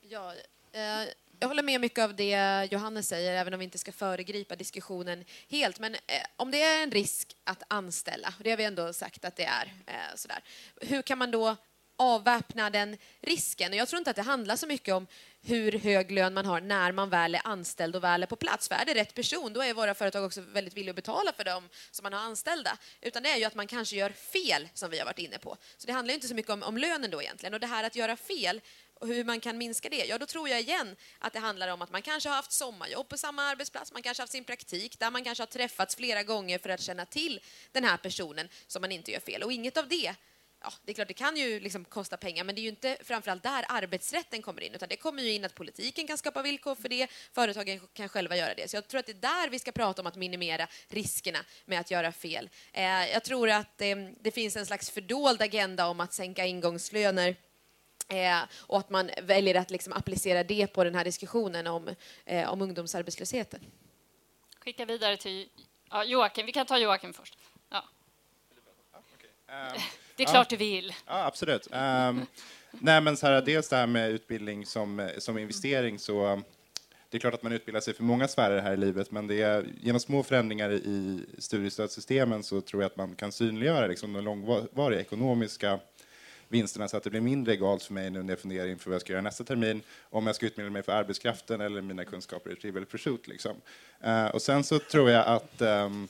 Ja, 0.00 0.34
eh, 0.72 1.08
jag 1.40 1.48
håller 1.48 1.62
med 1.62 1.80
mycket 1.80 2.04
av 2.04 2.14
det 2.14 2.68
Johannes 2.70 3.08
säger, 3.08 3.32
även 3.32 3.54
om 3.54 3.58
vi 3.58 3.64
inte 3.64 3.78
ska 3.78 3.92
föregripa 3.92 4.56
diskussionen 4.56 5.24
helt. 5.48 5.78
Men 5.78 5.94
eh, 5.94 6.00
om 6.36 6.50
det 6.50 6.62
är 6.62 6.82
en 6.82 6.90
risk 6.90 7.36
att 7.44 7.62
anställa, 7.68 8.34
och 8.38 8.44
det 8.44 8.50
har 8.50 8.56
vi 8.56 8.64
ändå 8.64 8.92
sagt 8.92 9.24
att 9.24 9.36
det 9.36 9.44
är, 9.44 9.72
eh, 9.86 10.14
sådär. 10.14 10.42
hur 10.80 11.02
kan 11.02 11.18
man 11.18 11.30
då 11.30 11.56
avväpna 11.96 12.70
den 12.70 12.96
risken? 13.20 13.72
Och 13.72 13.78
jag 13.78 13.88
tror 13.88 13.98
inte 13.98 14.10
att 14.10 14.16
det 14.16 14.22
handlar 14.22 14.56
så 14.56 14.66
mycket 14.66 14.94
om 14.94 15.06
hur 15.42 15.72
hög 15.72 16.10
lön 16.10 16.34
man 16.34 16.46
har 16.46 16.60
när 16.60 16.92
man 16.92 17.10
väl 17.10 17.34
är 17.34 17.40
anställd 17.44 17.96
och 17.96 18.04
väl 18.04 18.22
är 18.22 18.26
på 18.26 18.36
plats. 18.36 18.68
För 18.68 18.74
är 18.74 18.84
det 18.84 18.94
rätt 18.94 19.14
person, 19.14 19.52
då 19.52 19.62
är 19.62 19.74
våra 19.74 19.94
företag 19.94 20.24
också 20.24 20.40
väldigt 20.40 20.74
villiga 20.74 20.90
att 20.90 20.96
betala 20.96 21.32
för 21.32 21.44
dem 21.44 21.68
som 21.90 22.02
man 22.02 22.12
har 22.12 22.20
anställda. 22.20 22.78
Utan 23.00 23.22
det 23.22 23.30
är 23.30 23.36
ju 23.36 23.44
att 23.44 23.54
man 23.54 23.66
kanske 23.66 23.96
gör 23.96 24.10
fel, 24.10 24.68
som 24.74 24.90
vi 24.90 24.98
har 24.98 25.04
varit 25.04 25.18
inne 25.18 25.38
på. 25.38 25.56
Så 25.76 25.86
det 25.86 25.92
handlar 25.92 26.14
inte 26.14 26.28
så 26.28 26.34
mycket 26.34 26.50
om, 26.50 26.62
om 26.62 26.78
lönen 26.78 27.10
då 27.10 27.22
egentligen. 27.22 27.54
Och 27.54 27.60
det 27.60 27.66
här 27.66 27.84
att 27.84 27.96
göra 27.96 28.16
fel, 28.16 28.60
och 29.00 29.08
hur 29.08 29.24
man 29.24 29.40
kan 29.40 29.58
minska 29.58 29.88
det, 29.88 30.04
ja 30.04 30.18
då 30.18 30.26
tror 30.26 30.48
jag 30.48 30.60
igen 30.60 30.96
att 31.18 31.32
det 31.32 31.38
handlar 31.38 31.68
om 31.68 31.82
att 31.82 31.90
man 31.90 32.02
kanske 32.02 32.28
har 32.28 32.36
haft 32.36 32.52
sommarjobb 32.52 33.08
på 33.08 33.18
samma 33.18 33.42
arbetsplats, 33.42 33.92
man 33.92 34.02
kanske 34.02 34.20
har 34.20 34.24
haft 34.24 34.32
sin 34.32 34.44
praktik 34.44 34.98
där 34.98 35.10
man 35.10 35.24
kanske 35.24 35.42
har 35.42 35.46
träffats 35.46 35.96
flera 35.96 36.22
gånger 36.22 36.58
för 36.58 36.68
att 36.68 36.80
känna 36.80 37.06
till 37.06 37.40
den 37.72 37.84
här 37.84 37.96
personen 37.96 38.48
som 38.66 38.80
man 38.80 38.92
inte 38.92 39.12
gör 39.12 39.20
fel. 39.20 39.42
Och 39.42 39.52
inget 39.52 39.76
av 39.76 39.88
det 39.88 40.14
Ja, 40.60 40.72
det 40.84 40.92
är 40.92 40.94
klart, 40.94 41.08
det 41.08 41.14
kan 41.14 41.36
ju 41.36 41.60
liksom 41.60 41.84
kosta 41.84 42.16
pengar, 42.16 42.44
men 42.44 42.54
det 42.54 42.60
är 42.60 42.62
ju 42.62 42.68
inte 42.68 42.96
framförallt 43.04 43.42
där 43.42 43.64
arbetsrätten 43.68 44.42
kommer 44.42 44.62
in, 44.62 44.74
utan 44.74 44.88
det 44.88 44.96
kommer 44.96 45.22
ju 45.22 45.32
in 45.32 45.44
att 45.44 45.54
politiken 45.54 46.06
kan 46.06 46.18
skapa 46.18 46.42
villkor 46.42 46.74
för 46.74 46.88
det, 46.88 47.10
företagen 47.32 47.80
kan 47.92 48.08
själva 48.08 48.36
göra 48.36 48.54
det. 48.54 48.70
Så 48.70 48.76
jag 48.76 48.88
tror 48.88 48.98
att 48.98 49.06
det 49.06 49.12
är 49.12 49.14
där 49.14 49.48
vi 49.48 49.58
ska 49.58 49.72
prata 49.72 50.02
om 50.02 50.06
att 50.06 50.16
minimera 50.16 50.68
riskerna 50.88 51.38
med 51.64 51.80
att 51.80 51.90
göra 51.90 52.12
fel. 52.12 52.50
Eh, 52.72 53.10
jag 53.12 53.24
tror 53.24 53.50
att 53.50 53.80
eh, 53.80 53.96
det 54.20 54.30
finns 54.30 54.56
en 54.56 54.66
slags 54.66 54.90
fördold 54.90 55.42
agenda 55.42 55.86
om 55.86 56.00
att 56.00 56.12
sänka 56.12 56.46
ingångslöner 56.46 57.36
Eh, 58.08 58.38
och 58.56 58.78
att 58.78 58.90
man 58.90 59.10
väljer 59.22 59.54
att 59.54 59.70
liksom 59.70 59.92
applicera 59.92 60.44
det 60.44 60.66
på 60.66 60.84
den 60.84 60.94
här 60.94 61.04
diskussionen 61.04 61.66
om, 61.66 61.88
eh, 62.24 62.52
om 62.52 62.62
ungdomsarbetslösheten. 62.62 63.60
Skicka 64.60 64.84
vidare 64.84 65.16
till 65.16 65.48
ja, 65.90 66.04
Joakim. 66.04 66.46
Vi 66.46 66.52
kan 66.52 66.66
ta 66.66 66.78
Joakim 66.78 67.12
först. 67.12 67.38
Ja. 67.70 67.84
Det 70.16 70.22
är 70.22 70.26
Ja. 70.26 70.30
klart 70.30 70.48
du 70.48 70.56
vill. 70.56 70.94
Ja, 71.06 71.24
absolut. 71.24 71.68
Ehm, 71.72 72.26
nej, 72.70 73.00
men 73.00 73.16
så 73.16 73.26
här, 73.26 73.42
dels 73.42 73.68
det 73.68 73.76
här 73.76 73.86
med 73.86 74.10
utbildning 74.10 74.66
som, 74.66 75.10
som 75.18 75.38
investering 75.38 75.98
så 75.98 76.26
um, 76.26 76.44
det 77.10 77.16
är 77.16 77.20
klart 77.20 77.34
att 77.34 77.42
man 77.42 77.52
utbildar 77.52 77.80
sig 77.80 77.94
för 77.94 78.02
många 78.04 78.28
sfärer 78.28 78.60
här 78.60 78.72
i 78.72 78.76
livet, 78.76 79.10
men 79.10 79.26
det 79.26 79.42
är, 79.42 79.66
genom 79.80 80.00
små 80.00 80.22
förändringar 80.22 80.70
i 80.72 81.24
studiestödssystemen 81.38 82.42
så 82.42 82.60
tror 82.60 82.82
jag 82.82 82.90
att 82.90 82.96
man 82.96 83.14
kan 83.14 83.32
synliggöra 83.32 83.86
liksom, 83.86 84.12
de 84.12 84.24
långvariga 84.24 85.00
ekonomiska 85.00 85.80
vinsterna 86.48 86.88
så 86.88 86.96
att 86.96 87.02
det 87.02 87.10
blir 87.10 87.20
mindre 87.20 87.54
egalt 87.54 87.82
för 87.82 87.94
mig 87.94 88.10
nu 88.10 88.22
när 88.22 88.32
jag 88.32 88.38
funderar 88.38 88.66
inför 88.66 88.90
vad 88.90 88.94
jag 88.94 89.00
ska 89.00 89.12
göra 89.12 89.22
nästa 89.22 89.44
termin, 89.44 89.82
om 90.02 90.26
jag 90.26 90.36
ska 90.36 90.46
utbilda 90.46 90.70
mig 90.70 90.82
för 90.82 90.92
arbetskraften 90.92 91.60
eller 91.60 91.80
mina 91.80 92.04
kunskaper 92.04 92.50
i 92.50 92.56
trivial 92.56 92.86
pursuit. 92.86 93.28
Liksom. 93.28 93.56
Eh, 94.00 94.26
och 94.26 94.42
sen 94.42 94.64
så 94.64 94.78
tror 94.78 95.10
jag 95.10 95.26
att 95.26 95.62
ehm, 95.62 96.08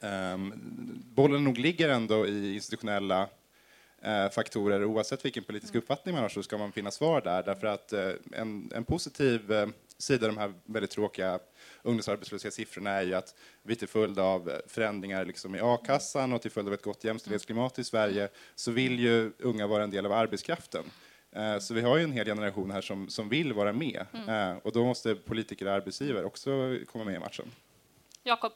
ehm, 0.00 0.52
bollen 1.14 1.44
nog 1.44 1.58
ligger 1.58 1.88
ändå 1.88 2.26
i 2.26 2.54
institutionella 2.54 3.28
eh, 4.02 4.30
faktorer. 4.30 4.84
Oavsett 4.84 5.24
vilken 5.24 5.44
politisk 5.44 5.74
uppfattning 5.74 6.14
man 6.14 6.22
har 6.22 6.28
så 6.28 6.42
ska 6.42 6.58
man 6.58 6.72
finna 6.72 6.90
svar 6.90 7.20
där. 7.20 7.42
Därför 7.42 7.66
att 7.66 7.92
eh, 7.92 8.10
en, 8.32 8.70
en 8.74 8.84
positiv 8.84 9.52
sida 9.98 10.26
av 10.26 10.34
de 10.34 10.40
här 10.40 10.52
väldigt 10.64 10.90
tråkiga 10.90 11.38
ungdomsarbetslöshetssiffrorna 11.82 12.90
är 12.90 13.02
ju 13.02 13.14
att 13.14 13.34
vi 13.62 13.76
till 13.76 13.88
följd 13.88 14.18
av 14.18 14.52
förändringar 14.66 15.24
liksom 15.24 15.54
i 15.54 15.60
a-kassan 15.62 16.32
och 16.32 16.42
till 16.42 16.50
följd 16.50 16.68
av 16.68 16.74
ett 16.74 16.82
gott 16.82 17.04
jämställdhetsklimat 17.04 17.78
i 17.78 17.84
Sverige 17.84 18.28
så 18.54 18.70
vill 18.70 18.98
ju 18.98 19.32
unga 19.38 19.66
vara 19.66 19.84
en 19.84 19.90
del 19.90 20.06
av 20.06 20.12
arbetskraften. 20.12 20.84
Eh, 21.32 21.58
Så 21.58 21.74
vi 21.74 21.80
har 21.80 21.96
ju 21.96 22.04
en 22.04 22.12
hel 22.12 22.26
generation 22.26 22.70
här 22.70 22.80
som, 22.80 23.08
som 23.08 23.28
vill 23.28 23.52
vara 23.52 23.72
med 23.72 24.06
Mm. 24.14 24.28
Eh, 24.28 24.56
och 24.56 24.72
då 24.72 24.84
måste 24.84 25.14
politiker 25.14 25.66
och 25.66 25.72
arbetsgivare 25.72 26.24
också 26.24 26.78
komma 26.92 27.04
med 27.04 27.14
i 27.14 27.18
matchen. 27.18 27.50
Jakob. 28.22 28.52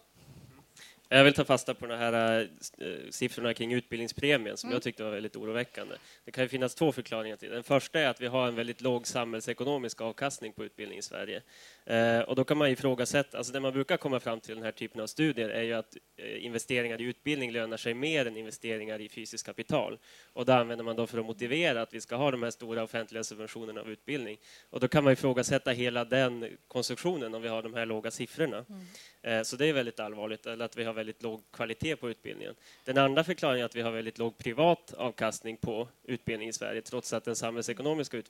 Jag 1.15 1.25
vill 1.25 1.35
ta 1.35 1.45
fasta 1.45 1.75
på 1.75 1.87
de 1.87 1.95
här 1.97 2.41
eh, 2.79 2.87
siffrorna 3.11 3.55
kring 3.55 3.73
utbildningspremien 3.73 4.57
som 4.57 4.69
Mm. 4.69 4.75
jag 4.77 4.83
tyckte 4.83 5.03
var 5.05 5.11
väldigt 5.11 5.37
oroväckande. 5.37 5.95
Det 6.25 6.31
kan 6.31 6.45
ju 6.45 6.49
finnas 6.49 6.75
två 6.75 6.93
förklaringar 6.93 7.37
till 7.37 7.49
det. 7.49 7.55
Den 7.55 7.63
första 7.65 8.01
är 8.01 8.09
att 8.09 8.21
vi 8.21 8.27
har 8.27 8.49
en 8.49 8.55
väldigt 8.55 8.81
låg 8.81 9.07
samhällsekonomisk 9.07 10.01
avkastning 10.01 10.53
på 10.53 10.65
utbildning 10.65 10.99
i 10.99 11.03
Sverige. 11.03 11.43
Eh, 11.85 12.21
och 12.21 12.37
då 12.37 12.45
kan 12.45 12.59
man 12.59 12.69
ifrågasätta, 12.69 13.39
alltså 13.39 13.53
det 13.53 13.61
man 13.61 13.73
brukar 13.73 13.97
komma 13.97 14.21
fram 14.21 14.41
till 14.41 14.51
i 14.53 14.55
den 14.55 14.65
här 14.65 14.73
typen 14.73 15.01
av 15.01 15.07
studier 15.07 15.49
är 15.49 15.63
ju 15.63 15.73
att 15.73 15.97
eh, 16.17 16.45
investeringar 16.45 17.01
i 17.01 17.05
utbildning 17.05 17.53
lönar 17.53 17.77
sig 17.77 17.95
mer 17.95 18.27
än 18.27 18.37
investeringar 18.37 19.01
i 19.01 19.09
fysiskt 19.09 19.47
kapital. 19.47 19.99
Och 20.33 20.45
det 20.47 20.55
använder 20.55 20.85
man 20.85 20.97
då 20.97 21.07
för 21.07 21.19
att 21.19 21.27
motivera 21.27 21.83
att 21.83 21.95
vi 21.95 22.01
ska 22.01 22.17
ha 22.17 22.31
de 22.31 22.43
här 22.43 22.51
stora 22.51 22.83
offentliga 22.83 23.25
subventionerna 23.25 23.81
av 23.81 23.91
utbildning. 23.91 24.39
Och 24.71 24.81
då 24.81 24.89
kan 24.89 25.05
man 25.05 25.13
ifrågasätta 25.13 25.71
hela 25.71 26.05
den 26.05 26.49
konstruktionen 26.69 27.35
om 27.35 27.43
vi 27.43 27.49
har 27.49 27.63
de 27.63 27.75
här 27.75 27.87
låga 27.87 28.11
siffrorna. 28.11 28.59
Eh, 28.59 28.65
Eh, 29.23 29.43
så 29.43 29.57
det 29.57 29.67
är 29.67 29.73
väldigt 29.73 30.01
allvarligt, 30.01 30.47
eller 30.47 30.65
att 30.65 30.77
vi 30.77 30.85
har 30.85 30.93
väldigt 30.93 31.23
låg 31.23 31.43
kvalitet 31.53 31.97
på 31.97 32.11
utbildningen. 32.11 32.55
Den 32.85 32.99
andra 32.99 33.25
förklaringen 33.25 33.61
är 33.61 33.65
att 33.65 33.77
vi 33.77 33.83
har 33.83 33.91
väldigt 33.91 34.19
låg 34.19 34.39
privat 34.39 34.95
avkastning 34.97 35.57
på 35.57 35.89
utbildning 36.05 36.49
i 36.49 36.53
Sverige, 36.53 36.83
trots 36.83 37.13
att 37.13 37.25
den 37.25 37.37
samhällsekonomiska 37.37 38.17
eh, 38.17 38.23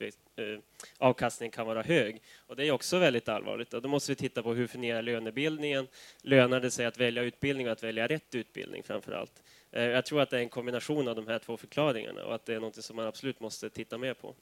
avkastningen 0.99 1.51
kan 1.51 1.67
vara 1.67 1.83
hög. 1.83 2.23
Och 2.47 2.57
det 2.57 2.67
är 2.67 2.73
också 2.73 2.99
väldigt 2.99 3.29
allvarligt. 3.29 3.75
Och 3.75 3.83
då 3.83 3.89
måste 3.89 4.13
vi 4.13 4.17
titta 4.17 4.43
på 4.43 4.55
hur 4.55 4.67
fungerar 4.67 5.03
lönebildningen? 5.03 5.89
Lönar 6.23 6.61
det 6.61 6.71
sig 6.71 6.87
att 6.87 6.99
välja 6.99 7.23
utbildning 7.23 7.67
och 7.67 7.73
att 7.73 7.83
välja 7.83 8.07
rätt 8.07 8.35
utbildning 8.35 8.83
framför 8.83 9.13
allt? 9.13 9.43
Eh, 9.71 9.83
jag 9.83 10.07
tror 10.07 10.21
att 10.21 10.31
det 10.31 10.37
är 10.37 10.43
en 10.43 10.49
kombination 10.49 11.09
av 11.09 11.17
de 11.17 11.27
här 11.27 11.39
två 11.39 11.57
förklaringarna 11.57 12.25
och 12.25 12.35
att 12.35 12.47
det 12.47 12.55
är 12.55 12.61
något 12.61 12.85
som 12.85 12.97
man 12.97 13.07
absolut 13.07 13.41
måste 13.41 13.71
titta 13.71 13.99
mer 13.99 14.15
på. 14.15 14.35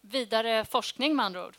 Vidare 0.00 0.64
forskning 0.64 1.16
med 1.16 1.26
andra 1.26 1.46
ord. 1.46 1.54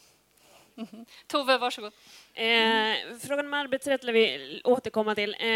Tove, 1.27 1.57
varsågod. 1.57 1.93
Eh, 2.33 3.17
frågan 3.19 3.45
om 3.45 3.53
arbetsrätt 3.53 4.03
lär 4.03 4.13
vi 4.13 4.61
återkomma 4.63 5.15
till. 5.15 5.35
Eh, 5.39 5.47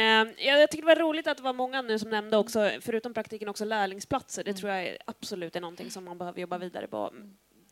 jag 0.48 0.72
tycker 0.72 0.82
det 0.82 0.96
var 0.96 0.96
roligt 0.96 1.28
att 1.28 1.38
det 1.38 1.44
var 1.44 1.54
många 1.54 1.82
nu 1.82 2.00
som 2.00 2.10
nämnde 2.10 2.38
också, 2.38 2.72
förutom 2.82 3.14
praktiken, 3.14 3.50
också 3.50 3.66
lärlingsplatser. 3.66 4.44
Det 4.44 4.54
tror 4.54 4.72
jag 4.72 4.84
är 4.84 4.98
absolut 5.06 5.56
är 5.56 5.62
någonting 5.62 5.92
som 5.92 6.06
man 6.06 6.18
behöver 6.18 6.42
jobba 6.42 6.58
vidare 6.58 6.88
på. 6.88 7.14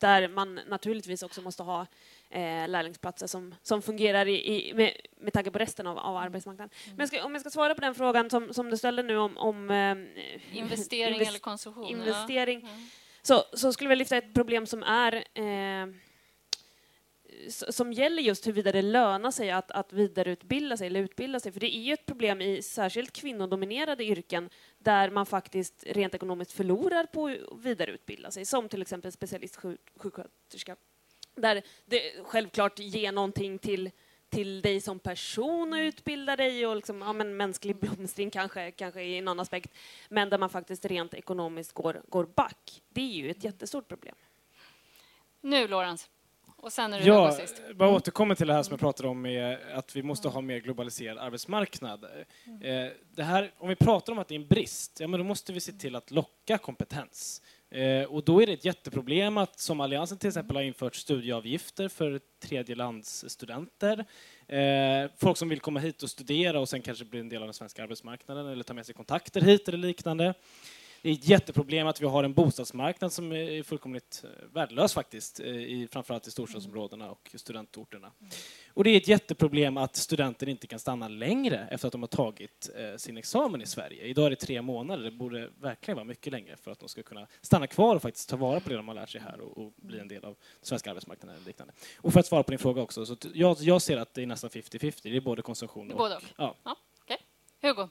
Där 0.00 0.28
man 0.28 0.60
naturligtvis 0.68 1.22
också 1.22 1.42
måste 1.42 1.62
ha 1.62 1.86
eh, 2.30 2.68
lärlingsplatser 2.68 3.26
som, 3.26 3.54
som 3.62 3.82
fungerar 3.82 4.28
i, 4.28 4.68
i, 4.68 4.74
med, 4.74 4.92
med 5.20 5.32
tanke 5.32 5.50
på 5.50 5.58
resten 5.58 5.86
av, 5.86 5.98
av 5.98 6.16
arbetsmarknaden. 6.16 6.70
Men 6.86 6.98
jag 6.98 7.08
ska, 7.08 7.24
om 7.24 7.32
jag 7.32 7.40
ska 7.40 7.50
svara 7.50 7.74
på 7.74 7.80
den 7.80 7.94
frågan 7.94 8.30
som, 8.30 8.54
som 8.54 8.70
du 8.70 8.76
ställde 8.76 9.02
nu 9.02 9.16
om, 9.16 9.38
om 9.38 9.70
eh, 9.70 10.58
investering 10.58 11.14
invest, 11.14 11.30
eller 11.30 11.38
konsumtion. 11.38 11.86
Investering. 11.86 12.60
Ja. 12.60 12.68
Mm. 12.68 12.88
Så, 13.22 13.44
så 13.52 13.72
skulle 13.72 13.90
jag 13.90 13.98
lyfta 13.98 14.16
ett 14.16 14.34
problem 14.34 14.66
som 14.66 14.82
är 14.82 15.14
eh, 15.14 15.86
som 17.48 17.92
gäller 17.92 18.22
just 18.22 18.46
huruvida 18.46 18.72
det 18.72 18.82
lönar 18.82 19.30
sig 19.30 19.50
att, 19.50 19.70
att 19.70 19.92
vidareutbilda 19.92 20.76
sig 20.76 20.86
eller 20.86 21.00
utbilda 21.00 21.40
sig. 21.40 21.52
För 21.52 21.60
det 21.60 21.76
är 21.76 21.80
ju 21.80 21.92
ett 21.92 22.06
problem 22.06 22.40
i 22.40 22.62
särskilt 22.62 23.12
kvinnodominerade 23.12 24.04
yrken 24.04 24.50
där 24.78 25.10
man 25.10 25.26
faktiskt 25.26 25.84
rent 25.86 26.14
ekonomiskt 26.14 26.52
förlorar 26.52 27.04
på 27.04 27.26
att 27.26 27.64
vidareutbilda 27.64 28.30
sig, 28.30 28.44
som 28.44 28.68
till 28.68 28.82
exempel 28.82 29.12
specialistsjuksköterska. 29.12 30.76
Där 31.34 31.62
det 31.86 32.24
självklart 32.24 32.78
ger 32.78 33.12
någonting 33.12 33.58
till 33.58 33.90
till 34.28 34.62
dig 34.62 34.80
som 34.80 34.98
person 34.98 35.72
att 35.72 35.78
utbilda 35.78 36.36
dig 36.36 36.66
och 36.66 36.76
liksom, 36.76 37.00
ja, 37.00 37.12
men 37.12 37.36
mänsklig 37.36 37.76
blomstring 37.76 38.30
kanske, 38.30 38.70
kanske 38.70 39.02
i 39.02 39.20
någon 39.20 39.40
aspekt, 39.40 39.74
men 40.08 40.30
där 40.30 40.38
man 40.38 40.50
faktiskt 40.50 40.84
rent 40.84 41.14
ekonomiskt 41.14 41.72
går, 41.72 42.02
går 42.08 42.24
back. 42.24 42.82
Det 42.88 43.00
är 43.00 43.12
ju 43.14 43.30
ett 43.30 43.44
jättestort 43.44 43.88
problem. 43.88 44.14
Nu, 45.40 45.68
Lorentz. 45.68 46.10
Och 46.60 46.72
sen 46.72 46.92
är 46.92 46.98
det 46.98 47.06
ja, 47.06 47.32
sist. 47.32 47.62
bara 47.74 47.90
återkommer 47.90 48.34
till 48.34 48.46
det 48.46 48.52
här 48.52 48.62
som 48.62 48.72
jag 48.72 48.80
pratade 48.80 49.08
om 49.08 49.22
med 49.22 49.58
att 49.74 49.96
vi 49.96 50.02
måste 50.02 50.28
ha 50.28 50.40
mer 50.40 50.58
globaliserad 50.58 51.18
arbetsmarknad. 51.18 52.04
Eh, 52.04 52.86
det 53.14 53.22
här, 53.22 53.52
om 53.58 53.68
vi 53.68 53.76
pratar 53.76 54.12
om 54.12 54.18
att 54.18 54.28
det 54.28 54.34
är 54.34 54.40
en 54.40 54.46
brist, 54.46 55.00
ja 55.00 55.08
men 55.08 55.20
då 55.20 55.24
måste 55.24 55.52
vi 55.52 55.60
se 55.60 55.72
till 55.72 55.96
att 55.96 56.10
locka 56.10 56.58
kompetens. 56.58 57.42
Eh, 57.70 58.02
och 58.02 58.24
då 58.24 58.42
är 58.42 58.46
det 58.46 58.52
ett 58.52 58.64
jätteproblem 58.64 59.38
att 59.38 59.60
som 59.60 59.80
Alliansen 59.80 60.18
till 60.18 60.28
exempel 60.28 60.56
har 60.56 60.62
infört 60.62 60.94
studieavgifter 60.94 61.88
för 61.88 62.20
tredjelandsstudenter. 62.42 64.04
Eh, 64.46 65.10
folk 65.16 65.36
som 65.36 65.48
vill 65.48 65.60
komma 65.60 65.80
hit 65.80 66.02
och 66.02 66.10
studera 66.10 66.60
och 66.60 66.68
sen 66.68 66.82
kanske 66.82 67.04
bli 67.04 67.20
en 67.20 67.28
del 67.28 67.42
av 67.42 67.46
den 67.46 67.54
svenska 67.54 67.82
arbetsmarknaden 67.82 68.46
eller 68.46 68.64
ta 68.64 68.74
med 68.74 68.86
sig 68.86 68.94
kontakter 68.94 69.40
hit 69.40 69.68
eller 69.68 69.78
liknande. 69.78 70.34
Det 71.02 71.08
är 71.08 71.12
ett 71.12 71.28
jätteproblem 71.28 71.86
att 71.86 72.00
vi 72.00 72.06
har 72.06 72.24
en 72.24 72.34
bostadsmarknad 72.34 73.12
som 73.12 73.32
är 73.32 73.62
fullkomligt 73.62 74.24
eh, 74.24 74.48
värdelös 74.52 74.94
faktiskt, 74.94 75.40
i, 75.40 75.88
framförallt 75.92 76.26
i 76.26 76.30
storstadsområdena 76.30 77.10
och 77.10 77.30
studentorterna. 77.34 78.12
Och 78.74 78.84
det 78.84 78.90
är 78.90 78.96
ett 78.96 79.08
jätteproblem 79.08 79.76
att 79.76 79.96
studenter 79.96 80.48
inte 80.48 80.66
kan 80.66 80.78
stanna 80.78 81.08
längre 81.08 81.68
efter 81.70 81.88
att 81.88 81.92
de 81.92 82.02
har 82.02 82.06
tagit 82.06 82.70
eh, 82.76 82.96
sin 82.96 83.16
examen 83.16 83.62
i 83.62 83.66
Sverige. 83.66 84.04
Idag 84.04 84.26
är 84.26 84.30
det 84.30 84.36
tre 84.36 84.62
månader, 84.62 85.04
det 85.04 85.10
borde 85.10 85.50
verkligen 85.60 85.96
vara 85.96 86.04
mycket 86.04 86.32
längre 86.32 86.56
för 86.56 86.70
att 86.70 86.78
de 86.78 86.88
ska 86.88 87.02
kunna 87.02 87.26
stanna 87.40 87.66
kvar 87.66 87.96
och 87.96 88.02
faktiskt 88.02 88.28
ta 88.28 88.36
vara 88.36 88.60
på 88.60 88.68
det 88.68 88.76
de 88.76 88.88
har 88.88 88.94
lärt 88.94 89.10
sig 89.10 89.20
här 89.20 89.40
och, 89.40 89.58
och 89.58 89.72
bli 89.76 89.98
en 89.98 90.08
del 90.08 90.24
av 90.24 90.36
svenska 90.62 90.90
arbetsmarknaden 90.90 91.36
eller 91.36 91.46
liknande. 91.46 91.74
Och 91.96 92.12
för 92.12 92.20
att 92.20 92.26
svara 92.26 92.42
på 92.42 92.50
din 92.50 92.58
fråga 92.58 92.82
också, 92.82 93.06
så 93.06 93.16
jag, 93.34 93.56
jag 93.60 93.82
ser 93.82 93.96
att 93.96 94.14
det 94.14 94.22
är 94.22 94.26
nästan 94.26 94.50
50-50, 94.50 95.00
det 95.02 95.16
är 95.16 95.20
både 95.20 95.42
konsumtion 95.42 95.90
och... 95.90 95.98
Både 95.98 96.16
och? 96.16 96.22
Ja. 96.36 96.54
ja 96.64 96.76
okay. 97.04 97.16
Hugo? 97.62 97.88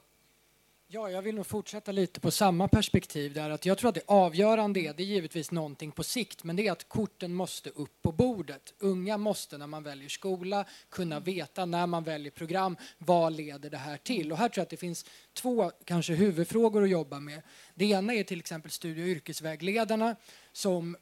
Ja, 0.90 1.10
jag 1.10 1.22
vill 1.22 1.34
nog 1.34 1.46
fortsätta 1.46 1.92
lite 1.92 2.20
på 2.20 2.30
samma 2.30 2.68
perspektiv 2.68 3.34
där 3.34 3.50
att 3.50 3.66
jag 3.66 3.78
tror 3.78 3.88
att 3.88 3.94
det 3.94 4.02
avgörande 4.06 4.80
är, 4.80 4.94
det 4.94 5.02
är 5.02 5.06
givetvis 5.06 5.50
någonting 5.50 5.92
på 5.92 6.02
sikt, 6.02 6.44
men 6.44 6.56
det 6.56 6.66
är 6.66 6.72
att 6.72 6.88
korten 6.88 7.34
måste 7.34 7.70
upp 7.70 8.02
på 8.02 8.12
bordet. 8.12 8.74
Unga 8.78 9.18
måste 9.18 9.58
när 9.58 9.66
man 9.66 9.82
väljer 9.82 10.08
skola 10.08 10.64
kunna 10.88 11.20
veta 11.20 11.64
när 11.64 11.86
man 11.86 12.04
väljer 12.04 12.30
program, 12.30 12.76
vad 12.98 13.32
leder 13.32 13.70
det 13.70 13.76
här 13.76 13.96
till? 13.96 14.32
Och 14.32 14.38
här 14.38 14.48
tror 14.48 14.60
jag 14.60 14.62
att 14.62 14.70
det 14.70 14.76
finns 14.76 15.04
två 15.32 15.70
kanske 15.84 16.14
huvudfrågor 16.14 16.82
att 16.82 16.90
jobba 16.90 17.20
med. 17.20 17.42
Det 17.74 17.84
ena 17.84 18.14
är 18.14 18.24
till 18.24 18.38
exempel 18.38 18.70
studie 18.70 19.02
och 19.02 19.08
yrkesvägledarna 19.08 20.16
som 20.52 20.96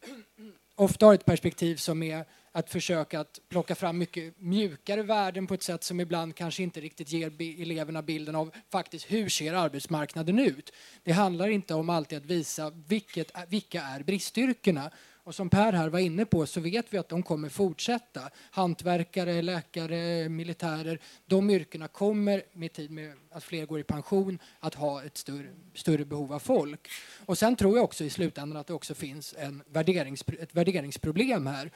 ofta 0.74 1.06
har 1.06 1.14
ett 1.14 1.24
perspektiv 1.24 1.76
som 1.76 2.02
är 2.02 2.24
att 2.56 2.70
försöka 2.70 3.20
att 3.20 3.40
plocka 3.48 3.74
fram 3.74 3.98
mycket 3.98 4.34
mjukare 4.38 5.02
värden 5.02 5.46
på 5.46 5.54
ett 5.54 5.62
sätt 5.62 5.84
som 5.84 6.00
ibland 6.00 6.36
kanske 6.36 6.62
inte 6.62 6.80
riktigt 6.80 7.12
ger 7.12 7.32
eleverna 7.62 8.02
bilden 8.02 8.34
av 8.34 8.50
faktiskt 8.70 9.12
hur 9.12 9.28
ser 9.28 9.54
arbetsmarknaden 9.54 10.38
ut. 10.38 10.72
Det 11.02 11.12
handlar 11.12 11.48
inte 11.48 11.74
om 11.74 11.90
alltid 11.90 12.18
att 12.18 12.26
visa 12.26 12.70
vilket, 12.70 13.30
vilka 13.48 13.82
är 13.82 14.02
bristyrkena. 14.02 14.90
Och 15.24 15.34
som 15.34 15.50
Per 15.50 15.72
här 15.72 15.88
var 15.88 15.98
inne 15.98 16.24
på 16.24 16.46
så 16.46 16.60
vet 16.60 16.86
vi 16.94 16.98
att 16.98 17.08
de 17.08 17.22
kommer 17.22 17.48
fortsätta. 17.48 18.30
Hantverkare, 18.50 19.42
läkare, 19.42 20.28
militärer, 20.28 20.98
de 21.26 21.50
yrkena 21.50 21.88
kommer 21.88 22.42
med 22.52 22.72
tid 22.72 22.90
med 22.90 23.12
att 23.30 23.44
fler 23.44 23.66
går 23.66 23.80
i 23.80 23.84
pension 23.84 24.38
att 24.60 24.74
ha 24.74 25.04
ett 25.04 25.16
större, 25.16 25.48
större 25.74 26.04
behov 26.04 26.32
av 26.32 26.38
folk. 26.38 26.88
Och 27.26 27.38
sen 27.38 27.56
tror 27.56 27.76
jag 27.76 27.84
också 27.84 28.04
i 28.04 28.10
slutändan 28.10 28.56
att 28.56 28.66
det 28.66 28.74
också 28.74 28.94
finns 28.94 29.34
en 29.38 29.62
värderings, 29.66 30.24
ett 30.40 30.54
värderingsproblem 30.54 31.46
här. 31.46 31.70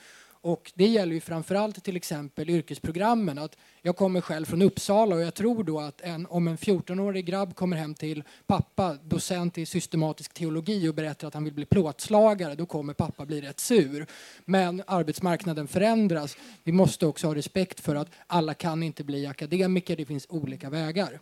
Och 0.49 0.73
det 0.75 0.87
gäller 0.87 1.15
ju 1.15 1.21
framförallt 1.21 1.85
till 1.85 1.97
exempel 1.97 2.51
yrkesprogrammen. 2.51 3.39
Att 3.39 3.57
jag 3.83 3.97
kommer 3.97 4.21
själv 4.21 4.47
från 4.47 4.63
Uppsala 4.63 5.15
och 5.15 5.23
jag 5.23 5.35
tror 5.35 5.65
då 5.65 5.81
att 5.81 6.01
en, 6.01 6.27
om 6.27 6.49
en 6.49 6.57
14-årig 6.57 7.27
grabb 7.27 7.55
kommer 7.55 7.77
hem 7.77 7.95
till 7.95 8.23
pappa, 8.47 8.95
docent 8.95 9.59
i 9.59 9.67
systematisk 9.67 10.35
teologi 10.35 10.89
och 10.89 10.95
berättar 10.95 11.29
att 11.29 11.35
han 11.35 11.45
vill 11.45 11.55
bli 11.55 11.65
plåtslagare, 11.65 12.55
då 12.55 12.67
kommer 12.67 12.95
pappa 12.95 13.27
bli 13.27 13.41
rätt 13.41 13.61
sur. 13.61 14.07
Men 14.45 14.83
arbetsmarknaden 14.87 15.69
förändras. 15.69 16.37
Vi 16.65 16.73
måste 16.73 17.07
också 17.07 17.27
ha 17.27 17.35
respekt 17.35 17.81
för 17.81 17.95
att 17.95 18.09
alla 18.27 18.55
kan 18.55 18.83
inte 18.83 19.05
bli 19.05 19.27
akademiker, 19.27 19.97
det 19.97 20.07
finns 20.07 20.27
olika 20.29 20.71
vägar. 20.71 21.21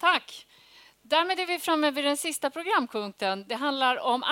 Tack. 0.00 0.46
Därmed 1.02 1.40
är 1.40 1.46
vi 1.46 1.58
framme 1.58 1.90
vid 1.90 2.04
den 2.04 2.16
sista 2.16 2.50
programpunkten. 2.50 3.44
Det 3.48 3.54
handlar 3.54 3.96
om 4.00 4.22